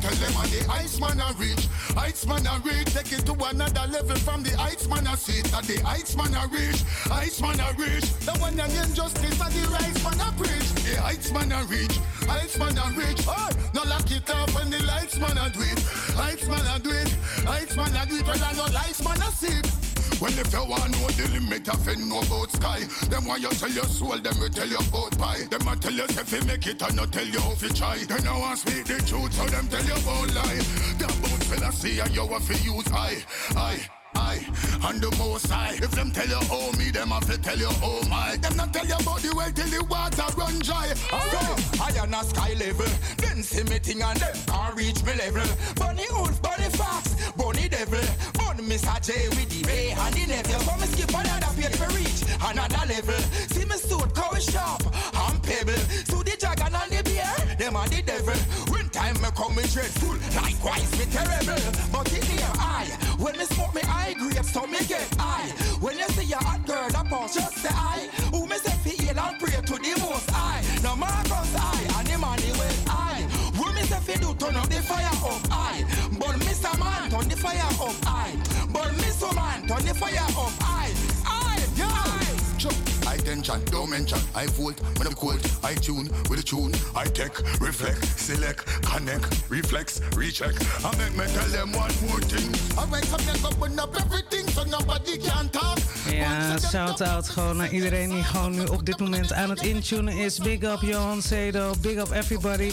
Tell 0.09 0.17
them 0.17 0.37
on 0.39 0.49
the 0.49 0.65
ice 0.73 0.99
man 0.99 1.21
a 1.21 1.35
reach, 1.37 1.69
ice 1.95 2.25
man 2.25 2.47
a 2.47 2.59
reach. 2.65 2.95
Take 2.95 3.13
it 3.13 3.27
to 3.27 3.35
another 3.45 3.93
level 3.93 4.17
from 4.17 4.43
the 4.43 4.59
ice 4.59 4.89
man 4.89 5.07
a 5.07 5.15
sit. 5.15 5.45
That 5.53 5.65
the 5.65 5.85
ice 5.85 6.17
man 6.17 6.33
a 6.33 6.49
reach, 6.49 6.81
ice 7.13 7.43
man 7.43 7.61
a 7.61 7.77
reach. 7.77 8.09
The 8.25 8.33
one 8.41 8.57
that 8.57 8.73
injustice 8.73 9.39
and 9.39 9.53
the 9.53 9.65
ice 9.77 10.03
man 10.03 10.17
a 10.17 10.33
preach. 10.33 10.69
The 10.81 11.05
ice 11.05 11.31
man 11.31 11.53
a 11.53 11.63
reach, 11.65 11.99
ice 12.27 12.59
man 12.59 12.79
a 12.79 12.89
reach. 12.97 13.21
Oh, 13.29 13.51
no 13.75 13.83
lock 13.85 14.11
it 14.11 14.31
up 14.31 14.49
when 14.55 14.71
the 14.71 14.83
lights 14.85 15.19
man 15.19 15.37
a 15.37 15.51
do 15.51 15.61
it. 15.61 15.79
Ice 16.17 16.49
man 16.49 16.65
a 16.65 16.79
do 16.79 16.91
it, 16.91 17.15
ice 17.47 17.77
man 17.77 17.93
a 17.95 18.07
do 18.09 18.17
it. 18.17 18.27
Well, 18.27 18.45
I 18.45 18.53
know 18.57 18.73
lights 18.73 19.05
man 19.05 19.21
a 19.21 19.31
sit. 19.31 19.78
Well, 20.21 20.37
if 20.37 20.53
you 20.53 20.65
want 20.65 20.91
know 20.91 21.07
the 21.15 21.29
limit 21.33 21.69
of 21.69 21.87
it, 21.87 21.99
know 21.99 22.19
about 22.19 22.51
sky. 22.51 22.81
Them 23.07 23.27
why 23.27 23.37
you 23.37 23.49
tell 23.51 23.71
your 23.71 23.85
soul, 23.85 24.19
them 24.19 24.35
will 24.41 24.49
tell 24.49 24.67
you 24.67 24.79
about 24.79 25.17
pie. 25.17 25.45
Them 25.45 25.69
a 25.69 25.77
tell 25.77 25.93
you 25.93 26.05
if 26.05 26.33
you 26.33 26.43
make 26.43 26.67
it 26.67 26.83
and 26.83 26.97
not 26.97 27.13
tell 27.13 27.27
you 27.27 27.39
if 27.53 27.63
you 27.63 27.69
try. 27.71 27.99
Then 27.99 28.27
I 28.27 28.39
want 28.39 28.59
speak 28.59 28.85
the 28.85 28.99
truth, 29.07 29.33
so 29.33 29.47
them 29.47 29.69
tell 29.69 29.85
you 29.85 29.95
about 29.95 30.35
lie. 30.35 30.59
The 30.99 31.05
about 31.05 31.43
philosophy 31.45 32.01
and 32.01 32.15
you 32.15 32.27
have 32.27 32.47
to 32.47 32.55
use 32.65 32.89
I, 32.93 33.23
I. 33.55 33.98
I 34.19 34.45
and 34.85 35.01
the 35.01 35.11
most 35.17 35.51
high. 35.51 35.75
If 35.75 35.91
them 35.93 36.11
tell 36.11 36.27
you 36.27 36.39
oh 36.51 36.73
me, 36.79 36.91
them 36.91 37.09
have 37.09 37.27
to 37.31 37.39
tell 37.39 37.59
you 37.59 37.71
oh 37.83 38.03
my. 38.09 38.37
Them 38.37 38.57
not 38.57 38.73
tell 38.73 38.87
you 38.87 38.95
about 38.95 39.21
the 39.21 39.33
well 39.35 39.53
till 39.53 39.69
the 39.69 39.85
water 39.85 40.29
run 40.37 40.59
dry. 40.61 40.91
Okay, 40.91 41.51
I 41.81 41.99
on 42.03 42.15
a 42.15 42.25
sky 42.25 42.55
level. 42.59 42.91
Then 43.19 43.43
see 43.43 43.65
me 43.65 43.79
thing 43.79 44.03
and 44.03 44.19
them 44.19 44.37
can't 44.47 44.75
reach 44.77 45.03
me 45.05 45.15
level. 45.15 45.49
Bunny 45.77 46.07
wolf, 46.13 46.43
bunny 46.43 46.69
fox, 46.71 47.15
bunny 47.37 47.69
devil. 47.69 48.05
Bunny 48.35 48.63
Mr. 48.65 48.99
J 49.07 49.29
with 49.31 49.49
the 49.51 49.67
Ray 49.69 49.91
and 49.91 50.15
the 50.15 50.27
nephew. 50.27 50.59
So 50.59 50.77
me 50.77 50.87
skip 50.87 51.11
another 51.11 51.53
page 51.55 51.77
for 51.77 51.91
reach 51.95 52.29
another 52.43 52.85
level. 52.87 53.21
See 53.53 53.65
me 53.65 53.77
suit, 53.77 54.15
cow 54.15 54.35
sharp, 54.39 54.83
and 54.87 55.43
pebble. 55.43 55.83
So 56.07 56.23
the 56.23 56.37
dragon 56.39 56.75
and 56.75 56.91
the 56.93 57.03
bear, 57.05 57.57
them 57.57 57.77
are 57.77 57.89
the 57.89 58.03
devil. 58.03 58.39
When 58.73 58.89
time 58.91 59.21
me 59.21 59.29
come 59.35 59.55
me 59.57 59.63
dreadful, 59.73 60.17
likewise 60.37 60.91
me 60.99 61.07
terrible. 61.11 61.63
But 61.93 62.13
in 62.13 62.23
here 62.23 62.53
I, 62.59 62.87
when 63.19 63.37
me 63.37 63.45
smoke 63.45 63.75
me 63.75 63.81
high 63.83 64.15
grade, 64.15 64.45
so 64.45 64.67
me 64.67 64.79
get 64.87 65.15
high. 65.19 65.49
When 65.81 65.99
you 65.99 66.09
see 66.09 66.33
a 66.33 66.37
hot 66.37 66.65
girl, 66.67 66.89
a 66.89 67.05
boss, 67.05 67.35
just 67.35 67.57
say 67.59 67.69
I. 67.73 68.09
Who 68.33 68.47
me 68.47 68.57
say 68.57 68.77
fi 68.83 68.91
heal 68.91 69.19
and 69.19 69.39
pray 69.39 69.61
to 69.61 69.75
the 69.75 69.93
most 70.01 70.31
high. 70.31 70.63
No 70.83 70.97
Marcus 70.97 71.55
I, 71.57 71.99
and 71.99 72.07
the 72.07 72.19
money 72.19 72.51
well 72.59 72.79
I. 72.89 73.23
Who 73.59 73.73
me 73.75 73.83
say 73.83 74.01
fi 74.01 74.15
do 74.21 74.35
turn 74.35 74.57
up 74.57 74.69
the 74.69 74.81
fire 74.83 75.07
up 75.07 75.43
I. 75.51 75.85
But 76.19 76.37
Mr. 76.47 76.79
Man 76.79 77.11
turn 77.11 77.29
the 77.29 77.37
fire 77.37 77.59
up 77.59 77.97
I. 78.07 78.37
But 78.73 78.91
Mr. 79.03 79.35
Man 79.35 79.67
turn 79.67 79.85
the 79.85 79.95
fire 79.95 80.27
up 80.45 80.53
I. 80.63 80.91
I, 81.27 81.59
I. 81.83 82.59
Chuck, 82.59 82.98
I 83.09 83.17
tension, 83.17 83.65
don't 83.71 83.89
mention. 83.89 84.19
I 84.35 84.47
volt 84.47 84.79
when 84.99 85.07
I'm 85.07 85.15
cold. 85.15 85.41
I 85.65 85.75
tune 85.75 86.11
with 86.29 86.41
a 86.41 86.43
tune. 86.43 86.73
I 86.95 87.07
take, 87.07 87.39
reflect, 87.59 88.05
select, 88.19 88.67
connect, 88.83 89.27
reflex, 89.49 90.01
recheck. 90.15 90.55
I 90.85 90.91
make 90.99 91.17
me 91.17 91.25
tell 91.33 91.49
them 91.49 91.73
one 91.73 91.95
more 92.07 92.21
thing. 92.21 92.51
Alright, 92.77 93.05
so 93.07 93.17
then 93.17 93.39
open 93.47 93.79
up 93.81 93.97
everything 93.97 94.47
so 94.49 94.65
nobody 94.65 95.17
can 95.17 95.49
talk. 95.49 95.79
Ja, 96.11 96.59
shout-out 96.59 97.29
gewoon 97.29 97.57
naar 97.57 97.71
iedereen 97.71 98.09
die 98.09 98.23
gewoon 98.23 98.55
nu 98.55 98.65
op 98.65 98.87
dit 98.87 98.99
moment 98.99 99.33
aan 99.33 99.51
het 99.51 99.63
intunen 99.63 100.17
is. 100.17 100.39
Big 100.39 100.63
up 100.63 100.81
Johan 100.81 101.23
Sedo, 101.23 101.75
big 101.81 101.97
up 101.97 102.11
everybody. 102.11 102.73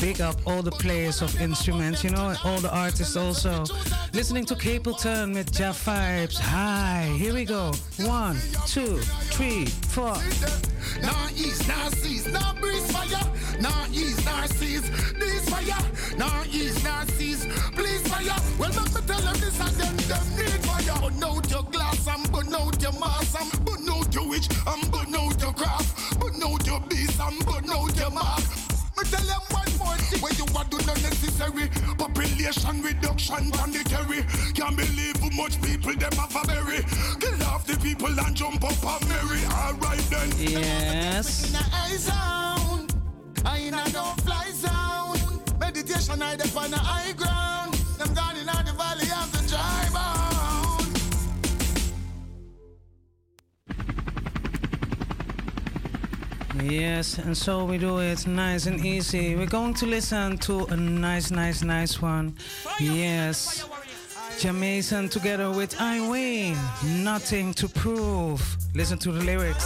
Big 0.00 0.20
up 0.20 0.40
all 0.44 0.62
the 0.62 0.76
players 0.76 1.22
of 1.22 1.40
instruments, 1.40 2.02
you 2.02 2.14
know, 2.14 2.34
all 2.44 2.60
the 2.60 2.68
artists 2.68 3.16
also. 3.16 3.62
Listening 4.12 4.46
to 4.46 4.54
Capleton 4.54 5.32
with 5.32 5.58
Ja 5.58 5.72
Vibes. 5.72 6.38
Hi, 6.38 7.16
here 7.18 7.32
we 7.32 7.44
go. 7.44 7.72
One, 8.04 8.36
two, 8.66 8.98
three, 9.30 9.45
four. 9.46 10.16
Nah 11.02 11.28
east, 11.36 11.68
nah 11.68 11.88
seas, 11.90 12.26
nah 12.26 12.52
breeze 12.54 12.90
fire. 12.90 13.24
Nah 13.60 13.86
east, 13.92 14.24
nah 14.24 14.46
seas, 14.46 14.82
these 15.20 15.48
fire. 15.48 15.82
Nah 16.18 16.42
east, 16.50 16.82
nah 16.82 17.04
seas, 17.04 17.46
please 17.72 18.02
fire. 18.08 18.36
Well, 18.58 18.70
let 18.70 18.92
me 18.94 19.00
tell 19.06 19.20
them 19.20 19.38
this 19.38 19.60
and 19.60 19.76
them, 19.76 19.96
them 20.08 20.26
need 20.36 20.64
fire. 20.66 21.00
Burn 21.00 21.24
out 21.24 21.50
your 21.50 21.62
glass 21.64 22.08
and 22.08 22.32
burn 22.32 22.54
out 22.54 22.82
your 22.82 22.92
mass 22.92 23.34
and 23.40 23.64
burn 23.64 23.88
out 23.88 24.14
your 24.14 24.28
witch 24.28 24.48
and 24.66 24.90
burn 24.90 25.14
out 25.14 25.40
your 25.40 25.52
craft. 25.52 26.18
Burn 26.18 26.42
out 26.42 26.66
your 26.66 26.80
beast 26.80 27.20
and 27.20 27.38
burn 27.46 27.70
out 27.70 27.96
your 27.96 28.10
mark. 28.10 28.42
Me 28.96 29.04
tell 29.04 29.26
them 29.26 29.55
one 30.20 30.30
more 30.30 30.30
thing. 30.30 30.46
When 30.46 30.48
you 30.48 30.56
are 30.56 30.64
doing 30.64 30.88
unnecessary 30.88 31.68
population 31.96 32.82
reduction 32.82 33.50
planetary. 33.50 34.24
Can't 34.54 34.76
believe 34.76 35.16
how 35.16 35.30
much 35.30 35.60
people 35.62 35.94
them 35.94 36.12
have 36.12 36.36
a 36.36 36.46
berry. 36.46 36.84
Kill 37.20 37.42
off 37.44 37.66
the 37.66 37.76
people 37.76 38.08
and 38.08 38.36
jump 38.36 38.64
up 38.64 39.02
and 39.02 39.08
marry. 39.08 39.44
Alright 39.46 40.06
then. 40.10 40.30
Yes. 40.38 41.48
In 41.48 41.54
a 41.54 41.58
high 41.58 41.96
zone, 41.96 42.88
I 43.44 43.58
in 43.58 43.74
a 43.74 43.84
no 43.92 44.14
fly 44.24 44.50
zone. 44.52 45.42
Meditation 45.58 46.22
I 46.22 46.36
dep 46.36 46.56
on 46.56 46.72
a 46.72 46.78
high 46.78 47.12
ground. 47.12 47.65
Yes, 56.68 57.18
and 57.18 57.36
so 57.36 57.64
we 57.64 57.78
do 57.78 57.98
it 57.98 58.26
nice 58.26 58.66
and 58.66 58.84
easy. 58.84 59.36
We're 59.36 59.46
going 59.46 59.72
to 59.74 59.86
listen 59.86 60.36
to 60.38 60.64
a 60.64 60.76
nice, 60.76 61.30
nice, 61.30 61.62
nice 61.62 62.02
one. 62.02 62.34
Yes. 62.80 63.64
Jah 64.40 64.52
Mason 64.52 65.08
together 65.08 65.50
with 65.50 65.80
I 65.80 66.08
Wayne. 66.10 66.58
Nothing 66.84 67.54
to 67.54 67.68
prove. 67.68 68.42
Listen 68.74 68.98
to 68.98 69.12
the 69.12 69.22
lyrics. 69.22 69.64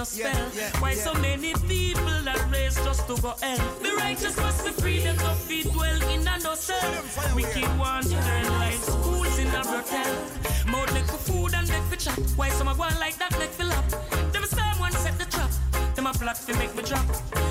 No 0.00 0.04
spell. 0.04 0.46
Why 0.80 0.94
so 0.94 1.12
many 1.14 1.52
people 1.68 2.28
are 2.32 2.46
raised 2.50 2.82
just 2.84 3.06
to 3.08 3.20
go 3.20 3.34
hell? 3.42 3.60
The 3.82 3.92
righteous 3.98 4.34
must 4.38 4.64
be 4.64 4.70
free, 4.80 5.00
them 5.00 5.16
no 5.16 5.32
feet 5.46 5.70
dwell 5.72 6.00
in 6.08 6.26
a 6.26 6.38
no 6.38 6.54
cell. 6.54 6.90
Wicked 7.34 7.68
want 7.78 8.06
eternal 8.06 8.52
life, 8.64 8.82
schools 8.82 9.38
in 9.38 9.48
a 9.48 9.62
brothel. 9.62 10.14
More 10.72 10.86
neck 10.94 11.04
for 11.04 11.20
food 11.28 11.52
and 11.54 11.68
neck 11.68 11.82
for 11.90 11.96
chat. 11.96 12.18
Why 12.36 12.48
some 12.48 12.68
a 12.68 12.74
one 12.74 12.98
like 12.98 13.18
that 13.18 13.32
neck 13.38 13.50
for 13.50 13.64
lap? 13.64 13.84
Them 14.32 14.44
sperm 14.44 14.78
one 14.78 14.92
set 14.92 15.18
the 15.18 15.26
trap. 15.26 15.50
Them 15.94 16.06
a 16.06 16.12
plot 16.14 16.36
to 16.46 16.54
make 16.56 16.74
me 16.74 16.82
drop. 16.82 17.06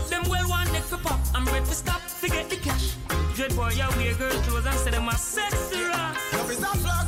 Them 0.09 0.23
well 0.27 0.49
one 0.49 0.71
neck 0.73 0.83
for 0.83 0.97
pop. 0.97 1.19
I'm 1.35 1.45
ready 1.45 1.65
to 1.67 1.75
stop, 1.75 2.01
forget 2.01 2.49
the 2.49 2.55
cash. 2.55 2.95
Dread 3.35 3.55
boy, 3.55 3.73
yeah, 3.77 3.95
wear 3.97 4.15
girl 4.15 4.37
clothes 4.47 4.65
and 4.65 4.79
say 4.79 4.89
them 4.89 5.07
a 5.07 5.15
sexy 5.15 5.83
rock. 5.83 6.17
Love 6.33 6.51
is 6.51 6.63
a 6.63 6.98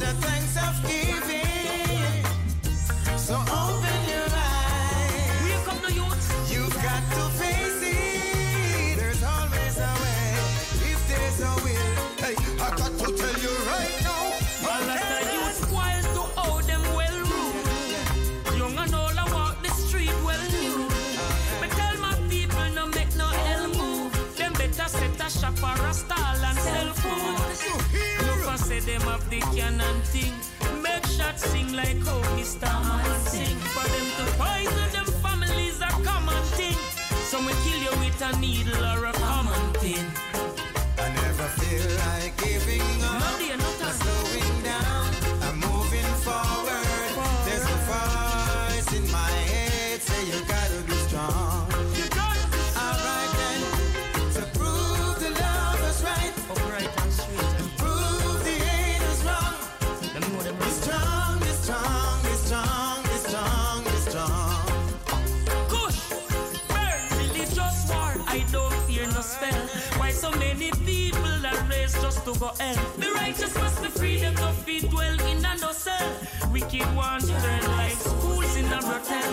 da 0.00 0.33
have 29.24 29.30
the 29.30 29.56
cannon 29.56 30.00
thing. 30.02 30.32
Make 30.82 31.04
shots 31.06 31.44
sing 31.50 31.72
like 31.72 31.98
how 32.04 32.20
Mr. 32.36 32.62
Man 32.62 33.20
sing. 33.20 33.56
For 33.74 33.86
them 33.88 34.06
to 34.18 34.32
poison 34.38 34.92
them 34.92 35.06
families 35.22 35.80
a 35.80 35.88
common 36.04 36.42
thing. 36.56 36.76
Some 37.24 37.46
will 37.46 37.54
kill 37.64 37.80
you 37.80 37.98
with 38.00 38.20
a 38.22 38.38
needle 38.38 38.84
or 38.84 39.06
a 39.06 39.12
common 39.12 39.72
thing. 39.74 40.53
To 72.38 72.62
hell? 72.62 72.84
The 72.98 73.10
righteous 73.14 73.54
must 73.56 73.82
be 73.82 73.88
free, 73.88 74.18
them 74.18 74.34
no 74.34 74.50
feet 74.52 74.90
dwell 74.90 75.20
in 75.20 75.44
a 75.44 75.56
no 75.56 75.72
cell. 75.72 76.10
Wicked 76.52 76.86
want 76.94 77.22
to 77.22 77.32
turn 77.40 77.62
like 77.76 77.92
schools 77.92 78.56
in 78.56 78.66
a 78.66 78.80
brothel. 78.80 79.32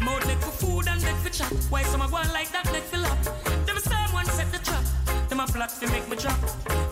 More 0.00 0.20
neck 0.20 0.40
for 0.40 0.54
food 0.62 0.88
and 0.88 1.02
neck 1.02 1.16
for 1.16 1.30
chat. 1.30 1.52
Why 1.70 1.82
some 1.82 2.02
a 2.02 2.08
go 2.08 2.16
on 2.16 2.32
like 2.32 2.50
that 2.52 2.66
neck 2.72 2.82
for 2.84 2.98
lap? 2.98 3.18
Them 3.66 3.78
same 3.78 4.12
one 4.12 4.26
set 4.26 4.50
the 4.52 4.58
trap. 4.58 4.84
Them 5.28 5.40
a 5.40 5.46
plot 5.46 5.70
to 5.80 5.86
make 5.88 6.08
me 6.08 6.16
drop. 6.16 6.40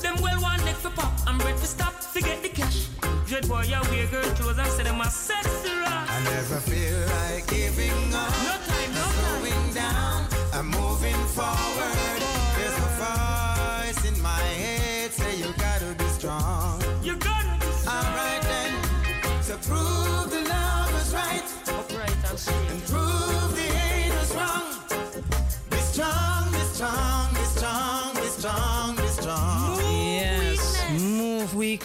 Them 0.01 0.17
well 0.23 0.41
one 0.41 0.65
neck 0.65 0.77
for 0.77 0.91
pop. 0.91 1.13
I'm 1.27 1.39
ready 1.39 1.59
for 1.59 1.67
stop. 1.67 1.95
Forget 1.95 2.43
the 2.43 2.49
cash. 2.49 2.89
Dread 3.27 3.49
boy, 3.49 3.63
ya 3.63 3.83
wear 3.91 4.07
girl 4.07 4.31
clothes 4.37 4.59
and 4.59 4.71
say 4.73 4.85
them 4.85 5.01
a 5.01 5.05
rock. 5.05 6.09
I 6.09 6.21
never 6.25 6.61
feel 6.61 6.99
like 7.15 7.47
giving 7.47 8.15
up. 8.15 8.33
No 8.47 8.55
time, 8.69 8.93
no 8.95 9.07
I'm 9.35 9.58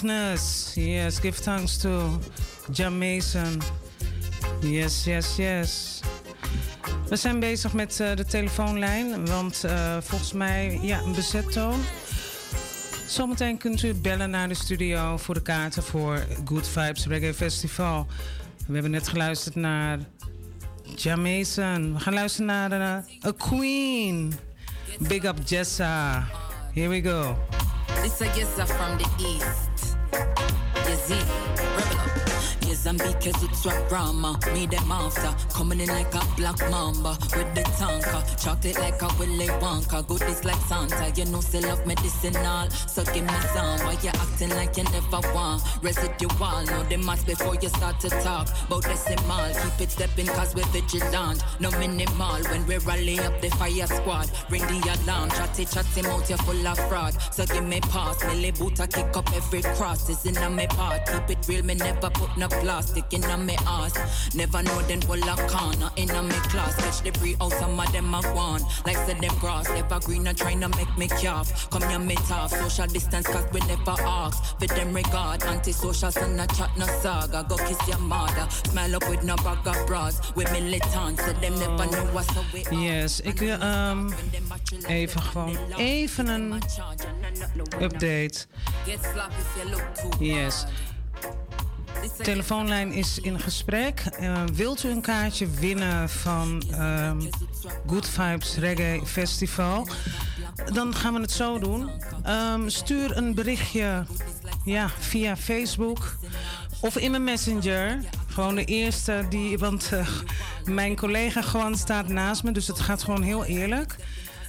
Yes, 0.03 1.19
give 1.19 1.41
thanks 1.41 1.77
to 1.77 2.19
Jam 2.71 2.97
Mason. 2.97 3.61
Yes, 4.61 5.03
yes, 5.03 5.35
yes. 5.35 6.01
We 7.09 7.15
zijn 7.15 7.39
bezig 7.39 7.73
met 7.73 7.99
eh, 7.99 8.15
de 8.15 8.25
telefoonlijn, 8.25 9.25
want 9.25 9.63
eh, 9.63 9.97
volgens 10.01 10.33
mij, 10.33 10.79
ja, 10.81 10.99
een 10.99 11.13
bezettoon. 11.13 11.79
Zometeen 13.07 13.57
kunt 13.57 13.81
u 13.83 13.93
bellen 13.93 14.29
naar 14.29 14.47
de 14.47 14.53
studio 14.53 15.17
voor 15.17 15.33
de 15.33 15.41
kaarten 15.41 15.83
voor 15.83 16.25
Good 16.45 16.67
Vibes 16.67 17.05
Reggae 17.05 17.33
Festival. 17.33 18.07
We 18.67 18.73
hebben 18.73 18.91
net 18.91 19.07
geluisterd 19.07 19.55
naar 19.55 19.99
Jam 20.95 21.21
Mason. 21.21 21.93
We 21.93 21.99
gaan 21.99 22.13
luisteren 22.13 22.45
naar 22.45 22.71
eh, 22.71 23.27
A 23.27 23.31
Queen. 23.37 24.33
Big 24.99 25.23
up 25.23 25.37
Jessa. 25.45 26.27
Here 26.73 26.87
we 26.87 27.01
go. 27.01 27.37
This 28.01 28.21
a 28.21 28.25
Yeza 28.35 28.65
from 28.65 28.97
the 28.97 29.07
east. 29.17 29.92
Yezi, 30.89 31.19
rebel 31.77 32.62
up. 32.73 32.93
Yazambike 32.93 33.31
Zutswa 33.33 33.89
Brahma, 33.89 34.39
me 34.53 34.65
them 34.65 34.91
after. 34.91 35.33
Coming 35.53 35.81
in 35.81 35.87
like 35.87 36.13
a 36.13 36.21
black 36.35 36.59
mamba 36.69 37.17
with 37.35 37.53
the 37.55 37.63
tanker. 37.77 38.23
Chocolate 38.37 38.79
like 38.79 39.01
a 39.01 39.07
Willy 39.19 39.47
Wonka. 39.61 40.05
Goodies 40.07 40.43
like 40.43 40.59
Santa. 40.67 41.11
You 41.15 41.25
know, 41.25 41.41
still 41.41 41.63
love 41.63 41.85
medicinal. 41.85 42.69
So 42.69 43.03
give 43.05 43.23
me 43.23 43.39
some. 43.53 43.79
Why 43.85 43.97
you 44.01 44.09
acting 44.09 44.49
like 44.51 44.77
you 44.77 44.83
never 44.83 45.21
want? 45.33 45.63
Residual, 45.81 46.65
know 46.65 46.83
the 46.89 46.97
maths 46.97 47.23
before 47.23 47.55
you 47.55 47.69
start 47.69 47.99
to 48.01 48.09
talk. 48.09 48.47
About 48.67 48.83
decimal, 48.83 49.53
keep 49.53 49.81
it 49.81 49.91
stepping 49.91 50.27
cause 50.27 50.55
we're 50.55 50.65
vigilant. 50.65 51.43
No 51.59 51.71
minimal 51.71 52.43
when 52.49 52.65
we 52.67 52.77
rally 52.79 53.19
up 53.19 53.39
the 53.41 53.49
fire 53.49 53.87
squad. 53.87 54.29
Ring 54.49 54.61
the 54.61 54.99
alarm, 55.03 55.29
chatty 55.29 55.65
chatty 55.65 56.01
mouth, 56.03 56.29
you're 56.29 56.37
full 56.39 56.67
of 56.67 56.79
fraud. 56.89 57.15
So 57.31 57.45
give 57.45 57.65
me 57.65 57.79
pass, 57.81 58.23
Millie 58.25 58.51
boot, 58.51 58.79
I 58.79 58.87
kick 58.87 59.15
up 59.15 59.31
every 59.35 59.61
cross. 59.61 60.09
It's 60.09 60.25
in 60.25 60.55
me 60.55 60.67
part, 60.67 61.05
keep 61.05 61.37
it 61.37 61.47
real, 61.47 61.63
me 61.63 61.75
never 61.75 62.09
put 62.09 62.35
no 62.37 62.47
plastic 62.63 63.13
in 63.13 63.23
a 63.25 63.37
me 63.37 63.55
ass. 63.67 63.93
Never 64.33 64.63
know 64.63 64.81
them 64.83 65.01
pull 65.01 65.21
a 65.21 65.35
corner 65.51 65.89
in 65.97 66.09
a 66.09 66.23
me 66.23 66.39
class. 66.51 66.75
Catch 66.75 67.17
free 67.17 67.35
out, 67.41 67.51
some 67.53 67.79
of 67.79 67.91
them 67.91 68.11
won. 68.11 68.61
Like 68.85 68.97
said 69.05 69.19
them 69.21 69.35
grass, 69.39 69.67
never 69.69 69.99
green, 69.99 70.27
and 70.27 70.37
trying 70.37 70.61
to 70.61 70.69
make 70.69 70.97
me 70.97 71.07
calf. 71.07 71.69
Come 71.69 71.83
here, 71.89 71.99
me 71.99 72.15
tough, 72.27 72.51
social 72.51 72.87
distance, 72.87 73.27
cause 73.27 73.45
we 73.51 73.59
never 73.61 73.95
ask. 74.01 74.37
For 74.59 74.67
them 74.67 74.93
regard, 74.93 75.43
anti-social, 75.43 76.11
so 76.11 76.27
no 76.27 76.45
chat, 76.47 76.71
no 76.77 76.85
saga. 77.01 77.45
Go 77.47 77.57
kiss 77.57 77.87
your 77.87 77.99
mother, 77.99 78.47
smile 78.71 78.95
up 78.95 79.09
with 79.09 79.23
no 79.23 79.35
bag 79.37 79.67
of 79.67 79.85
bras. 79.85 80.15
We 80.35 80.45
militant, 80.45 81.19
so 81.19 81.33
them 81.33 81.59
never 81.59 81.85
know 81.91 82.05
what's 82.13 82.35
up 82.37 82.45
with 82.53 82.71
Yes, 82.71 83.21
ik 83.21 83.39
wil 83.39 83.59
ehm, 83.59 84.09
even 84.87 85.21
gewoon 85.21 85.57
even 85.77 86.27
een 86.27 86.53
update. 87.79 88.45
Yes. 90.19 90.65
Telefoonlijn 92.23 92.91
is 92.91 93.19
in 93.19 93.39
gesprek. 93.39 93.99
Eh, 93.99 94.43
wilt 94.53 94.83
u 94.83 94.89
een 94.89 95.01
kaartje 95.01 95.47
winnen 95.49 96.09
van 96.09 96.63
ehm, 96.71 97.21
Good 97.87 98.09
Vibes 98.09 98.55
Reggae 98.55 99.05
Festival? 99.05 99.87
Dan 100.73 100.95
gaan 100.95 101.13
we 101.13 101.19
het 101.19 101.31
zo 101.31 101.59
doen. 101.59 101.89
Ehm, 102.23 102.69
stuur 102.69 103.17
een 103.17 103.33
berichtje 103.33 104.05
ja, 104.65 104.89
via 104.99 105.37
Facebook 105.37 106.15
of 106.81 106.97
in 106.97 107.11
mijn 107.11 107.23
messenger. 107.23 107.99
Gewoon 108.27 108.55
de 108.55 108.65
eerste 108.65 109.25
die, 109.29 109.57
want 109.57 109.89
eh, 109.93 110.07
mijn 110.65 110.95
collega 110.95 111.41
gewoon 111.41 111.77
staat 111.77 112.07
naast 112.07 112.43
me, 112.43 112.51
dus 112.51 112.67
het 112.67 112.79
gaat 112.79 113.03
gewoon 113.03 113.21
heel 113.21 113.45
eerlijk. 113.45 113.95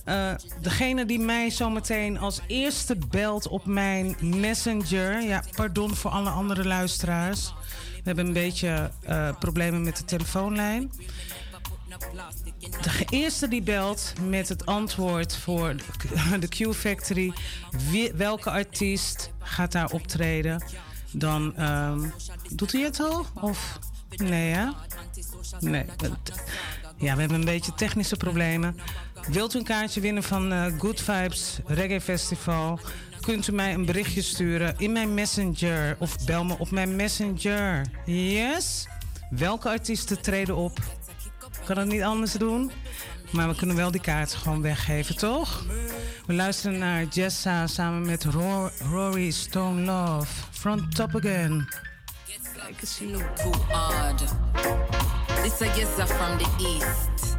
Eh, 0.04 0.34
degene 0.60 1.06
die 1.06 1.18
mij 1.18 1.50
zometeen 1.50 2.18
als 2.18 2.40
eerste 2.46 2.96
belt 3.10 3.48
op 3.48 3.66
mijn 3.66 4.16
messenger. 4.20 5.22
Ja, 5.22 5.42
pardon 5.56 5.94
voor 5.94 6.10
alle 6.10 6.30
andere 6.30 6.64
luisteraars. 6.64 7.54
We 7.94 8.02
hebben 8.02 8.26
een 8.26 8.32
beetje 8.32 8.90
eh, 9.02 9.38
problemen 9.38 9.82
met 9.84 9.96
de 9.96 10.04
telefoonlijn. 10.04 10.92
De 12.82 13.04
eerste 13.08 13.48
die 13.48 13.62
belt 13.62 14.12
met 14.28 14.48
het 14.48 14.66
antwoord 14.66 15.36
voor 15.36 15.74
de 16.40 16.48
Q 16.48 16.74
Factory. 16.74 17.32
welke 18.14 18.50
artiest 18.50 19.30
gaat 19.38 19.72
daar 19.72 19.90
optreden? 19.90 20.64
Dan 21.10 21.56
ehm, 21.56 22.08
doet 22.50 22.72
hij 22.72 22.82
het 22.82 23.00
al? 23.00 23.26
Of 23.40 23.78
nee, 24.16 24.52
hè? 24.52 24.68
Nee. 25.60 25.84
Ja, 26.96 27.14
we 27.14 27.20
hebben 27.20 27.38
een 27.38 27.44
beetje 27.44 27.74
technische 27.74 28.16
problemen. 28.16 28.76
Wilt 29.28 29.54
u 29.54 29.58
een 29.58 29.64
kaartje 29.64 30.00
winnen 30.00 30.22
van 30.22 30.52
eh, 30.52 30.64
Good 30.78 31.00
Vibes 31.00 31.58
Reggae 31.66 32.00
Festival? 32.00 32.80
Kunt 33.20 33.48
u 33.48 33.52
mij 33.52 33.74
een 33.74 33.84
berichtje 33.84 34.22
sturen 34.22 34.74
in 34.78 34.92
mijn 34.92 35.14
messenger 35.14 35.96
of 35.98 36.24
bel 36.24 36.44
me 36.44 36.58
op 36.58 36.70
mijn 36.70 36.96
messenger. 36.96 37.86
Yes? 38.04 38.86
Welke 39.30 39.68
artiesten 39.68 40.22
treden 40.22 40.56
op? 40.56 40.78
Kan 41.64 41.78
het 41.78 41.88
niet 41.88 42.02
anders 42.02 42.32
doen. 42.32 42.70
Maar 43.30 43.48
we 43.48 43.54
kunnen 43.54 43.76
wel 43.76 43.90
die 43.90 44.00
kaarten 44.00 44.38
gewoon 44.38 44.62
weggeven, 44.62 45.16
toch? 45.16 45.64
We 46.26 46.32
luisteren 46.34 46.78
naar 46.78 47.04
Jessa 47.04 47.66
samen 47.66 48.06
met 48.06 48.24
Ro- 48.24 48.70
Rory 48.90 49.30
Stone 49.30 49.80
Love. 49.80 50.32
Front 50.50 50.94
Top 50.94 51.14
Again. 51.16 51.68
too 53.34 53.52
hard. 53.68 54.22
This 55.42 55.60
a 55.68 55.76
Yeza 55.76 56.06
from 56.06 56.38
the 56.38 56.48
east. 56.58 57.36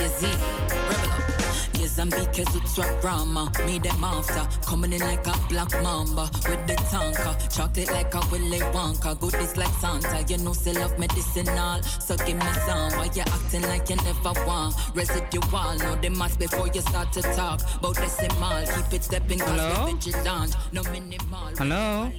Yezi, 0.00 0.26
rebel 0.26 1.45
up. 1.86 2.06
Yazambike 2.06 2.44
Zutswa 2.44 3.00
Brahma, 3.00 3.50
me 3.66 3.78
them 3.78 4.04
after. 4.04 4.46
Coming 4.66 4.92
in 4.92 5.00
like 5.00 5.26
a 5.26 5.34
black 5.48 5.70
mamba 5.82 6.28
with 6.48 6.66
the 6.66 6.74
tanker. 6.90 7.36
Chocolate 7.50 7.90
like 7.92 8.14
a 8.14 8.20
Willy 8.30 8.60
Wonka. 8.72 9.18
Goodies 9.18 9.56
like 9.56 9.72
Santa. 9.80 10.24
You 10.28 10.38
know, 10.38 10.52
still 10.52 10.74
love 10.74 10.98
medicinal. 10.98 11.82
So 11.82 12.16
give 12.16 12.36
me 12.36 12.52
some. 12.66 12.92
Why 12.98 13.10
you 13.14 13.22
acting 13.22 13.62
like 13.62 13.88
you 13.90 13.96
never 13.96 14.32
want? 14.46 14.74
Residual, 14.94 15.78
know 15.78 15.96
the 16.00 16.10
maths 16.10 16.36
before 16.36 16.68
you 16.68 16.80
start 16.80 17.12
to 17.12 17.22
talk. 17.22 17.60
About 17.78 17.96
decimal, 17.96 18.66
keep 18.66 18.92
it 18.92 19.04
stepping 19.04 19.38
Hello? 19.38 19.86
vigilant. 19.86 20.56
No 20.72 20.82
minimal. 20.84 21.52
Alarm. 21.58 22.12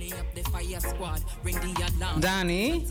Dani? 2.19 2.85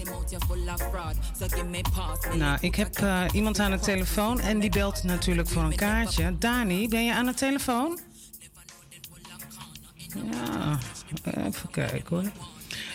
Nou, 2.39 2.59
ik 2.61 2.75
heb 2.75 2.97
eh, 2.97 3.23
iemand 3.33 3.59
aan 3.59 3.71
de 3.71 3.79
telefoon 3.79 4.41
en 4.41 4.59
die 4.59 4.71
belt 4.71 5.03
natuurlijk 5.03 5.49
voor 5.49 5.63
een 5.63 5.77
kaartje. 5.77 6.39
Dani, 6.39 6.66
ben 6.67 7.05
je 7.05 7.13
aan 7.13 7.27
de 7.27 7.35
telefoon? 7.35 7.99
Ja, 10.33 10.79
even 11.45 11.71
kijken 11.71 12.05
hoor. 12.09 12.31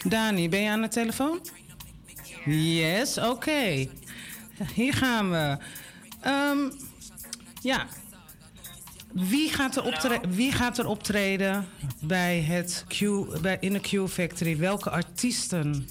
Dani, 0.03 0.49
ben 0.49 0.61
je 0.61 0.69
aan 0.69 0.81
de 0.81 0.87
telefoon? 0.87 1.39
Yes, 2.45 3.17
oké. 3.17 3.87
Hier 4.73 4.93
gaan 4.93 5.29
we. 5.31 5.57
Ehm, 6.21 6.57
ja. 7.61 7.87
Wie 9.13 9.49
gaat, 9.49 9.75
er 9.75 9.83
optre- 9.83 10.21
wie 10.29 10.51
gaat 10.51 10.77
er 10.77 10.87
optreden 10.87 11.67
bij 12.01 12.41
het 12.41 12.85
Q, 12.87 12.99
bij, 13.41 13.57
in 13.59 13.73
de 13.73 13.79
Q 13.79 14.09
Factory? 14.09 14.57
Welke 14.57 14.89
artiesten? 14.89 15.87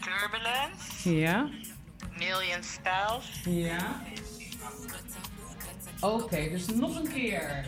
Turbulence, 0.00 1.18
Ja? 1.18 1.48
Million 2.18 2.62
Styles. 2.62 3.40
Ja. 3.66 4.02
Oké, 6.02 6.48
dus 6.50 6.66
nog 6.66 6.96
een 6.96 7.12
keer. 7.12 7.64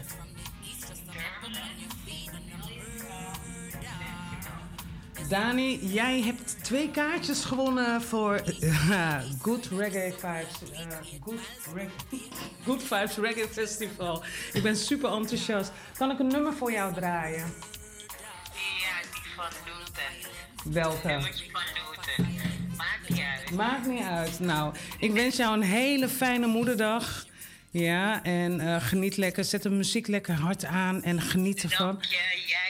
Dani, 5.29 5.79
jij 5.87 6.21
hebt 6.23 6.57
twee 6.65 6.91
kaartjes 6.91 7.45
gewonnen 7.45 8.03
voor 8.03 8.35
eh, 8.91 9.19
Good 9.43 9.67
Reggae 9.77 10.13
Vibes. 10.13 10.73
eh, 10.73 10.97
Good, 11.25 11.41
Reg- 11.75 12.21
Good 12.67 12.83
Vibes 12.83 13.17
Reggae 13.17 13.49
Festival. 13.49 14.23
Ik 14.53 14.63
ben 14.63 14.77
super 14.77 15.13
enthousiast. 15.13 15.73
Kan 15.99 16.11
ik 16.11 16.19
een 16.19 16.27
nummer 16.27 16.53
voor 16.53 16.73
jou 16.73 16.95
draaien? 16.95 17.45
Ja, 17.45 19.01
die 19.13 19.33
van 19.37 19.45
Newton. 19.65 20.73
Welke? 20.73 21.07
Nummertje 21.07 21.45
van 21.53 21.63
Newton. 21.75 22.37
Maakt 22.77 23.09
niet 23.09 23.21
uit. 23.21 23.51
Maakt 23.51 23.87
niet 23.87 24.03
uit. 24.05 24.41
Nou, 24.41 24.75
ik 24.99 25.13
wens 25.13 25.37
jou 25.37 25.55
een 25.55 25.63
hele 25.63 26.09
fijne 26.09 26.47
moederdag. 26.47 27.27
Ja, 27.75 28.23
en 28.23 28.61
eh, 28.61 28.85
geniet 28.85 29.17
lekker. 29.17 29.45
Zet 29.45 29.63
de 29.63 29.71
muziek 29.71 30.07
lekker 30.07 30.35
hard 30.35 30.65
aan 30.65 31.03
en 31.03 31.21
geniet 31.21 31.63
ervan. 31.63 32.03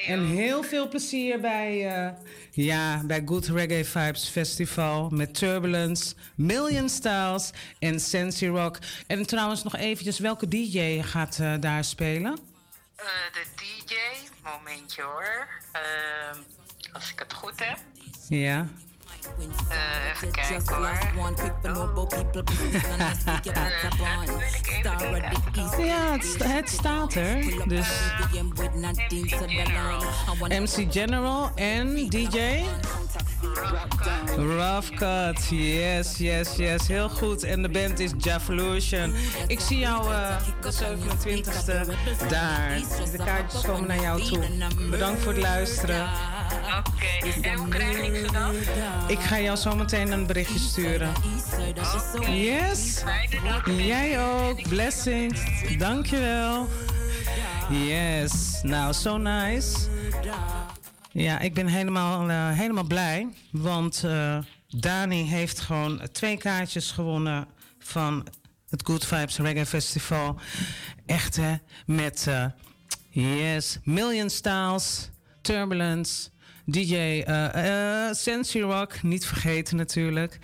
En 0.07 0.27
heel 0.27 0.63
veel 0.63 0.89
plezier 0.89 1.41
bij, 1.41 1.95
eh, 1.95 2.13
ja, 2.51 3.03
bij 3.05 3.23
Good 3.25 3.47
Reggae 3.47 3.85
Vibes 3.85 4.29
Festival 4.29 5.11
met 5.11 5.35
Turbulence, 5.35 6.15
Million 6.35 6.89
Styles 6.89 7.51
en 7.79 8.01
Sensi 8.01 8.49
Rock. 8.49 8.79
En 9.07 9.27
trouwens 9.27 9.63
nog 9.63 9.77
eventjes, 9.77 10.19
welke 10.19 10.49
DJ 10.49 11.03
gaat 11.03 11.39
eh, 11.39 11.55
daar 11.61 11.85
spelen? 11.85 12.39
De 13.33 13.45
DJ, 13.57 13.95
momentje 14.43 15.03
hoor. 15.03 15.49
Ehm, 15.73 16.39
als 16.93 17.11
ik 17.11 17.19
het 17.19 17.33
goed 17.33 17.65
heb. 17.65 17.79
Ja. 18.29 18.69
Even 20.15 20.31
kijken 20.31 20.75
hoor. 20.77 20.87
Ja, 25.87 26.13
het, 26.13 26.25
sta- 26.25 26.47
het 26.47 26.69
staat 26.71 27.15
er. 27.15 27.69
Dus 27.69 27.89
MC 30.63 30.93
General 30.93 31.51
en 31.55 31.95
DJ? 32.09 32.63
Rough 34.37 34.91
Cut, 34.95 35.49
yes, 35.51 36.19
yes, 36.19 36.57
yes. 36.57 36.89
Heel 36.89 37.09
goed. 37.09 37.43
En 37.43 37.63
de 37.63 37.69
band 37.69 37.99
is 37.99 38.11
Javolution. 38.19 39.15
Ik 39.47 39.61
zie 39.61 39.79
jou 39.79 40.13
eh, 40.13 40.37
de 40.61 40.73
27e 40.73 42.29
daar. 42.29 42.79
De 43.13 43.17
kaartjes 43.25 43.63
komen 43.63 43.87
naar 43.89 44.01
jou 44.01 44.23
toe. 44.23 44.39
Bedankt 44.91 45.23
voor 45.23 45.33
het 45.33 45.43
luisteren. 45.43 46.09
Oké, 46.79 47.49
en 47.49 47.59
hoe 47.59 47.69
krijg 47.69 47.99
ik 47.99 48.15
ze 48.15 48.33
dan? 48.33 48.55
Ik 49.07 49.19
ga 49.21 49.41
jou 49.41 49.57
zometeen 49.57 50.13
een 50.13 50.27
berichtje 50.27 50.59
sturen. 50.59 51.13
Yes. 52.31 53.03
Jij 53.77 54.25
ook. 54.25 54.69
Blessings. 54.69 55.41
Dankjewel. 55.79 56.69
Yes. 57.71 58.61
Nou, 58.63 58.93
so 58.93 59.17
nice. 59.17 59.77
Ja, 61.17 61.39
ik 61.41 61.55
ben 61.55 61.67
helemaal, 61.67 62.29
eh, 62.31 62.51
helemaal 62.51 62.85
blij. 62.85 63.29
Want 63.51 64.03
eh, 64.05 64.39
Dani 64.69 65.23
heeft 65.23 65.61
gewoon 65.61 66.09
twee 66.13 66.37
kaartjes 66.37 66.91
gewonnen 66.91 67.47
van 67.79 68.27
het 68.69 68.87
Good 68.87 69.07
Vibes 69.07 69.39
Reggae 69.39 69.67
Festival. 69.67 70.39
Echt 71.07 71.37
hè, 71.37 71.55
met 71.87 72.27
eh, 72.29 72.47
yes, 73.09 73.79
Million 73.83 74.31
Styles, 74.31 75.11
Turbulence, 75.41 76.29
DJ 76.65 77.25
Sensi 78.13 78.61
Rock, 78.61 79.03
niet 79.03 79.27
vergeten 79.27 79.77
natuurlijk. 79.77 80.39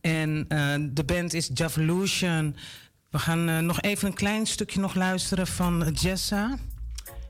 En 0.00 0.46
de 0.94 1.04
band 1.06 1.34
is 1.34 1.50
Javolution. 1.54 2.56
We 3.10 3.18
gaan 3.18 3.66
nog 3.66 3.80
even 3.80 4.08
een 4.08 4.14
klein 4.14 4.46
stukje 4.46 4.80
nog 4.80 4.94
luisteren 4.94 5.46
van 5.46 5.90
Jessa. 5.94 6.58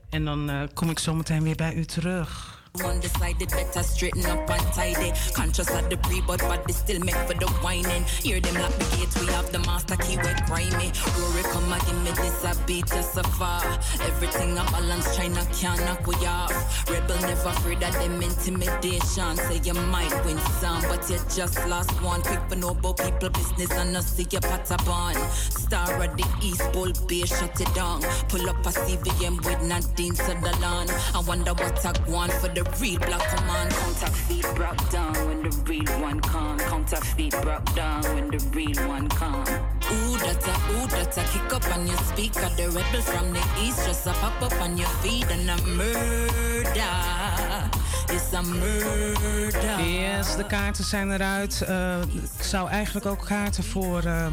En 0.09 0.25
dan 0.25 0.69
kom 0.73 0.89
ik 0.89 0.99
zo 0.99 1.15
meteen 1.15 1.43
weer 1.43 1.55
bij 1.55 1.73
u 1.73 1.85
terug. 1.85 2.61
Undecided, 2.81 3.51
better 3.51 3.83
straighten 3.83 4.25
up 4.25 4.49
and 4.49 4.73
tidy. 4.73 5.13
Conscious 5.33 5.69
of 5.69 5.87
the 5.91 5.97
pre, 5.97 6.21
but 6.21 6.39
body 6.39 6.73
still 6.73 6.99
make 7.01 7.13
for 7.27 7.35
the 7.35 7.45
whining. 7.61 8.03
Hear 8.23 8.39
them 8.39 8.55
lock 8.55 8.71
the 8.71 8.97
gates, 8.97 9.19
we 9.21 9.27
have 9.27 9.51
the 9.51 9.59
master 9.59 9.95
key, 9.97 10.17
we're 10.17 10.35
grimy. 10.47 10.91
Rory, 11.19 11.43
come 11.53 11.71
and 11.71 11.85
give 11.85 12.03
me 12.03 12.11
this, 12.17 12.43
a 12.43 12.65
beat 12.65 12.87
just 12.87 13.13
so 13.13 13.21
far. 13.21 13.61
Everything 14.01 14.57
a 14.57 14.63
balance, 14.71 15.15
China 15.15 15.45
can't 15.53 15.79
knock 15.81 16.07
we 16.07 16.15
off. 16.25 16.89
Rebel 16.89 17.15
never 17.21 17.49
afraid 17.49 17.83
of 17.83 17.93
them 17.93 18.19
intimidation. 18.19 19.37
Say 19.37 19.61
you 19.63 19.75
might 19.75 20.25
win 20.25 20.39
some, 20.59 20.81
but 20.89 21.07
you 21.11 21.19
just 21.29 21.63
lost 21.67 21.91
one. 22.01 22.23
Quick 22.23 22.41
for 22.49 22.55
no 22.55 22.69
about 22.69 22.97
people 22.97 23.29
business 23.29 23.71
and 23.71 23.93
not 23.93 24.03
see 24.03 24.25
your 24.31 24.41
patabon. 24.41 25.15
Star 25.53 26.03
of 26.03 26.17
the 26.17 26.25
East, 26.41 26.63
Bull 26.73 26.91
Bay, 27.07 27.21
shut 27.25 27.61
it 27.61 27.71
down. 27.75 28.01
Pull 28.29 28.49
up 28.49 28.65
a 28.65 28.69
CVM 28.69 29.45
with 29.45 29.61
Nadine 29.61 30.15
Sutherland. 30.15 30.91
I 31.13 31.21
wonder 31.27 31.53
what 31.53 31.85
I 31.85 31.93
want 32.09 32.33
for 32.33 32.47
the 32.47 32.62
real 32.79 32.99
black 32.99 33.35
command. 33.35 33.71
Counterfeit 33.71 34.55
broke 34.55 34.89
down 34.89 35.13
when 35.27 35.43
the 35.43 35.51
real 35.65 36.01
one 36.01 36.19
come. 36.19 36.57
Counterfeit 36.59 37.41
broke 37.41 37.75
down 37.75 38.03
when 38.15 38.27
the 38.29 38.39
real 38.53 38.87
one 38.87 39.07
come. 39.09 39.45
Ooh, 39.91 40.17
that's 40.17 40.47
a, 40.47 40.55
ooh, 40.71 40.87
that's 40.87 41.17
a 41.17 41.23
kick 41.31 41.53
up 41.53 41.65
on 41.75 41.87
your 41.87 41.97
speaker. 41.97 42.49
The 42.57 42.67
rebel 42.69 43.01
from 43.01 43.33
the 43.33 43.43
east 43.61 43.85
just 43.85 44.07
a 44.07 44.13
pop 44.13 44.41
up 44.41 44.61
on 44.61 44.77
your 44.77 44.89
feet 45.01 45.29
and 45.31 45.49
a 45.49 45.57
murder. 45.67 46.93
It's 48.09 48.33
a 48.33 48.41
murder. 48.41 49.81
Yes, 49.81 50.35
de 50.35 50.45
kaarten 50.47 50.83
zijn 50.83 51.11
eruit. 51.11 51.61
Eh, 51.61 52.01
ik 52.37 52.43
zou 52.43 52.69
eigenlijk 52.69 53.05
ook 53.05 53.25
kaarten 53.25 53.63
voor 53.63 54.03
eh, 54.03 54.25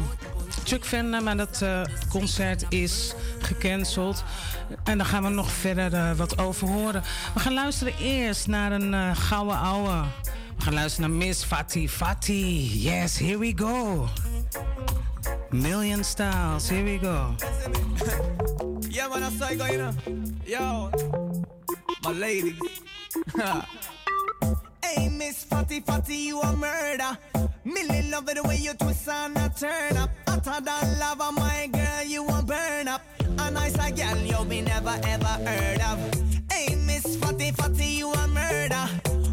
Chuck 0.63 0.85
vinden, 0.85 1.23
maar 1.23 1.37
dat 1.37 1.61
eh, 1.61 1.81
concert 2.09 2.65
is 2.69 3.13
gecanceld. 3.39 4.23
En 4.83 4.97
daar 4.97 5.07
gaan 5.07 5.23
we 5.23 5.29
nog 5.29 5.51
verder 5.51 5.93
eh, 5.93 6.11
wat 6.11 6.37
over 6.37 6.67
horen. 6.67 7.03
We 7.33 7.39
gaan 7.39 7.53
luisteren 7.53 7.93
eerst 7.97 8.47
naar 8.47 8.71
een 8.71 8.93
eh, 8.93 9.15
gouden 9.15 9.57
ouwe. 9.57 10.03
We 10.57 10.63
gaan 10.63 10.73
luisteren 10.73 11.09
naar 11.09 11.19
Miss 11.19 11.43
Fatty 11.43 11.87
Fatty. 11.87 12.69
Yes, 12.73 13.17
here 13.17 13.37
we 13.37 13.53
go. 13.55 14.07
Million 15.49 16.03
Styles, 16.03 16.69
here 16.69 16.83
we 16.83 16.99
go. 17.01 17.35
Yeah, 18.89 19.07
man, 19.07 19.31
you 19.47 19.77
know. 19.77 19.93
Yo, 20.43 20.89
my 22.01 22.11
ladies. 22.19 22.53
hey, 24.83 25.09
Miss 25.09 25.43
Fatty 25.43 25.79
Fatty, 25.79 26.15
you 26.15 26.41
a 26.41 26.55
murder. 26.55 27.17
Millie 27.63 28.09
love 28.09 28.27
it 28.29 28.35
the 28.35 28.43
way 28.43 28.57
you 28.57 28.73
twist 28.73 29.07
and 29.07 29.37
a 29.37 29.49
turn 29.49 29.97
up. 29.97 30.09
Hotter 30.27 30.63
than 30.63 30.99
lava, 30.99 31.31
my 31.31 31.69
girl, 31.71 32.03
you 32.05 32.27
a 32.27 32.41
burn 32.41 32.87
up. 32.87 33.01
A 33.39 33.51
nice 33.51 33.75
a 33.75 33.91
girl 33.91 34.17
you 34.17 34.45
be 34.45 34.61
never 34.61 34.99
ever 35.03 35.25
heard 35.25 35.81
of. 35.81 35.99
Hey, 36.51 36.75
Miss 36.75 37.15
Fatty 37.17 37.51
Fatty, 37.51 37.85
you 37.85 38.11
a 38.11 38.27
murder. 38.27 38.87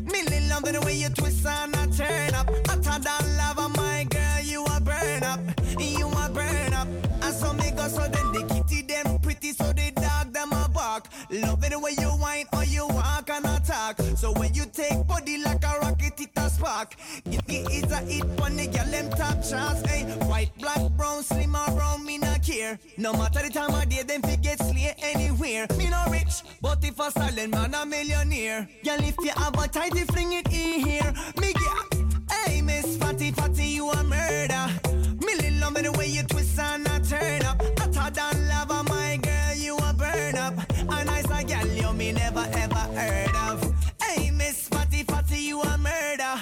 Millie 0.04 0.48
love 0.48 0.66
it 0.66 0.72
the 0.72 0.82
way 0.84 0.94
you 0.96 1.08
twist 1.10 1.46
and 1.46 1.74
a 1.74 1.86
turn 1.96 2.34
up. 2.34 2.48
Hotter 2.66 3.02
than 3.02 3.36
lava, 3.36 3.68
my 3.70 4.04
girl, 4.04 4.40
you 4.42 4.64
a 4.64 4.80
burn 4.80 5.22
up. 5.22 5.40
You 5.78 6.08
a 6.08 6.30
burn 6.30 6.74
up. 6.74 6.88
And 7.22 7.34
so 7.34 7.52
me 7.54 7.70
go 7.72 7.88
so 7.88 8.06
then 8.08 8.32
the 8.32 8.44
kitty 8.48 8.82
them 8.82 9.18
pretty 9.20 9.52
so 9.52 9.72
the 9.72 9.90
dog 9.92 10.32
them 10.32 10.52
a 10.52 10.68
bark. 10.68 11.06
Love 11.30 11.64
it 11.64 11.70
the 11.70 11.78
way 11.78 11.92
you 11.98 12.08
whine 12.08 12.46
or 12.52 12.64
you 12.64 12.86
walk 12.86 13.30
and 13.30 13.46
attack. 13.88 14.16
So 14.16 14.32
when 14.32 14.54
you 14.54 14.64
take 14.66 15.06
body 15.06 15.42
like 15.42 15.64
a 15.64 15.78
rocket, 15.80 16.20
it 16.20 16.30
a 16.36 16.50
spark. 16.50 16.94
It, 17.26 17.40
it 17.48 17.84
is 17.84 17.92
a 17.92 17.96
hit 17.98 18.40
on 18.40 18.56
the 18.56 18.66
girl 18.66 18.86
them 18.86 19.10
top 19.10 19.42
chance. 19.42 19.80
Hey, 19.86 20.04
white, 20.26 20.50
black, 20.58 20.90
brown, 20.96 21.22
slim 21.22 21.54
or 21.54 21.70
brown, 21.70 22.04
me 22.04 22.18
not 22.18 22.42
care. 22.42 22.78
No 22.96 23.12
matter 23.12 23.42
the 23.42 23.50
time 23.50 23.74
of 23.74 23.88
day, 23.88 24.02
them 24.02 24.22
fi 24.22 24.36
get 24.36 24.58
slay 24.58 24.94
anywhere. 24.98 25.66
Me 25.76 25.88
no 25.88 26.04
rich, 26.10 26.42
but 26.60 26.84
if 26.84 26.98
a 26.98 27.10
silent 27.10 27.52
man 27.52 27.74
a 27.74 27.86
millionaire. 27.86 28.68
Girl, 28.84 28.98
if 29.00 29.16
you 29.20 29.30
have 29.30 29.54
a 29.58 29.68
tighty, 29.68 30.04
fling 30.04 30.32
it 30.32 30.46
in 30.48 30.86
here. 30.86 31.12
Me 31.40 31.52
get. 31.52 31.98
Hey, 32.30 32.60
Miss 32.62 32.96
Fatty 32.96 33.30
Fatty, 33.32 33.64
you 33.64 33.88
a 33.90 34.04
murder. 34.04 34.66
Millie 35.24 35.58
love 35.58 35.74
me 35.74 35.82
the 35.82 35.92
way 35.92 36.06
you 36.06 36.22
twist 36.24 36.58
and 36.58 36.86
a 36.86 37.00
turn 37.00 37.42
up. 37.42 37.60
Hotter 37.78 38.10
than 38.10 38.48
lava, 38.48 38.82
my 38.84 39.16
girl, 39.16 39.54
you 39.54 39.76
a 39.76 39.94
burn 39.94 40.36
up. 40.36 40.54
A 40.90 41.04
nice 41.04 41.24
a 41.30 41.44
girl 41.44 41.66
you 41.66 41.92
me 41.94 42.12
never 42.12 42.46
ever 42.52 42.74
heard 42.74 43.34
of. 43.36 43.77
Miss 44.48 44.66
Fatty 44.66 45.02
Fatty, 45.02 45.40
you 45.40 45.60
a 45.60 45.76
murder. 45.76 46.34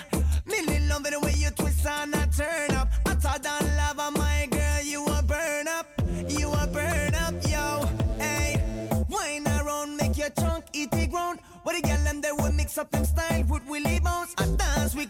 Millie 0.46 0.78
love 0.86 1.02
the 1.02 1.18
way 1.18 1.34
you 1.38 1.50
twist 1.50 1.84
and 1.84 2.14
a 2.14 2.24
turn 2.28 2.70
up. 2.76 2.88
Hotter 3.04 3.42
than 3.42 3.76
lava, 3.76 4.12
my 4.12 4.46
girl, 4.48 4.82
you 4.84 5.04
a 5.06 5.22
burn 5.24 5.66
up. 5.66 5.88
You 6.28 6.52
a 6.52 6.68
burn 6.68 7.14
up, 7.16 7.34
yo. 7.50 7.84
Hey, 8.20 8.62
wine 9.08 9.48
around, 9.48 9.96
make 9.96 10.16
your 10.16 10.30
trunk 10.30 10.66
eat 10.72 10.92
the 10.92 11.08
ground. 11.08 11.40
What 11.64 11.74
the 11.74 11.82
girl 11.82 12.06
and 12.06 12.22
they 12.22 12.30
will 12.30 12.52
mix 12.52 12.78
up 12.78 12.92
them 12.92 13.04
style 13.04 13.42
with 13.48 13.66
Willie 13.66 13.98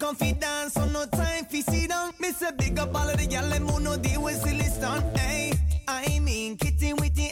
want 0.06 0.18
fi 0.18 0.32
dance, 0.32 0.72
so 0.72 0.86
no 0.86 1.04
time 1.06 1.44
fi 1.44 1.60
sit 1.60 1.90
down. 1.90 2.14
Me 2.18 2.30
say 2.32 2.50
big 2.56 2.78
up 2.78 2.94
all 2.94 3.08
of 3.10 3.18
the 3.18 3.26
gyal 3.26 3.50
them 3.50 3.68
who 3.68 3.78
no 3.80 3.98
deal 3.98 4.22
with 4.22 4.40
silly 4.42 4.64
stunt. 4.64 5.04
Hey, 5.18 5.52
I 5.86 6.18
mean 6.20 6.56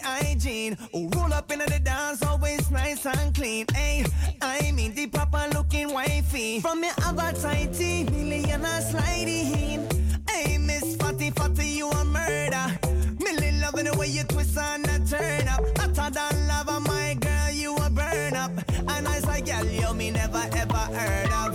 hygiene. 0.05 0.76
Who 0.93 1.09
roll 1.09 1.32
up 1.32 1.51
into 1.51 1.66
the 1.66 1.81
dance, 1.81 2.22
always 2.22 2.70
nice 2.70 3.05
and 3.06 3.35
clean. 3.35 3.66
Hey, 3.74 4.05
I 4.40 4.70
mean 4.72 4.94
the 4.94 5.06
proper 5.06 5.48
looking 5.52 5.93
wifey. 5.93 6.60
From 6.60 6.81
me 6.81 6.89
have 6.98 7.18
a 7.18 7.32
tighty, 7.32 8.05
million 8.05 8.64
a 8.64 8.82
sliding. 8.82 9.89
Hey, 10.28 10.59
Miss 10.59 10.97
Fatty 10.97 11.31
Fatty, 11.31 11.66
you 11.66 11.90
a 11.90 12.05
murder. 12.05 12.78
Millie 13.18 13.59
loving 13.60 13.86
the 13.86 13.97
way 13.98 14.09
you 14.09 14.24
twist 14.24 14.56
and 14.59 14.86
a 14.86 14.98
turn 15.06 15.48
up. 15.48 15.62
Hotter 15.78 16.10
than 16.14 16.48
lava, 16.48 16.81
my 16.81 17.14
girl, 17.14 17.51
you 17.51 17.76
a 17.76 17.90
burn 17.90 18.35
up. 18.36 18.52
And 18.68 19.09
I 19.09 19.20
say, 19.20 19.40
girl, 19.40 19.64
you 19.66 19.94
me 19.94 20.10
never 20.10 20.44
ever 20.52 20.85
heard 20.98 21.32
of. 21.32 21.51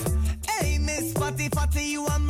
Hey, 0.48 0.78
Miss 0.80 1.14
Fatty 1.14 1.50
Fatty, 1.50 1.84
you 1.84 2.06
a 2.06 2.20
murder. 2.20 2.29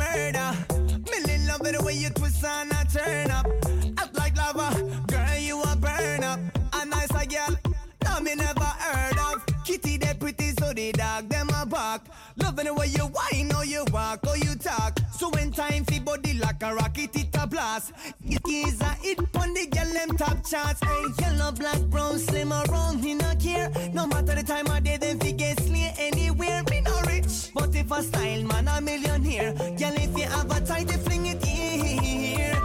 Loving 12.50 12.64
the 12.64 12.74
way 12.74 12.86
you 12.88 13.06
whine 13.06 13.54
or 13.54 13.64
you 13.64 13.84
walk 13.92 14.26
or 14.26 14.36
you 14.36 14.56
talk. 14.56 14.98
So 15.12 15.30
when 15.30 15.52
time 15.52 15.84
fi 15.84 16.00
body 16.00 16.34
like 16.34 16.60
a 16.64 16.74
rocket 16.74 17.14
it 17.14 17.28
a 17.38 17.46
blast. 17.46 17.92
It 18.24 18.42
is 18.44 18.80
a 18.80 18.90
hit 18.94 19.18
pon 19.32 19.54
the 19.54 19.68
girl 19.68 19.92
them 19.92 20.16
top 20.16 20.44
charts. 20.44 20.80
Hey, 20.82 21.04
yellow, 21.20 21.52
black, 21.52 21.78
brown, 21.82 22.18
slim 22.18 22.52
or 22.52 22.64
round, 22.64 23.04
me 23.04 23.14
no 23.14 23.32
care. 23.36 23.70
No 23.92 24.04
matter 24.08 24.34
the 24.34 24.42
time 24.42 24.66
of 24.66 24.82
day, 24.82 24.96
them 24.96 25.20
fi 25.20 25.30
get 25.30 25.60
slay 25.60 25.94
anywhere. 25.96 26.64
Me 26.70 26.80
no 26.80 27.00
rich, 27.02 27.52
but 27.54 27.72
if 27.76 27.88
a 27.92 28.02
style 28.02 28.42
man 28.42 28.66
a 28.66 28.80
millionaire. 28.80 29.52
Girl, 29.52 29.94
if 29.94 30.18
you 30.18 30.24
have 30.24 30.50
a 30.50 30.60
tight, 30.60 30.90
fling 30.90 31.26
it 31.26 31.44
here. 31.44 32.59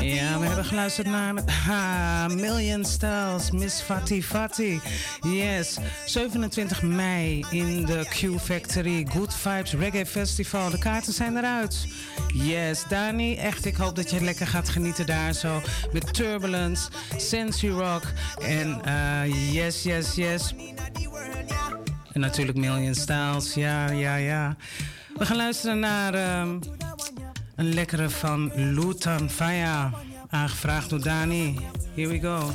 Ja, 0.00 0.38
we 0.38 0.46
hebben 0.46 0.64
geluisterd 0.64 1.06
naar 1.06 1.34
ha, 1.66 2.28
Million 2.28 2.84
Styles, 2.84 3.50
Miss 3.50 3.80
Fati 3.80 4.22
Fati. 4.22 4.80
Yes, 5.20 5.76
27 6.04 6.82
mei 6.82 7.44
in 7.50 7.84
de 7.84 8.06
Q 8.08 8.40
Factory 8.40 9.06
Good 9.10 9.34
Vibes 9.34 9.72
Reggae 9.72 10.06
Festival. 10.06 10.70
De 10.70 10.78
kaarten 10.78 11.12
zijn 11.12 11.36
eruit. 11.36 11.86
Yes, 12.34 12.84
Dani, 12.88 13.36
echt, 13.36 13.64
ik 13.64 13.76
hoop 13.76 13.96
dat 13.96 14.10
je 14.10 14.20
lekker 14.20 14.46
gaat 14.46 14.68
genieten 14.68 15.06
daar 15.06 15.32
zo. 15.32 15.60
Met 15.92 16.14
Turbulence, 16.14 16.88
Sensi 17.16 17.70
Rock 17.70 18.02
en 18.42 18.80
eh, 18.84 19.52
yes, 19.52 19.82
yes, 19.82 20.14
yes. 20.14 20.54
En 22.12 22.20
natuurlijk 22.20 22.58
Million 22.58 22.94
Styles, 22.94 23.54
ja, 23.54 23.90
ja, 23.90 24.14
ja. 24.14 24.56
We 25.14 25.26
gaan 25.26 25.36
luisteren 25.36 25.78
naar 25.78 26.14
ehm, 26.14 26.58
een 27.56 27.74
lekkere 27.74 28.10
van 28.10 28.52
Lutan 28.54 29.30
Faya. 29.30 29.90
Aangevraagd 30.30 30.90
door 30.90 31.02
Dani. 31.02 31.58
Here 31.94 32.08
we 32.08 32.18
go. 32.20 32.50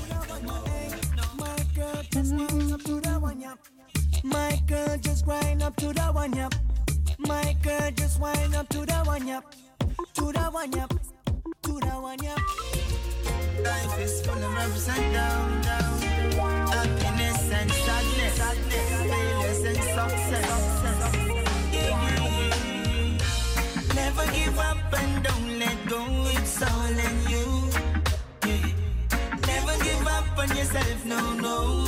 My 4.23 4.61
girl 4.68 4.98
just 4.99 5.26
wind 5.26 5.64
up 5.64 5.76
to 5.76 5.94
the 5.94 6.11
one 6.14 6.36
yap. 6.36 6.53
My 7.18 7.56
girl 7.61 7.91
just 7.94 8.19
wind 8.19 8.56
up 8.56 8.68
to 8.68 8.86
the 8.86 9.02
one 9.03 9.28
yap. 9.28 9.45
To 10.11 10.32
the 10.32 10.49
one 10.52 10.72
yap. 10.76 10.94
To 11.61 11.80
the 11.80 11.99
one 12.02 12.23
yap. 12.23 12.40
Life 13.64 14.03
is 14.03 14.22
full 14.26 14.44
of 14.44 14.57
ups 14.57 14.88
and 14.88 15.14
down, 15.14 15.61
down. 15.61 15.99
Happiness 16.68 17.52
and 17.52 17.72
sadness, 17.72 18.36
sadness, 18.36 18.90
failures 19.10 19.64
and 19.64 19.78
success. 19.78 20.81
Never 24.14 24.32
give 24.34 24.60
up 24.60 24.94
and 25.00 25.24
don't 25.24 25.60
let 25.60 25.88
go. 25.88 26.06
It's 26.36 26.62
all 26.62 26.98
in 27.08 27.18
you. 27.32 27.48
Never 29.48 29.84
give 29.86 30.06
up 30.06 30.38
on 30.38 30.50
yourself, 30.50 31.06
no, 31.06 31.34
no. 31.36 31.86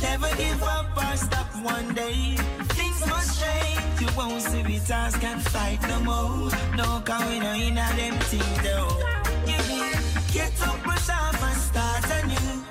Never 0.00 0.36
give 0.36 0.62
up 0.62 0.96
or 0.96 1.16
stop 1.16 1.54
one 1.62 1.92
day. 1.92 2.36
Things 2.78 3.06
must 3.06 3.38
change. 3.38 4.00
You 4.00 4.08
won't 4.16 4.40
see 4.40 4.62
we 4.62 4.78
task 4.78 5.20
can 5.20 5.40
fight 5.40 5.82
no 5.88 6.00
more. 6.00 6.50
No, 6.74 7.02
cause 7.04 7.28
we 7.28 7.38
no 7.38 7.52
in 7.52 7.76
a 7.76 7.86
them 7.96 8.18
thing 8.30 8.64
though. 8.64 8.96
Get 10.32 10.62
up, 10.66 10.82
brush 10.82 11.10
off 11.10 11.42
and 11.42 11.58
start 11.58 12.24
anew. 12.24 12.61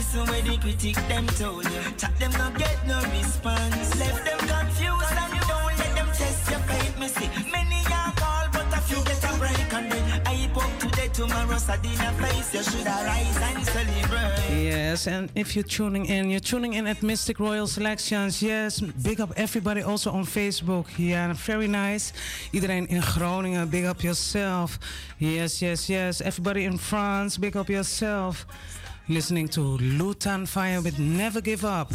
Listen 0.00 0.26
where 0.28 0.40
the 0.40 0.56
critic 0.56 0.96
them 1.08 1.26
told 1.26 1.62
you. 1.62 1.82
Chat 1.98 2.18
them 2.18 2.32
no 2.40 2.50
get 2.56 2.86
no 2.86 2.98
response. 3.12 4.00
Left 4.00 4.24
them 4.24 4.38
confused 4.48 5.12
and 5.12 5.32
don't 5.46 5.76
let 5.76 5.94
them 5.94 6.06
test 6.14 6.50
your 6.50 6.60
faith. 6.60 6.98
Me 6.98 7.06
see 7.06 7.28
many 7.52 7.84
are 7.92 8.10
call, 8.16 8.48
but 8.50 8.72
a 8.72 8.80
few 8.80 8.96
get 9.04 9.22
a 9.22 9.38
break 9.38 9.74
and 9.74 9.92
then 9.92 10.22
I 10.24 10.48
up 10.56 10.72
today, 10.78 11.08
tomorrow, 11.08 11.58
Sadina 11.58 12.10
face. 12.16 12.54
You 12.54 12.62
should 12.62 12.86
arise 12.86 13.36
and 13.42 13.66
celebrate. 13.66 14.62
Yes, 14.70 15.06
and 15.06 15.30
if 15.34 15.54
you're 15.54 15.70
tuning 15.76 16.06
in, 16.06 16.30
you're 16.30 16.40
tuning 16.40 16.72
in 16.72 16.86
at 16.86 17.00
Mistic 17.00 17.38
Royal 17.38 17.66
Selections. 17.66 18.40
Yes, 18.40 18.80
big 18.80 19.20
up 19.20 19.34
everybody 19.36 19.82
also 19.82 20.12
on 20.12 20.24
Facebook. 20.24 20.86
Yeah, 20.96 21.30
very 21.34 21.68
nice. 21.68 22.14
Iedereen 22.54 22.86
in 22.88 23.02
Groningen, 23.02 23.68
big 23.68 23.84
up 23.84 24.02
yourself. 24.02 24.78
Yes, 25.18 25.60
yes, 25.60 25.90
yes. 25.90 26.22
Everybody 26.22 26.64
in 26.64 26.78
France, 26.78 27.36
big 27.36 27.54
up 27.54 27.68
yourself. 27.68 28.46
Listening 29.10 29.48
to 29.48 29.76
Lutan 29.98 30.46
Fyah 30.46 30.84
with 30.84 31.00
Never 31.00 31.40
Give 31.40 31.64
Up. 31.64 31.92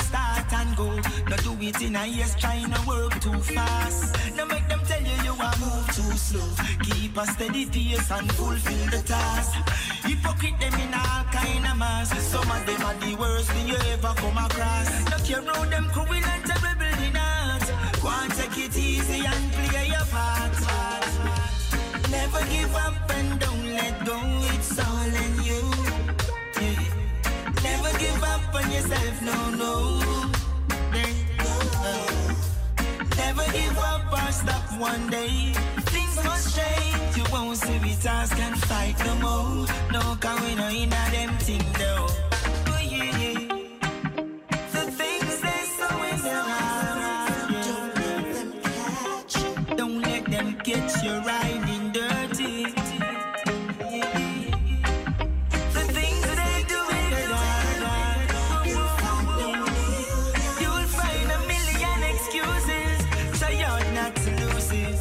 Start 0.00 0.52
and 0.52 0.76
go. 0.76 0.84
No 1.30 1.36
do 1.36 1.56
it 1.60 1.80
in 1.80 1.96
a 1.96 2.04
yes, 2.06 2.34
try 2.34 2.60
no 2.60 2.76
work 2.86 3.18
too 3.20 3.38
fast. 3.38 4.14
No 4.36 4.44
make 4.44 4.68
them 4.68 4.80
tell 4.84 5.00
you 5.00 5.16
you 5.24 5.32
are 5.32 5.56
move 5.60 5.86
too 5.96 6.12
slow. 6.18 6.48
Keep 6.84 7.16
a 7.16 7.26
steady 7.26 7.64
and 8.10 8.32
fulfill 8.32 8.90
the 8.90 9.02
task. 9.06 9.54
Hypocrite 10.04 10.60
them 10.60 10.74
in 10.74 10.92
all 10.92 11.24
kind 11.32 11.66
of 11.66 11.78
mass. 11.78 12.10
Some 12.22 12.50
of 12.50 12.66
them 12.66 12.82
are 12.82 12.94
the 13.00 13.16
worst 13.16 13.50
thing 13.52 13.68
you 13.68 13.76
ever 13.94 14.12
come 14.16 14.36
across. 14.36 14.90
No 15.10 15.16
care 15.24 15.40
them 15.70 15.88
cruel 15.94 16.12
and. 16.12 16.49
Go 18.02 18.08
and 18.08 18.32
take 18.32 18.56
it 18.56 18.76
easy 18.78 19.26
and 19.26 19.52
play 19.52 19.88
your 19.88 20.06
part. 20.06 20.52
Never 22.10 22.42
give 22.46 22.74
up 22.74 23.10
and 23.10 23.38
don't 23.38 23.66
let 23.74 24.04
go. 24.06 24.18
It's 24.54 24.78
all 24.78 25.12
in 25.24 25.32
you. 25.48 25.62
Never 27.62 27.98
give 27.98 28.22
up 28.22 28.54
on 28.54 28.70
yourself, 28.70 29.22
no, 29.22 29.50
no. 29.50 30.00
Never 33.16 33.52
give 33.52 33.78
up 33.78 34.12
or 34.12 34.32
stop 34.32 34.80
one 34.80 35.10
day. 35.10 35.52
Things 35.92 36.16
must 36.24 36.56
change. 36.56 37.16
You 37.16 37.24
won't 37.30 37.58
see 37.58 37.78
we 37.80 37.94
task 37.96 38.38
and 38.38 38.56
fight 38.64 38.96
no 39.04 39.14
more. 39.16 39.66
No, 39.92 40.00
cause 40.20 40.40
we 40.40 40.54
no 40.54 40.68
in 40.68 40.88
a 40.92 41.10
them 41.12 41.36
thing 41.38 41.64
though. 41.78 42.06
Oh, 42.68 42.80
yeah, 42.82 43.18
yeah. 43.18 43.49
Let 50.70 50.78
them 50.78 50.88
catch 50.88 51.04
you 51.04 51.12
riding 51.20 51.92
dirty. 51.92 52.64
The 55.74 55.84
things 55.96 56.26
they 56.40 56.64
do. 56.68 56.82
You'll 60.60 60.88
find 60.98 61.28
a 61.30 61.40
million 61.52 62.00
excuses. 62.12 62.98
Try 63.38 63.54
hard 63.62 63.88
not 63.94 64.14
to 64.16 64.30
lose 64.40 64.72
it. 64.72 65.00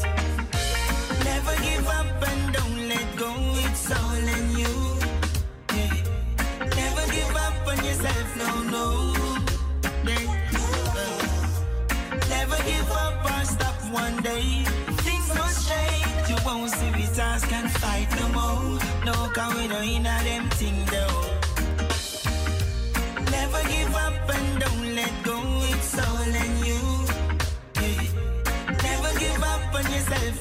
Never 1.24 1.56
give 1.62 1.88
up 1.88 2.28
and 2.30 2.54
don't 2.54 2.90
let 2.90 3.16
go. 3.16 3.32
It's 3.66 3.92
all 3.92 4.28
in 4.38 4.58
you. 4.58 4.76
Never 6.76 7.06
give 7.12 7.36
up 7.36 7.68
on 7.68 7.86
yourself, 7.86 8.38
no, 8.38 8.50
no. 8.64 8.86
Never 12.30 12.58
give 12.64 12.92
up 12.92 13.46
stop 13.46 13.76
one 13.92 14.18
day. 14.24 14.59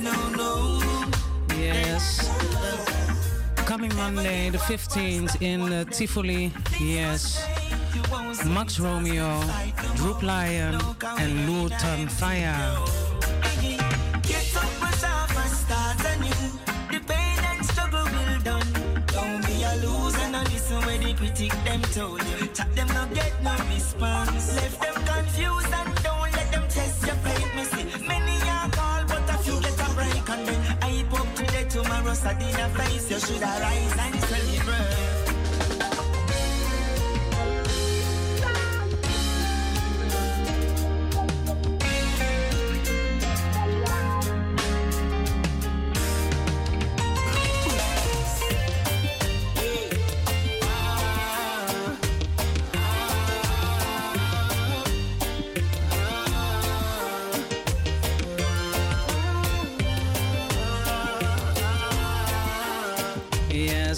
no, 0.09 0.28
no. 0.36 0.80
Yes. 1.56 2.28
Coming 3.56 3.94
Monday, 3.97 4.51
the 4.51 4.59
15th, 4.59 5.43
in 5.43 5.60
uh, 5.72 5.85
Yes. 6.80 7.44
Max 8.47 8.80
Romeo, 8.80 9.43
Droop 9.97 10.22
Lion, 10.22 10.74
and 11.18 11.48
Lutan 11.48 12.09
Fyah. 12.09 13.09
Critic 21.18 21.52
them 21.64 21.82
told 21.94 22.22
you. 22.22 22.47
Chat 22.48 22.74
them 22.76 22.86
no 22.89 23.06
get 23.12 23.32
no 23.43 23.52
response. 23.74 24.55
Left 24.55 24.88
Pasadena 32.28 32.68
face, 32.76 33.10
you 33.10 33.18
should 33.20 33.42
arise 33.42 33.96
and 33.98 34.20
celebrate. 34.24 34.97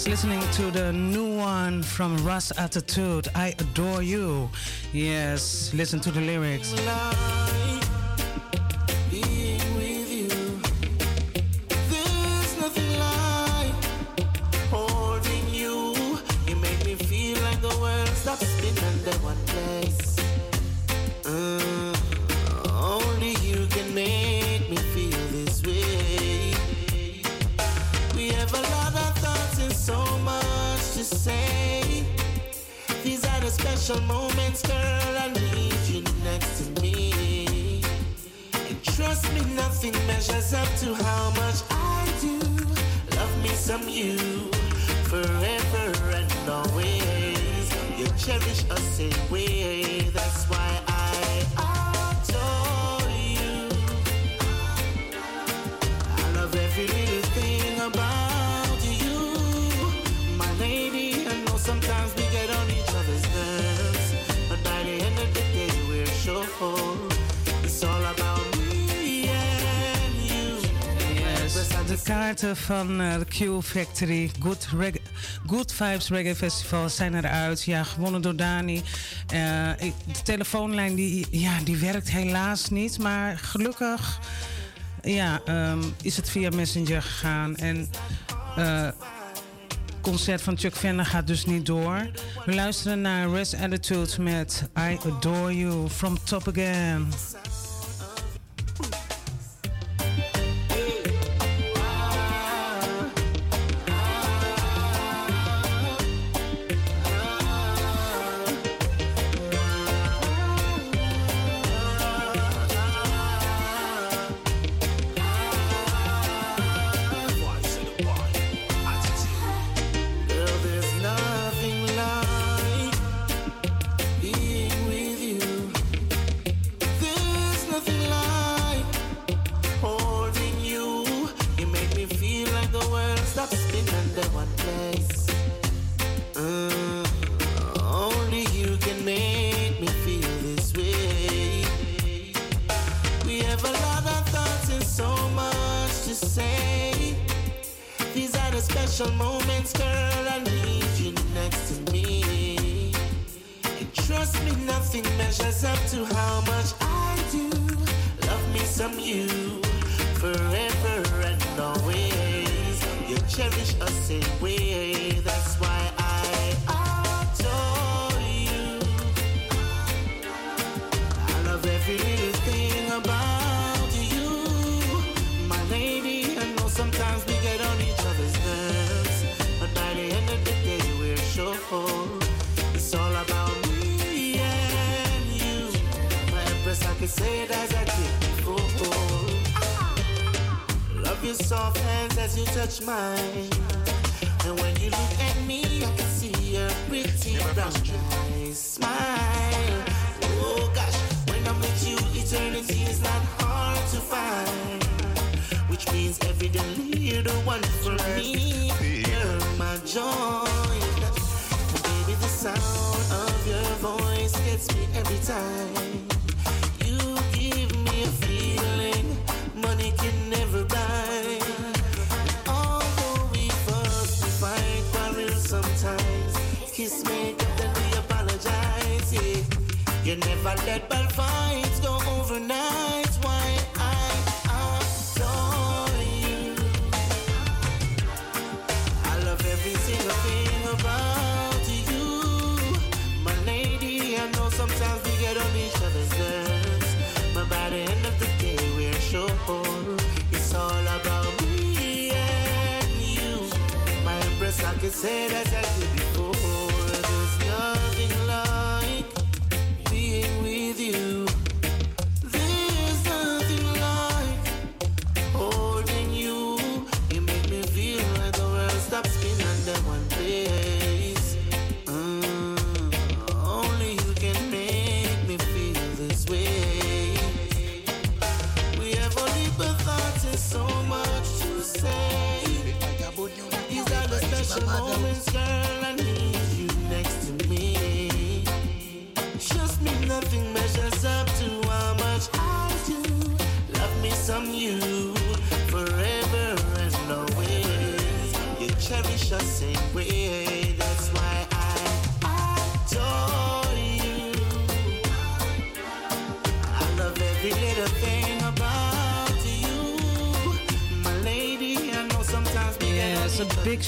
listening 0.07 0.41
to 0.51 0.71
the 0.71 0.91
new 0.93 1.35
one 1.37 1.83
from 1.83 2.17
Ras 2.25 2.51
Attitude, 2.57 3.27
I 3.35 3.53
Adore 3.59 4.01
You. 4.01 4.49
Yes, 4.93 5.73
listen 5.73 5.99
to 5.99 6.11
the 6.11 6.21
lyrics. 6.21 6.73
van 72.61 73.01
uh, 73.01 73.13
de 73.17 73.25
Q 73.25 73.63
Factory. 73.63 74.31
Good, 74.39 74.67
Good 75.47 75.73
Vibes 75.73 76.09
Reggae 76.09 76.35
Festival 76.35 76.89
zijn 76.89 77.15
eruit. 77.15 77.63
Ja, 77.63 77.83
gewonnen 77.83 78.21
door 78.21 78.35
Dani. 78.35 78.81
Eh, 79.27 79.69
de 79.79 80.21
telefoonlijn 80.23 80.95
die, 80.95 81.27
ja, 81.31 81.59
die 81.63 81.77
werkt 81.77 82.11
helaas 82.11 82.69
niet. 82.69 82.99
Maar 82.99 83.37
gelukkig 83.37 84.19
ja, 85.01 85.41
ehm, 85.45 85.83
is 86.01 86.15
het 86.15 86.29
via 86.29 86.49
Messenger 86.49 87.01
gegaan. 87.01 87.55
En 87.55 87.89
het 88.55 88.95
concert 90.01 90.41
van 90.41 90.57
Chuck 90.57 90.75
Venner 90.75 91.05
gaat 91.05 91.27
dus 91.27 91.45
niet 91.45 91.65
door. 91.65 92.09
We 92.45 92.55
luisteren 92.55 93.01
naar 93.01 93.29
Res 93.29 93.53
Attitude 93.53 94.21
met 94.21 94.69
I 94.77 94.97
Adore 95.05 95.57
You 95.57 95.89
from 95.89 96.23
Top 96.23 96.47
Again. 96.47 97.07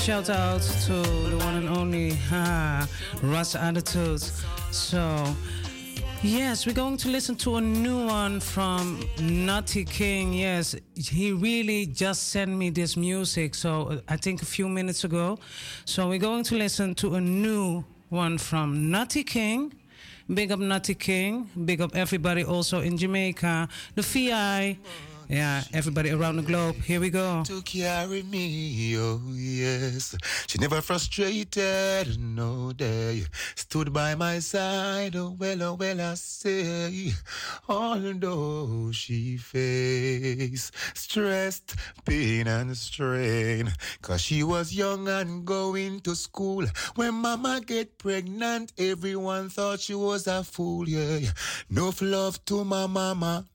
Shout 0.04 0.30
out 0.30 0.62
to 0.86 0.92
the 1.30 1.38
one 1.38 1.56
and 1.56 1.70
only 1.70 2.12
ha, 2.12 2.86
Ras 3.22 3.56
Attitude. 3.56 4.22
So, 4.70 5.34
yes, 6.22 6.68
we're 6.68 6.74
going 6.74 6.98
to 6.98 7.08
listen 7.08 7.38
to 7.38 7.56
a 7.56 7.62
new 7.62 8.08
one 8.08 8.42
from 8.42 9.00
Natty 9.22 9.86
King. 9.86 10.34
Yes, 10.34 10.76
he 10.94 11.32
really 11.32 11.86
just 11.86 12.32
sent 12.32 12.52
me 12.52 12.70
this 12.70 12.98
music. 12.98 13.56
So, 13.56 13.84
uh, 13.84 14.02
I 14.10 14.18
think 14.18 14.42
a 14.42 14.46
few 14.46 14.68
minutes 14.68 15.06
ago. 15.06 15.40
So, 15.86 16.10
we're 16.10 16.20
going 16.20 16.44
to 16.44 16.56
listen 16.56 16.96
to 16.96 17.16
a 17.16 17.22
new 17.22 17.86
one 18.10 18.38
from 18.38 18.92
Natty 18.92 19.24
King. 19.24 19.72
Big 20.28 20.52
up 20.52 20.60
Natty 20.60 20.96
King. 20.96 21.50
Big 21.64 21.80
up 21.80 21.96
everybody 21.96 22.44
also 22.44 22.82
in 22.82 22.98
Jamaica. 22.98 23.70
The 23.96 24.02
VI. 24.02 24.80
Yeah, 25.30 25.64
everybody 25.74 26.12
around 26.12 26.36
the 26.36 26.42
globe. 26.42 26.76
Here 26.76 27.00
we 27.00 27.10
go. 27.10 27.44
to 27.46 27.62
carry 27.62 28.24
me, 28.24 28.98
oh 28.98 29.22
yes. 29.34 30.16
She 30.48 30.58
never 30.60 30.82
frustrated, 30.82 32.20
no 32.20 32.74
day. 32.74 33.24
Stood 33.56 33.94
by 33.94 34.16
my 34.16 34.40
side, 34.40 35.16
oh 35.16 35.36
well, 35.40 35.64
oh 35.64 35.74
well, 35.76 36.02
I 36.02 36.14
say. 36.16 37.14
Although 37.70 38.92
she 38.92 39.38
faced 39.38 40.74
stressed 40.94 41.76
pain 42.06 42.48
and 42.48 42.76
strain, 42.76 43.72
cause 44.02 44.22
she 44.22 44.44
was 44.44 44.74
young 44.74 45.08
and 45.08 45.46
going 45.46 46.02
to 46.02 46.16
school. 46.16 46.66
When 46.96 47.14
mama 47.16 47.62
get 47.66 47.98
pregnant, 47.98 48.74
everyone 48.78 49.50
thought 49.50 49.80
she 49.80 49.96
was 49.96 50.28
a 50.28 50.44
fool, 50.44 50.88
yeah. 50.88 51.32
No 51.70 51.92
love 52.02 52.44
to 52.46 52.66
my 52.66 52.88
mama. 52.88 53.48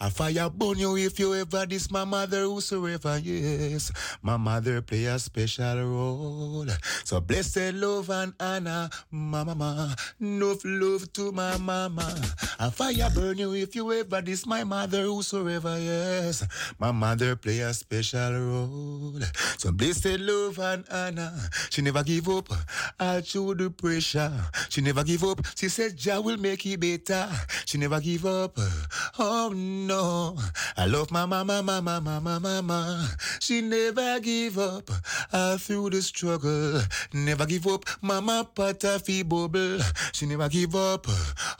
I 0.00 0.10
fire 0.10 0.50
burn 0.50 0.78
you 0.78 0.96
if 0.96 1.18
you 1.18 1.34
ever 1.34 1.66
diss 1.66 1.90
my 1.90 2.04
mother 2.04 2.42
whosoever, 2.42 3.18
yes. 3.18 3.92
My 4.22 4.36
mother 4.36 4.82
play 4.82 5.04
a 5.06 5.18
special 5.18 5.76
role. 5.84 6.66
So 7.04 7.20
blessed 7.20 7.74
love 7.74 8.10
and 8.10 8.34
honor, 8.40 8.90
my 9.10 9.44
mama. 9.44 9.94
Enough 10.20 10.62
love 10.64 11.12
to 11.14 11.32
my 11.32 11.56
mama. 11.58 12.14
I 12.58 12.70
fire 12.70 13.10
burn 13.14 13.38
you 13.38 13.54
if 13.54 13.74
you 13.74 13.92
ever 13.92 14.22
diss 14.22 14.46
my 14.46 14.64
mother 14.64 15.02
whosoever, 15.04 15.78
yes. 15.78 16.44
My 16.78 16.92
mother 16.92 17.36
play 17.36 17.60
a 17.60 17.72
special 17.74 18.32
role. 18.32 19.20
So 19.58 19.72
blessed 19.72 20.18
love 20.20 20.58
and 20.58 20.84
honor. 20.90 21.32
She 21.70 21.82
never 21.82 22.02
give 22.02 22.28
up. 22.28 22.48
All 23.00 23.20
through 23.20 23.54
the 23.54 23.70
pressure. 23.70 24.32
She 24.68 24.80
never 24.80 25.04
give 25.04 25.24
up. 25.24 25.40
She 25.56 25.68
said 25.68 25.96
Jah 25.96 26.20
will 26.20 26.36
make 26.36 26.64
it 26.66 26.80
better. 26.80 27.28
She 27.64 27.78
never 27.78 28.00
give 28.00 28.26
up. 28.26 28.58
Oh 29.18 29.50
no. 29.64 30.36
I 30.76 30.86
love 30.86 31.10
my 31.10 31.26
mama, 31.26 31.62
mama, 31.62 31.80
mama, 31.80 32.20
mama, 32.20 32.40
mama. 32.40 33.08
She 33.40 33.60
never 33.60 34.20
give 34.20 34.58
up. 34.58 34.90
All 35.32 35.58
through 35.58 35.90
the 35.90 36.02
struggle. 36.02 36.80
Never 37.12 37.46
give 37.46 37.66
up. 37.66 37.84
Mama 38.02 38.48
pata 38.54 38.98
fi 38.98 39.22
bubble. 39.22 39.78
She 40.12 40.26
never 40.26 40.48
give 40.48 40.74
up. 40.74 41.06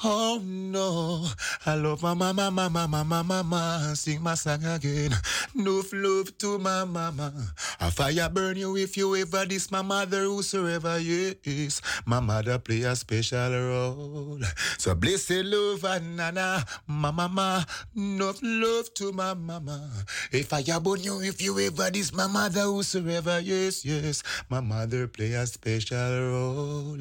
Oh 0.05 0.41
no. 0.45 1.27
I 1.67 1.75
love 1.77 2.03
my 2.03 2.15
mama, 2.15 2.51
mama, 2.51 2.71
mama, 2.71 3.05
mama, 3.05 3.43
mama. 3.45 3.93
Sing 3.95 4.23
my 4.23 4.35
song 4.35 4.65
again. 4.65 5.13
No 5.55 5.83
love 5.93 6.37
to 6.39 6.59
my 6.59 6.85
mama. 6.85 7.33
A 7.81 7.91
fire 7.91 8.29
burn 8.29 8.57
you 8.57 8.77
if 8.77 8.97
you 8.97 9.15
ever 9.17 9.47
diss 9.47 9.71
my 9.71 9.83
mother 9.83 10.25
whosoever 10.25 10.99
yes. 10.99 11.81
My 12.07 12.21
mother 12.21 12.59
play 12.59 12.83
a 12.83 12.97
special 12.97 13.51
role. 13.51 14.41
So 14.79 14.95
blessed 14.95 15.45
love 15.45 15.85
and 15.85 16.17
nana, 16.17 16.65
my 16.87 17.11
mama. 17.11 17.67
Enough 17.97 18.41
love 18.43 18.93
to 18.95 19.13
my 19.13 19.35
mama. 19.35 19.89
If 20.33 20.53
I 20.53 20.63
burn 20.81 20.99
you 21.03 21.23
if 21.23 21.41
you 21.41 21.55
ever 21.61 21.91
diss 21.91 22.13
my 22.13 22.27
mother 22.27 22.63
whosoever 22.63 23.39
yes, 23.39 23.85
yes. 23.85 24.23
My 24.51 24.59
mother 24.59 25.07
play 25.07 25.33
a 25.35 25.47
special 25.47 25.97
role. 25.97 26.99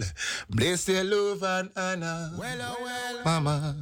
Blessed 0.49 1.01
love 1.09 1.41
and 1.41 1.71
honor. 1.75 2.31
Well, 2.37 2.59
oh, 2.61 2.77
well. 2.83 3.17
Oh. 3.17 3.25
Mama. 3.25 3.75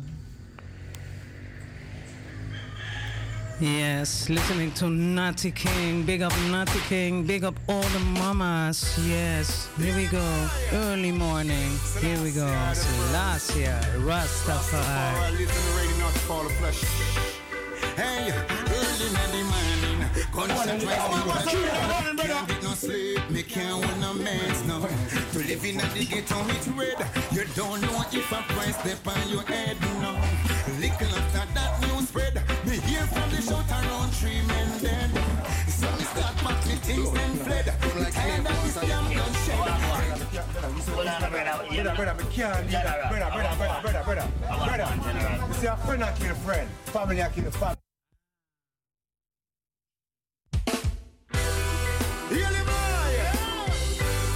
Yes, 3.62 4.28
listening 4.28 4.72
to 4.72 4.90
Natty 4.90 5.52
King. 5.52 6.02
Big 6.04 6.24
up 6.24 6.34
Natty 6.50 6.80
King. 6.90 7.24
Big 7.28 7.44
up 7.44 7.54
all 7.70 7.84
the 7.84 8.00
mamas. 8.00 8.98
Yes, 9.08 9.70
here 9.78 9.96
we 9.96 10.08
go. 10.08 10.50
Early 10.74 11.12
morning. 11.12 11.70
Here 12.00 12.20
we 12.24 12.32
go. 12.32 12.48
Selassie, 12.74 13.66
Rastafari. 14.02 15.44
Of. 15.44 15.62
Hey, 17.96 18.32
early 18.32 19.06
in 19.06 19.14
the 19.30 19.44
morning, 19.54 20.10
gunshot 20.34 20.68
rise 20.84 21.54
me 21.54 22.24
Can't 22.24 22.48
get 22.48 22.64
no 22.64 22.70
sleep, 22.70 23.30
me 23.30 23.44
can't 23.44 23.86
want 23.86 24.00
no 24.00 24.14
meds 24.14 24.66
now. 24.66 24.80
To 25.34 25.40
live 25.40 25.66
in 25.66 25.78
the 25.78 26.06
ghetto, 26.10 26.38
it's 26.50 26.68
red. 26.70 26.98
You 27.32 27.46
don't 27.54 27.82
know 27.82 28.04
if 28.12 28.32
a 28.32 28.42
price 28.54 28.78
step 28.80 29.08
on 29.08 29.30
your 29.30 29.44
head 29.44 29.78
now. 30.02 30.18
Little 30.80 31.08
after 31.16 31.38
that 31.38 31.51
Brother, 41.52 41.96
brother, 41.96 42.24
me 42.24 42.30
can't 42.32 42.66
do 42.66 42.72
that. 42.72 43.10
Brother, 43.12 43.30
brother, 43.32 43.56
brother, 43.58 43.82
brother, 43.82 44.04
brother. 44.06 44.28
Brother, 44.48 45.48
you 45.48 45.54
see, 45.56 45.68
a 45.68 45.76
friend 45.76 46.04
I 46.04 46.12
kill 46.14 46.32
a 46.32 46.36
friend. 46.36 46.70
Family 46.86 47.22
I 47.22 47.30
kill 47.30 47.52
family. 47.52 47.76
Healy 52.30 52.64
boy! 52.64 53.16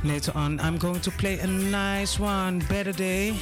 Later 0.05 0.33
on, 0.35 0.61
I'm 0.61 0.79
going 0.79 1.01
to 1.01 1.11
play 1.11 1.39
a 1.41 1.47
nice 1.47 2.19
one. 2.19 2.61
Better 2.69 2.93
Day. 2.93 3.35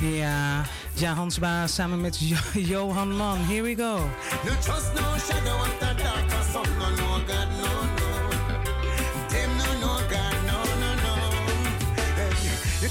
Ja, 0.00 0.64
ja 0.94 1.14
Hansba 1.14 1.66
samen 1.66 2.00
met 2.00 2.16
Jo- 2.18 2.36
Johan 2.72 3.16
Man. 3.16 3.38
Here 3.46 3.62
we 3.62 3.74
go. 3.74 3.96
No 4.44 4.52
trust 4.60 4.94
no 4.94 5.16
shadow 5.18 5.58
dark, 5.80 5.98
some 6.52 6.78
no 6.78 7.20
God, 7.26 7.48
no, 7.58 8.01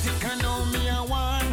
You 0.03 0.09
think 0.09 0.33
I 0.33 0.41
know 0.41 0.65
me, 0.65 0.89
I 0.89 1.01
want. 1.01 1.45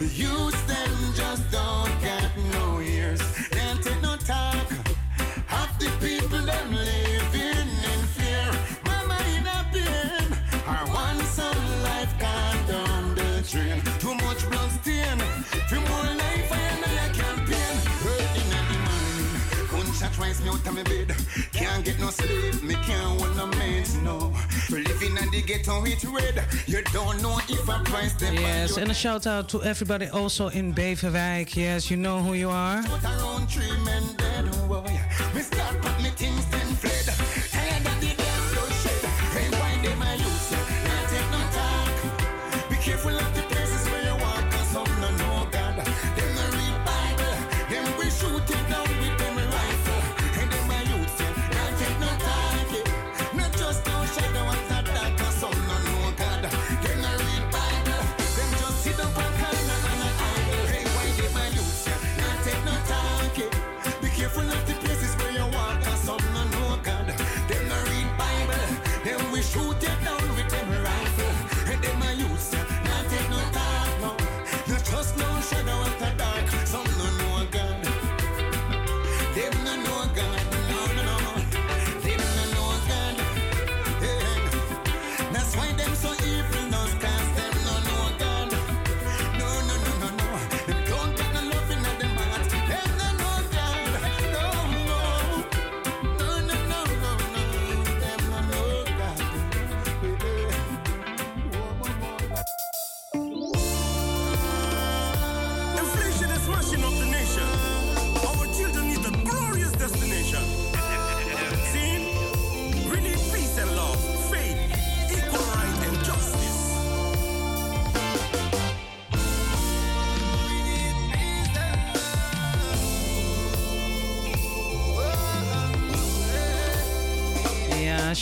Youth 0.00 0.66
them 0.66 0.92
just 1.14 1.50
don't 1.50 1.90
get 2.02 2.30
no 2.52 2.78
ears. 2.78 3.22
Can't 3.52 3.82
take 3.82 4.02
no 4.02 4.16
talk. 4.16 4.68
Half 5.46 5.78
the 5.78 5.88
people 5.98 6.44
them 6.44 6.74
living 6.74 7.70
in 7.92 8.00
fear. 8.16 8.44
Mama 8.84 9.16
in 9.34 9.46
a 9.46 9.64
pain. 9.72 10.28
Our 10.66 10.86
one 10.92 11.24
son 11.24 11.56
life 11.84 12.12
can't 12.18 12.68
down 12.68 13.14
the 13.14 13.40
drain. 13.48 13.80
Too 13.98 14.14
much 14.26 14.46
blood 14.50 14.70
stain. 14.82 15.18
For 15.70 15.80
more 15.80 16.10
life 16.20 16.52
I 16.52 16.60
am 16.74 16.84
a 16.84 17.14
campaign. 17.16 17.76
Hurting 18.04 18.50
at 18.58 18.66
the 18.68 18.78
morning. 18.88 19.86
Gunshot 19.86 20.18
rise 20.18 20.42
me 20.42 20.50
out 20.50 20.66
of 20.66 20.74
my 20.74 20.82
bed. 20.82 21.16
Can't 21.70 21.84
get 21.84 22.00
no 22.00 22.10
sleep. 22.10 22.62
Me 22.64 22.74
can't 22.74 23.36
no 23.36 23.46
mates, 23.58 23.94
no. 24.02 24.32
Living 24.70 25.16
in 25.22 25.30
the 25.30 25.40
ghetto 25.46 25.80
with 25.80 26.04
red. 26.04 26.44
You 26.66 26.82
don't 26.92 27.22
know 27.22 27.38
if 27.48 27.70
I 27.70 27.82
price 27.84 28.12
them. 28.14 28.34
Yes, 28.34 28.76
and 28.76 28.90
a 28.90 28.94
shout 28.94 29.26
out 29.26 29.48
to 29.50 29.62
everybody 29.62 30.08
also 30.08 30.48
in 30.48 30.74
Beverwijk. 30.74 31.54
Yes, 31.54 31.88
you 31.88 31.96
know 31.96 32.18
who 32.22 32.34
you 32.34 32.50
are. 32.50 32.82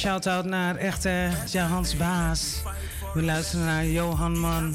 Shout-out 0.08 0.44
naar 0.44 0.76
echte 0.76 1.28
Jahans 1.50 1.96
Baas. 1.96 2.62
We 3.14 3.22
luisteren 3.22 3.64
naar 3.64 3.86
Johan 3.86 4.38
Man. 4.38 4.74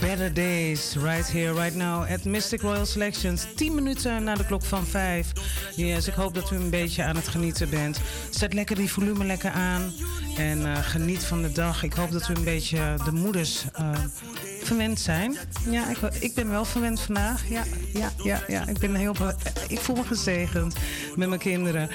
Better 0.00 0.34
Days, 0.34 0.94
right 0.94 1.32
here, 1.32 1.52
right 1.52 1.74
now, 1.74 2.10
at 2.10 2.24
Mystic 2.24 2.60
Royal 2.60 2.86
Selections. 2.86 3.46
10 3.56 3.74
minuten 3.74 4.24
na 4.24 4.34
de 4.34 4.44
klok 4.44 4.64
van 4.64 4.86
5. 4.86 5.32
Yes, 5.76 6.08
ik 6.08 6.14
hoop 6.14 6.34
dat 6.34 6.50
u 6.50 6.56
een 6.56 6.70
beetje 6.70 7.02
aan 7.02 7.16
het 7.16 7.28
genieten 7.28 7.70
bent. 7.70 8.00
Zet 8.30 8.54
lekker 8.54 8.76
die 8.76 8.92
volume 8.92 9.24
lekker 9.24 9.50
aan 9.50 9.92
en 10.36 10.66
eh, 10.66 10.78
geniet 10.82 11.24
van 11.24 11.42
de 11.42 11.52
dag. 11.52 11.82
Ik 11.82 11.92
hoop 11.92 12.10
dat 12.10 12.28
u 12.28 12.34
een 12.34 12.44
beetje 12.44 12.94
de 13.04 13.12
moeders 13.12 13.64
eh, 13.72 13.90
verwend 14.62 15.00
zijn. 15.00 15.36
Ja, 15.70 15.90
ik, 15.90 15.98
ik 16.20 16.34
ben 16.34 16.50
wel 16.50 16.64
verwend 16.64 17.00
vandaag. 17.00 17.48
Ja, 17.48 17.64
ja, 17.92 18.10
ja, 18.22 18.42
ja. 18.48 18.66
Ik 18.66 18.78
ben 18.78 18.94
heel... 18.94 19.16
Ik 19.68 19.78
voel 19.78 19.96
me 19.96 20.04
gezegend 20.04 20.76
met 21.16 21.28
mijn 21.28 21.40
kinderen. 21.40 21.90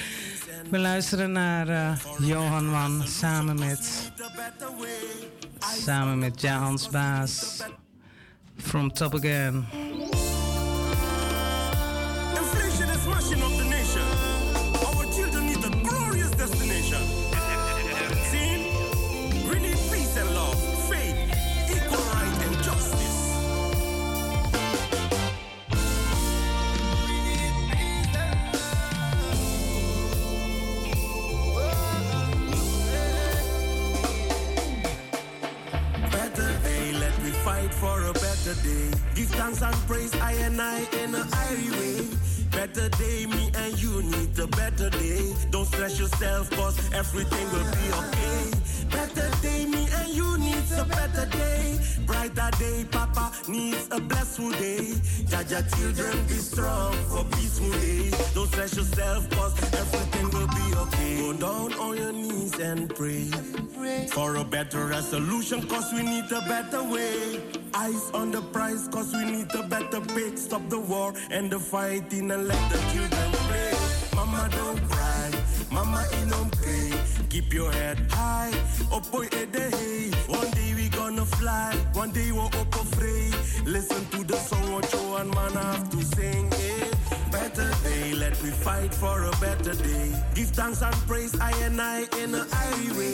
We 0.69 0.79
luisteren 0.79 1.31
naar 1.31 1.67
eh, 1.67 1.91
Johan 2.19 2.69
Man 2.69 3.03
samen 3.07 3.59
met... 3.59 4.11
Samen 5.59 6.19
met 6.19 6.41
Jahans 6.41 6.89
Baas. 6.89 7.63
From 8.57 8.93
Top 8.93 9.15
Again. 9.15 9.65
Inflation 12.35 12.89
is 12.89 13.01
smashing 13.03 13.43
up 13.43 13.57
the 13.57 13.63
nation. 13.63 14.26
Day. 38.63 38.91
Give 39.15 39.29
thanks 39.29 39.61
and 39.61 39.75
praise, 39.87 40.13
I 40.15 40.33
and 40.33 40.61
I 40.61 40.79
in 41.01 41.15
a 41.15 41.23
highway. 41.23 42.07
Better 42.51 42.89
day, 42.89 43.25
me 43.25 43.51
and 43.55 43.81
you 43.81 44.01
need 44.01 44.37
a 44.39 44.47
better 44.47 44.89
day. 44.89 45.33
Don't 45.51 45.65
stress 45.65 45.99
yourself, 45.99 46.49
cause 46.51 46.77
everything 46.93 47.45
will 47.51 47.69
be 47.71 47.87
okay. 48.01 48.51
Better 48.89 49.29
day, 49.41 49.65
me 49.65 49.87
and 49.99 50.09
you 50.09 50.37
needs 50.37 50.71
a 50.77 50.85
better 50.85 51.25
day. 51.27 51.77
Brighter 52.05 52.49
day, 52.57 52.85
Papa 52.89 53.31
needs 53.47 53.87
a 53.91 53.99
blessful 53.99 54.51
day. 54.51 54.93
Jaja 55.29 55.61
children, 55.75 56.25
be 56.27 56.35
strong 56.35 56.93
for 57.09 57.23
peaceful 57.35 57.71
day. 57.71 58.09
Don't 58.33 58.47
stress 58.47 58.75
yourself, 58.75 59.29
cause 59.29 59.53
everything 59.73 60.29
will 60.31 60.47
be 60.47 60.75
okay. 60.83 61.17
Go 61.21 61.33
down 61.33 61.73
on 61.79 61.97
your 61.97 62.13
knees 62.13 62.57
and 62.59 62.89
pray. 62.95 63.29
For 64.09 64.37
a 64.37 64.43
better 64.43 64.85
resolution, 64.85 65.67
cause 65.67 65.91
we 65.93 66.01
need 66.03 66.31
a 66.31 66.41
better 66.41 66.83
way. 66.83 67.56
Eyes 67.73 68.11
on 68.13 68.31
the 68.31 68.41
prize, 68.41 68.87
cause 68.89 69.13
we 69.13 69.25
need 69.25 69.53
a 69.55 69.63
better 69.63 70.01
pay. 70.01 70.35
Stop 70.35 70.67
the 70.69 70.79
war 70.79 71.13
and 71.31 71.49
the 71.51 71.59
fighting 71.59 72.31
and 72.31 72.47
let 72.47 72.71
the 72.71 72.77
children 72.93 73.31
play. 73.47 73.73
Mama, 74.15 74.49
don't 74.51 74.81
cry. 74.89 75.31
Mama, 75.71 76.05
in 76.21 76.29
pain. 76.61 76.93
Keep 77.29 77.53
your 77.53 77.71
head 77.71 77.97
high. 78.11 78.51
Oh 78.91 79.01
boy, 79.11 79.27
eh, 79.31 79.45
hey. 79.53 80.11
One 80.27 80.49
day 80.51 80.73
we 80.75 80.89
gonna 80.89 81.25
fly. 81.25 81.73
One 81.93 82.11
day 82.11 82.31
we're 82.31 82.45
up 82.45 82.75
afraid. 82.75 83.33
Listen 83.65 84.05
to 84.11 84.23
the 84.23 84.37
song 84.37 84.71
what 84.73 84.91
you 84.93 85.15
and 85.15 85.29
man 85.35 85.53
have 85.53 85.89
to 85.89 86.03
sing. 86.03 86.49
eh. 86.53 86.76
Better 87.57 87.89
day, 87.89 88.13
let 88.13 88.43
me 88.43 88.51
fight 88.51 88.93
for 88.93 89.23
a 89.23 89.31
better 89.41 89.73
day. 89.73 90.13
Give 90.35 90.47
thanks 90.49 90.83
and 90.83 90.93
praise, 91.07 91.35
I 91.41 91.49
and 91.65 91.81
I 91.81 92.05
in 92.21 92.35
a 92.35 92.45
highway. 92.51 93.13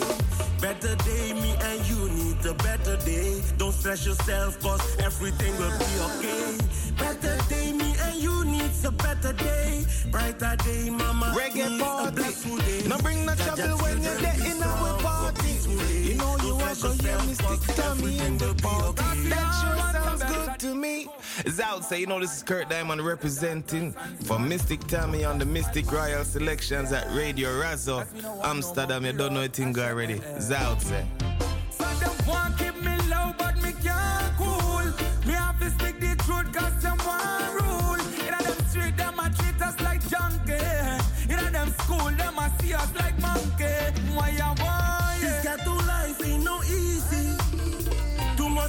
Better 0.60 0.94
day, 0.96 1.32
me 1.32 1.54
and 1.62 1.80
you 1.88 2.10
need 2.10 2.44
a 2.44 2.52
better 2.52 2.98
day. 3.06 3.40
Don't 3.56 3.72
stress 3.72 4.04
yourself, 4.04 4.60
cause 4.60 4.82
everything 4.98 5.56
will 5.56 5.72
be 5.78 5.92
okay. 6.08 6.58
Better 6.98 7.38
day, 7.48 7.72
me 7.72 7.94
and 8.02 8.16
you 8.16 8.44
needs 8.44 8.84
a 8.84 8.92
better 8.92 9.32
day. 9.32 9.86
Brighter 10.10 10.56
day, 10.56 10.90
mama. 10.90 11.32
Reggae 11.34 11.80
party. 11.80 12.16
blessful 12.16 12.58
day. 12.58 12.82
No 12.86 12.98
bring 12.98 13.24
Jaja 13.24 13.56
trouble 13.56 13.78
when 13.82 14.02
you're 14.02 14.14
there 14.16 14.44
in 14.44 14.62
our 14.62 15.00
party. 15.00 15.43
Don't 16.80 16.98
Tommy 17.76 18.18
in 18.18 18.36
the. 18.36 18.52
That 19.28 19.50
sure 19.60 20.02
sounds 20.02 20.24
good 20.24 20.58
to 20.60 20.74
me. 20.74 21.06
Say, 21.82 22.00
you 22.00 22.06
know, 22.06 22.18
this 22.18 22.36
is 22.36 22.42
Kurt 22.42 22.68
Diamond 22.68 23.00
representing 23.04 23.92
for 23.92 24.38
Mistic 24.38 24.86
Tommy 24.88 25.24
on 25.24 25.38
the 25.38 25.44
Mistic 25.44 25.90
Royal 25.90 26.24
Selections 26.24 26.92
at 26.92 27.06
Radio 27.14 27.48
Razzo, 27.50 28.06
Amsterdam. 28.44 29.04
You 29.04 29.12
don't 29.12 29.34
know 29.34 29.42
a 29.44 29.48
thing 29.48 29.78
already. 29.78 30.14
It's 30.14 30.50
out, 30.50 30.80
say. 30.82 31.04
Want 32.26 32.58
keep 32.58 32.74
me 32.82 32.96
low, 33.08 33.32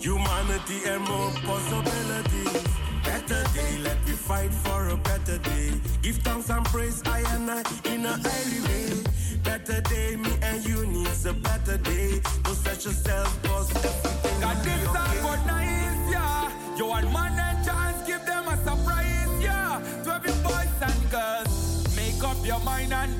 humanity, 0.00 0.78
and 0.86 1.02
more 1.08 1.30
possibilities. 1.44 2.64
Better 3.04 3.44
day, 3.54 3.78
let 3.82 3.98
me 4.06 4.12
fight 4.12 4.52
for 4.52 4.88
a 4.88 4.96
better 4.96 5.38
day. 5.38 5.72
Give 6.02 6.16
thanks 6.18 6.50
and 6.50 6.64
praise, 6.66 7.02
I 7.06 7.20
and 7.34 7.50
I 7.50 7.62
in 7.86 8.06
a 8.06 8.12
early 8.12 8.60
way. 8.68 9.02
Better 9.44 9.80
day, 9.82 10.16
me 10.16 10.32
and 10.42 10.64
you 10.66 10.86
needs 10.86 11.26
a 11.26 11.32
better 11.32 11.78
day. 11.78 12.20
Don't 12.44 12.54
stress 12.56 12.84
yourself, 12.84 13.42
cause 13.44 13.70
everything 13.76 14.40
Got 14.40 14.64
this 14.64 14.86
will 14.86 14.90
okay. 14.96 15.18
for 15.22 15.36
nice, 15.46 16.12
yeah. 16.12 16.50
You 16.76 16.92
and 16.92 17.12
man 17.12 17.38
and 17.38 17.66
chance, 17.66 18.06
give 18.06 18.24
them 18.26 18.48
a 18.48 18.56
surprise, 18.58 19.42
yeah. 19.42 19.80
To 20.04 20.14
every 20.14 20.32
boys 20.42 20.82
and 20.82 21.10
girls, 21.10 21.96
make 21.96 22.22
up 22.24 22.46
your 22.46 22.60
mind 22.60 22.92
and 22.92 23.19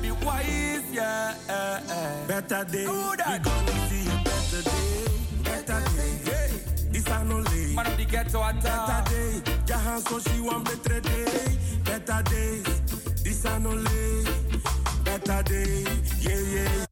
Better 2.27 2.65
day, 2.65 2.85
Do 2.85 2.91
we 2.91 3.17
gonna 3.39 3.89
see 3.89 4.07
a 4.09 4.23
better 4.23 4.63
day. 4.63 5.07
Better 5.43 5.81
day, 5.95 6.13
hey. 6.25 6.89
This 6.91 7.09
I 7.09 7.23
no 7.23 7.37
late. 7.39 7.75
Man 7.75 7.87
of 7.87 7.97
the 7.97 8.05
ghetto 8.05 8.39
Better 8.41 8.59
attack. 8.59 9.09
day, 9.09 9.41
Jahan 9.65 10.01
so 10.01 10.19
she 10.19 10.41
want 10.41 10.65
better 10.65 11.01
day. 11.01 11.57
Better 11.85 12.23
days, 12.23 12.81
this 13.23 13.45
I 13.45 13.59
no 13.59 13.71
late. 13.71 14.29
Better 15.05 15.43
day, 15.43 15.85
yeah 16.21 16.41
yeah. 16.55 16.85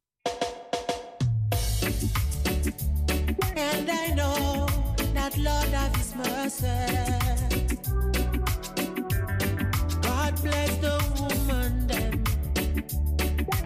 And 3.58 3.90
I 3.92 4.08
know 4.16 4.68
that 5.14 5.38
Lord 5.38 5.74
of 5.74 5.96
His 5.98 6.16
mercy. 6.16 6.68
God 10.02 10.42
bless 10.44 10.76
the 10.78 10.90
woman 10.90 10.98
them. 10.98 10.99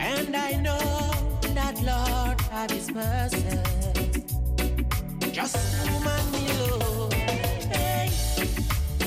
And 0.06 0.36
I 0.36 0.52
know 0.60 0.80
that 1.56 1.76
Lord 1.82 2.38
of 2.52 2.72
His 2.72 2.92
mercy. 2.92 3.42
Just 5.32 5.56
woman 5.90 6.32
me 6.34 6.46
love. 6.78 7.14
Hey, 7.14 8.12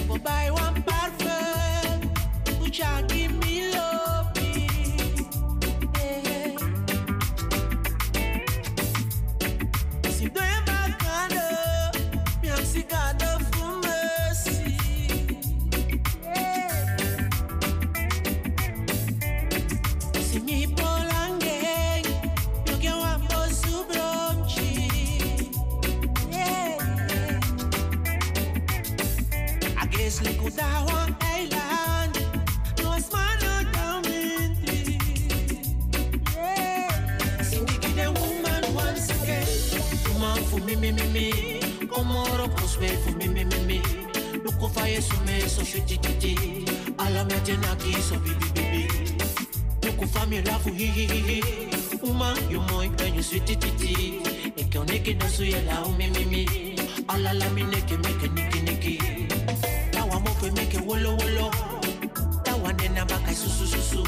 go 0.08 0.16
buy 0.16 0.50
one 0.50 0.82
parfum. 0.82 1.98
Which 2.62 2.80
I 2.80 3.02
For 42.76 43.12
me, 43.16 43.28
me, 43.28 43.44
me, 43.44 43.58
me. 43.64 43.78
Fa 44.68 44.82
yesu 44.86 45.16
me 45.24 45.40
so 45.48 45.62
shuti 45.62 45.96
titi. 45.98 46.34
Ala 46.98 47.24
me 47.24 47.34
tena 47.40 47.74
ki 47.80 47.92
so 48.02 48.16
bibi 48.18 48.48
bibi. 48.54 48.82
Luko 49.80 50.06
fa 50.06 50.26
me 50.26 50.42
hi 50.42 51.40
hi. 51.40 51.98
Woman, 52.02 52.36
you 52.50 52.60
moi 52.60 52.88
when 52.98 53.14
you 53.14 53.22
sweet. 53.22 53.48
Eke 54.58 55.28
su 55.30 55.44
la 55.66 55.84
u 55.86 55.92
me, 55.96 56.10
me, 56.10 56.24
me. 56.26 56.76
Ala 57.08 57.32
la 57.32 57.48
mi 57.54 57.62
neke 57.62 57.96
meke 57.96 58.28
niki 58.36 58.60
niki. 58.66 58.98
Tawa 59.92 60.20
mo 60.20 60.30
fe 60.38 60.50
meke 60.50 60.78
wolo 60.84 61.16
wolo. 61.16 61.50
Tawa 62.44 62.72
nena 62.74 63.06
baka 63.06 63.32
susu 63.34 63.66
susu. 63.66 64.04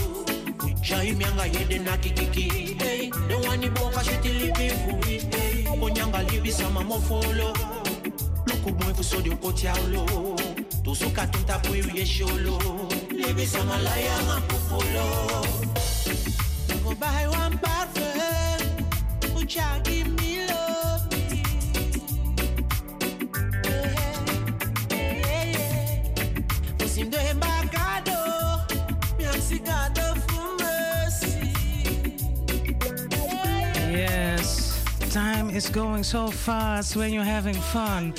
Jai 0.83 1.15
mianga 1.15 1.47
yede 1.47 1.79
na 1.85 1.97
kikiki 1.97 2.77
hey. 2.83 3.11
The 3.29 3.39
one 3.49 3.61
ni 3.61 3.69
boka 3.71 4.05
shiti 4.05 4.29
libi 4.39 4.69
fui 8.63 8.73
hey. 8.73 8.79
Onyanga 8.79 8.79
libi 8.79 8.79
sama 8.79 8.79
mo 8.79 8.79
follow 8.79 8.79
Luku 8.79 8.85
mwe 8.85 8.95
fuso 8.95 9.21
di 9.23 9.31
ukoti 9.31 9.69
aulo 9.69 10.37
Tusu 10.83 11.11
katunta 11.11 11.59
pui 11.59 11.83
uye 11.83 12.07
sholo 12.07 12.59
love 20.49 21.09
Yeah, 24.91 25.13
yeah, 25.15 25.45
yeah. 25.53 26.03
Fosim 26.79 27.11
do 27.11 27.19
embarcado 27.19 28.17
Minha 29.19 29.33
cigada 29.41 30.15
fumaça 30.27 31.27
Yes, 33.91 34.83
time 35.13 35.51
is 35.51 35.69
going 35.69 36.05
so 36.05 36.31
fast 36.31 36.97
when 36.97 37.13
you're 37.13 37.25
having 37.25 37.55
fun. 37.55 38.13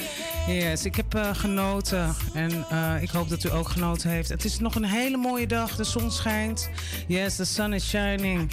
Yes, 0.49 0.85
ik 0.85 0.95
heb 0.95 1.15
eh, 1.15 1.30
genoten 1.34 2.15
en 2.34 2.65
eh, 2.69 3.01
ik 3.01 3.09
hoop 3.09 3.30
dat 3.30 3.43
u 3.43 3.51
ook 3.51 3.69
genoten 3.69 4.09
heeft. 4.09 4.30
Het 4.30 4.45
is 4.45 4.59
nog 4.59 4.76
een 4.76 4.85
hele 4.85 5.17
mooie 5.17 5.47
dag, 5.47 5.76
de 5.76 5.84
zon 5.84 6.11
schijnt. 6.11 6.69
Yes, 7.07 7.35
the 7.35 7.45
sun 7.45 7.73
is 7.73 7.89
shining. 7.89 8.51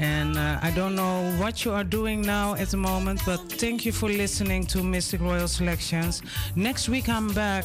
And 0.00 0.36
uh, 0.36 0.62
I 0.68 0.74
don't 0.74 0.94
know 0.94 1.38
what 1.38 1.60
you 1.60 1.74
are 1.74 1.88
doing 1.88 2.24
now 2.24 2.60
at 2.60 2.70
the 2.70 2.76
moment, 2.76 3.24
but 3.24 3.58
thank 3.58 3.80
you 3.80 3.94
for 3.94 4.10
listening 4.10 4.68
to 4.68 4.82
Mystic 4.82 5.20
Royal 5.20 5.48
Selections. 5.48 6.20
Next 6.54 6.86
week 6.86 7.06
I'm 7.06 7.32
back, 7.32 7.64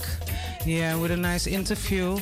yeah, 0.65 0.95
with 0.95 1.11
a 1.11 1.17
nice 1.17 1.47
interview. 1.47 2.19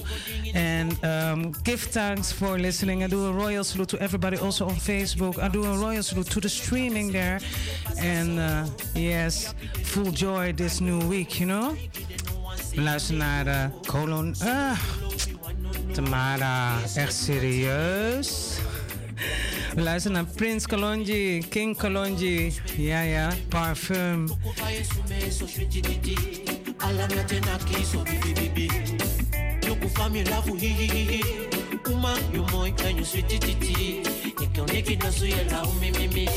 And 0.53 0.97
um, 1.03 1.51
give 1.63 1.81
thanks 1.81 2.31
for 2.31 2.57
listening. 2.57 3.03
I 3.03 3.07
do 3.07 3.25
a 3.25 3.31
royal 3.31 3.63
salute 3.63 3.89
to 3.89 4.01
everybody 4.01 4.37
also 4.37 4.65
on 4.65 4.75
Facebook. 4.75 5.39
I 5.39 5.47
do 5.47 5.63
a 5.63 5.77
royal 5.77 6.03
salute 6.03 6.29
to 6.31 6.39
the 6.39 6.49
streaming 6.49 7.11
there. 7.11 7.39
And 7.97 8.39
uh, 8.39 8.65
yes, 8.95 9.53
full 9.83 10.11
joy 10.11 10.53
this 10.53 10.79
new 10.81 10.99
week, 11.07 11.39
you 11.39 11.45
know? 11.45 11.75
We 12.75 12.81
luisteren 12.81 13.17
naar 13.17 13.47
uh, 13.47 13.65
Colon. 13.85 14.35
Ah, 14.43 14.79
Tamara, 15.93 16.79
echt 16.95 17.13
serieus? 17.13 18.57
We 19.75 19.81
luisteren 19.81 20.17
naar 20.17 20.33
Prince 20.35 20.67
Kalonji, 20.67 21.43
King 21.49 21.77
Kalonji. 21.77 22.53
Ja, 22.77 23.01
ja, 23.01 23.31
parfum. 23.49 24.27
Kufa 26.81 26.89
yesu 26.89 26.89
me 26.89 26.89
so 26.89 26.89
shuti 26.89 26.89
titi 26.89 26.89
Ala 26.89 27.07
me 27.07 27.23
tena 27.23 27.57
ki 27.65 27.83
so 27.83 28.03
bibi 28.03 28.33
bibi 28.33 28.67
Lukufa 29.67 30.09
mi 30.11 30.23
lafu 30.23 30.55
hi 30.59 30.67
hi 30.67 30.87
hi 30.87 31.03
hi. 31.05 31.47
Uma 31.91 32.19
you 32.33 32.45
moi 32.51 32.73
and 32.85 32.97
you 32.97 33.05
sweet 33.05 33.27
titi 33.29 34.01
Eke 34.41 34.61
oneki 34.61 34.95
na 35.03 35.09
su 35.11 35.25
ye 35.25 35.43
la 35.51 35.63
umi 35.63 35.91
mi 35.91 36.07
mi 36.07 36.27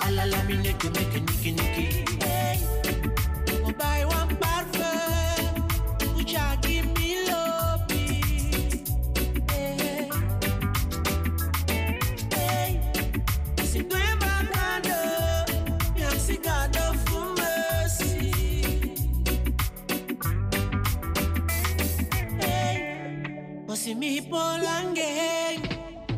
Ala 0.00 0.26
la 0.26 0.42
mi 0.44 0.54
neke 0.56 0.88
meke 0.90 1.20
niki 1.20 1.52
niki 1.56 2.22
Hey, 2.22 2.58
go 3.62 3.72
buy 3.72 4.04
one 4.04 4.21
Me 23.94 24.22
polangue 24.22 25.60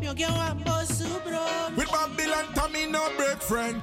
Meu 0.00 0.14
que 0.14 0.22
é 0.22 0.28
uma 0.28 0.54
poço 0.54 1.08
bro 1.24 1.44
With 1.76 1.90
Babylon, 1.90 2.46
Tommy 2.54 2.86
no 2.86 3.10
break 3.16 3.42
friend. 3.42 3.82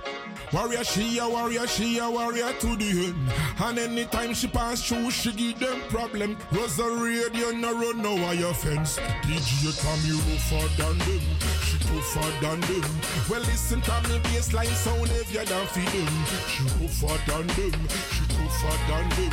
Warrior 0.53 0.83
she 0.83 1.17
a 1.17 1.27
warrior, 1.27 1.67
she 1.67 1.97
a 1.99 2.09
warrior 2.09 2.53
to 2.59 2.75
the 2.75 2.89
end. 3.07 3.15
And 3.59 3.79
anytime 3.79 4.33
she 4.33 4.47
pass 4.47 4.81
through, 4.85 5.11
she 5.11 5.31
give 5.31 5.59
them 5.59 5.81
problem. 5.89 6.37
Rose 6.51 6.77
the 6.77 6.83
radio, 6.83 7.51
no 7.51 7.73
run 7.73 8.01
no 8.01 8.15
wire 8.15 8.53
fence. 8.53 8.97
DJ 9.23 9.75
Tommy 9.81 10.11
rougher 10.27 10.67
than 10.77 10.97
them, 10.99 11.21
she 11.63 11.77
tougher 11.79 12.31
than 12.41 12.59
them. 12.61 12.91
Well 13.29 13.41
listen 13.41 13.81
to 13.81 13.91
me 14.07 14.19
bassline 14.27 14.67
sound 14.67 15.07
heavier 15.07 15.45
than 15.45 15.67
for 15.67 15.79
them. 15.79 16.11
She 16.47 16.63
rougher 16.79 17.17
than 17.27 17.47
them, 17.47 17.87
she 18.11 18.23
tougher 18.27 18.77
than 18.87 19.09
them. 19.09 19.31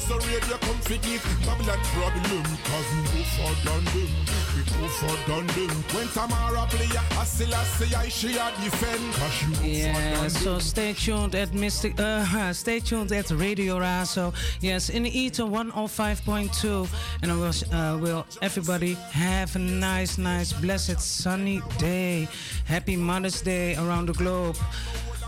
Rose 0.00 0.08
the 0.08 0.28
radio 0.28 0.56
come 0.58 0.78
fi 0.80 0.96
give 0.98 1.24
Babylon 1.44 1.78
problem. 1.92 2.42
Cause 2.64 2.86
we 2.92 3.20
rougher 3.20 3.54
than 3.64 3.84
them, 3.84 4.10
we 4.56 4.62
tougher 4.64 5.30
than 5.30 5.46
them. 5.46 5.76
When 5.94 6.08
Tamara 6.08 6.66
play, 6.68 6.88
I 7.18 7.24
still 7.24 7.54
I 7.54 7.64
say 7.64 7.94
I 7.96 8.08
she 8.08 8.36
a 8.36 8.50
defend. 8.62 9.14
Cause 9.14 9.32
she 9.32 9.46
rougher 9.46 9.66
Yeah, 9.66 10.28
so 10.28 10.58
stay 10.58 10.92
tuned 10.92 11.34
at 11.34 11.50
Mistic. 11.50 11.98
Uh, 11.98 12.52
stay 12.52 12.80
tuned 12.80 13.12
at 13.12 13.30
Radio 13.30 13.78
Razo. 13.78 14.32
Yes, 14.60 14.90
in 14.90 15.02
the 15.04 15.18
Ether 15.18 15.44
105.2, 15.44 16.88
and 17.22 17.32
I 17.32 17.34
will, 17.34 17.52
uh, 17.72 17.98
will 17.98 18.26
everybody 18.42 18.94
have 18.94 19.56
a 19.56 19.58
nice, 19.58 20.18
nice, 20.18 20.52
blessed, 20.52 21.00
sunny 21.00 21.62
day. 21.78 22.28
Happy 22.64 22.96
Mother's 22.96 23.40
Day 23.42 23.76
around 23.76 24.06
the 24.06 24.14
globe. 24.14 24.56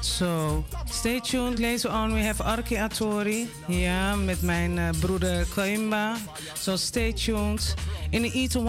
So, 0.02 0.64
stay 0.86 1.20
tuned. 1.20 1.58
Later 1.60 1.88
on, 1.88 2.12
we 2.12 2.20
have 2.22 2.38
Arki 2.40 2.76
Atori. 2.76 3.48
Ja, 3.68 4.14
met 4.14 4.42
mijn 4.42 4.76
uh, 4.76 4.88
broeder. 5.00 5.46
So, 6.54 6.76
stay 6.76 7.12
tuned. 7.12 7.74
In 8.10 8.22
de 8.22 8.30
Ether 8.30 8.60
105.2 8.60 8.66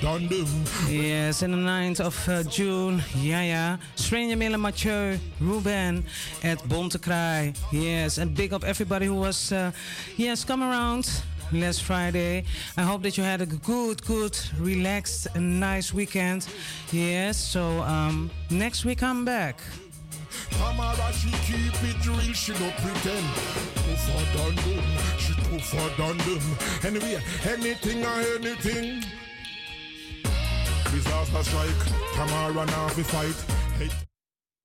than 0.02 0.28
them. 0.28 0.46
Yes, 0.90 1.42
in 1.42 1.50
the 1.52 1.56
9th 1.56 2.00
of 2.00 2.28
uh, 2.28 2.42
June. 2.50 3.02
Ja, 3.22 3.40
ja. 3.40 3.78
Stranger 3.94 4.36
Miller 4.36 4.55
Mathieu, 4.58 5.18
Ruben 5.40 6.04
at 6.42 6.58
Bontekrai. 6.68 7.56
Yes, 7.72 8.18
and 8.18 8.34
big 8.34 8.52
up 8.52 8.64
everybody 8.64 9.06
who 9.06 9.14
was, 9.14 9.52
uh, 9.52 9.72
yes, 10.16 10.44
come 10.44 10.62
around 10.62 11.22
last 11.52 11.82
Friday. 11.82 12.44
I 12.76 12.82
hope 12.82 13.02
that 13.02 13.16
you 13.16 13.24
had 13.24 13.40
a 13.40 13.46
good, 13.46 14.04
good, 14.04 14.38
relaxed, 14.58 15.28
and 15.34 15.60
nice 15.60 15.92
weekend. 15.92 16.46
Yes, 16.92 17.36
so 17.36 17.82
um, 17.82 18.30
next 18.50 18.84
week 18.84 19.02
I'm 19.02 19.24
back. 19.24 19.60
Tamara, 20.50 21.12
she 21.12 21.30
keep 21.46 21.82
it 21.82 22.06
real, 22.06 22.34
she 22.34 22.52
pretend. 22.52 23.26
Tougher 23.74 24.36
than 24.36 24.56
them, 24.56 24.84
she 25.18 25.32
tougher 25.34 25.90
than 25.96 26.18
them. 26.18 26.42
Anyway, 26.84 27.22
anything 27.44 28.04
or 28.04 28.20
anything. 28.36 29.04
Disaster 30.92 31.42
strike, 31.42 32.14
Tamara 32.14 32.66
now 32.66 32.88
fi 32.88 33.02
fight. 33.02 33.56
Hey. 33.78 34.15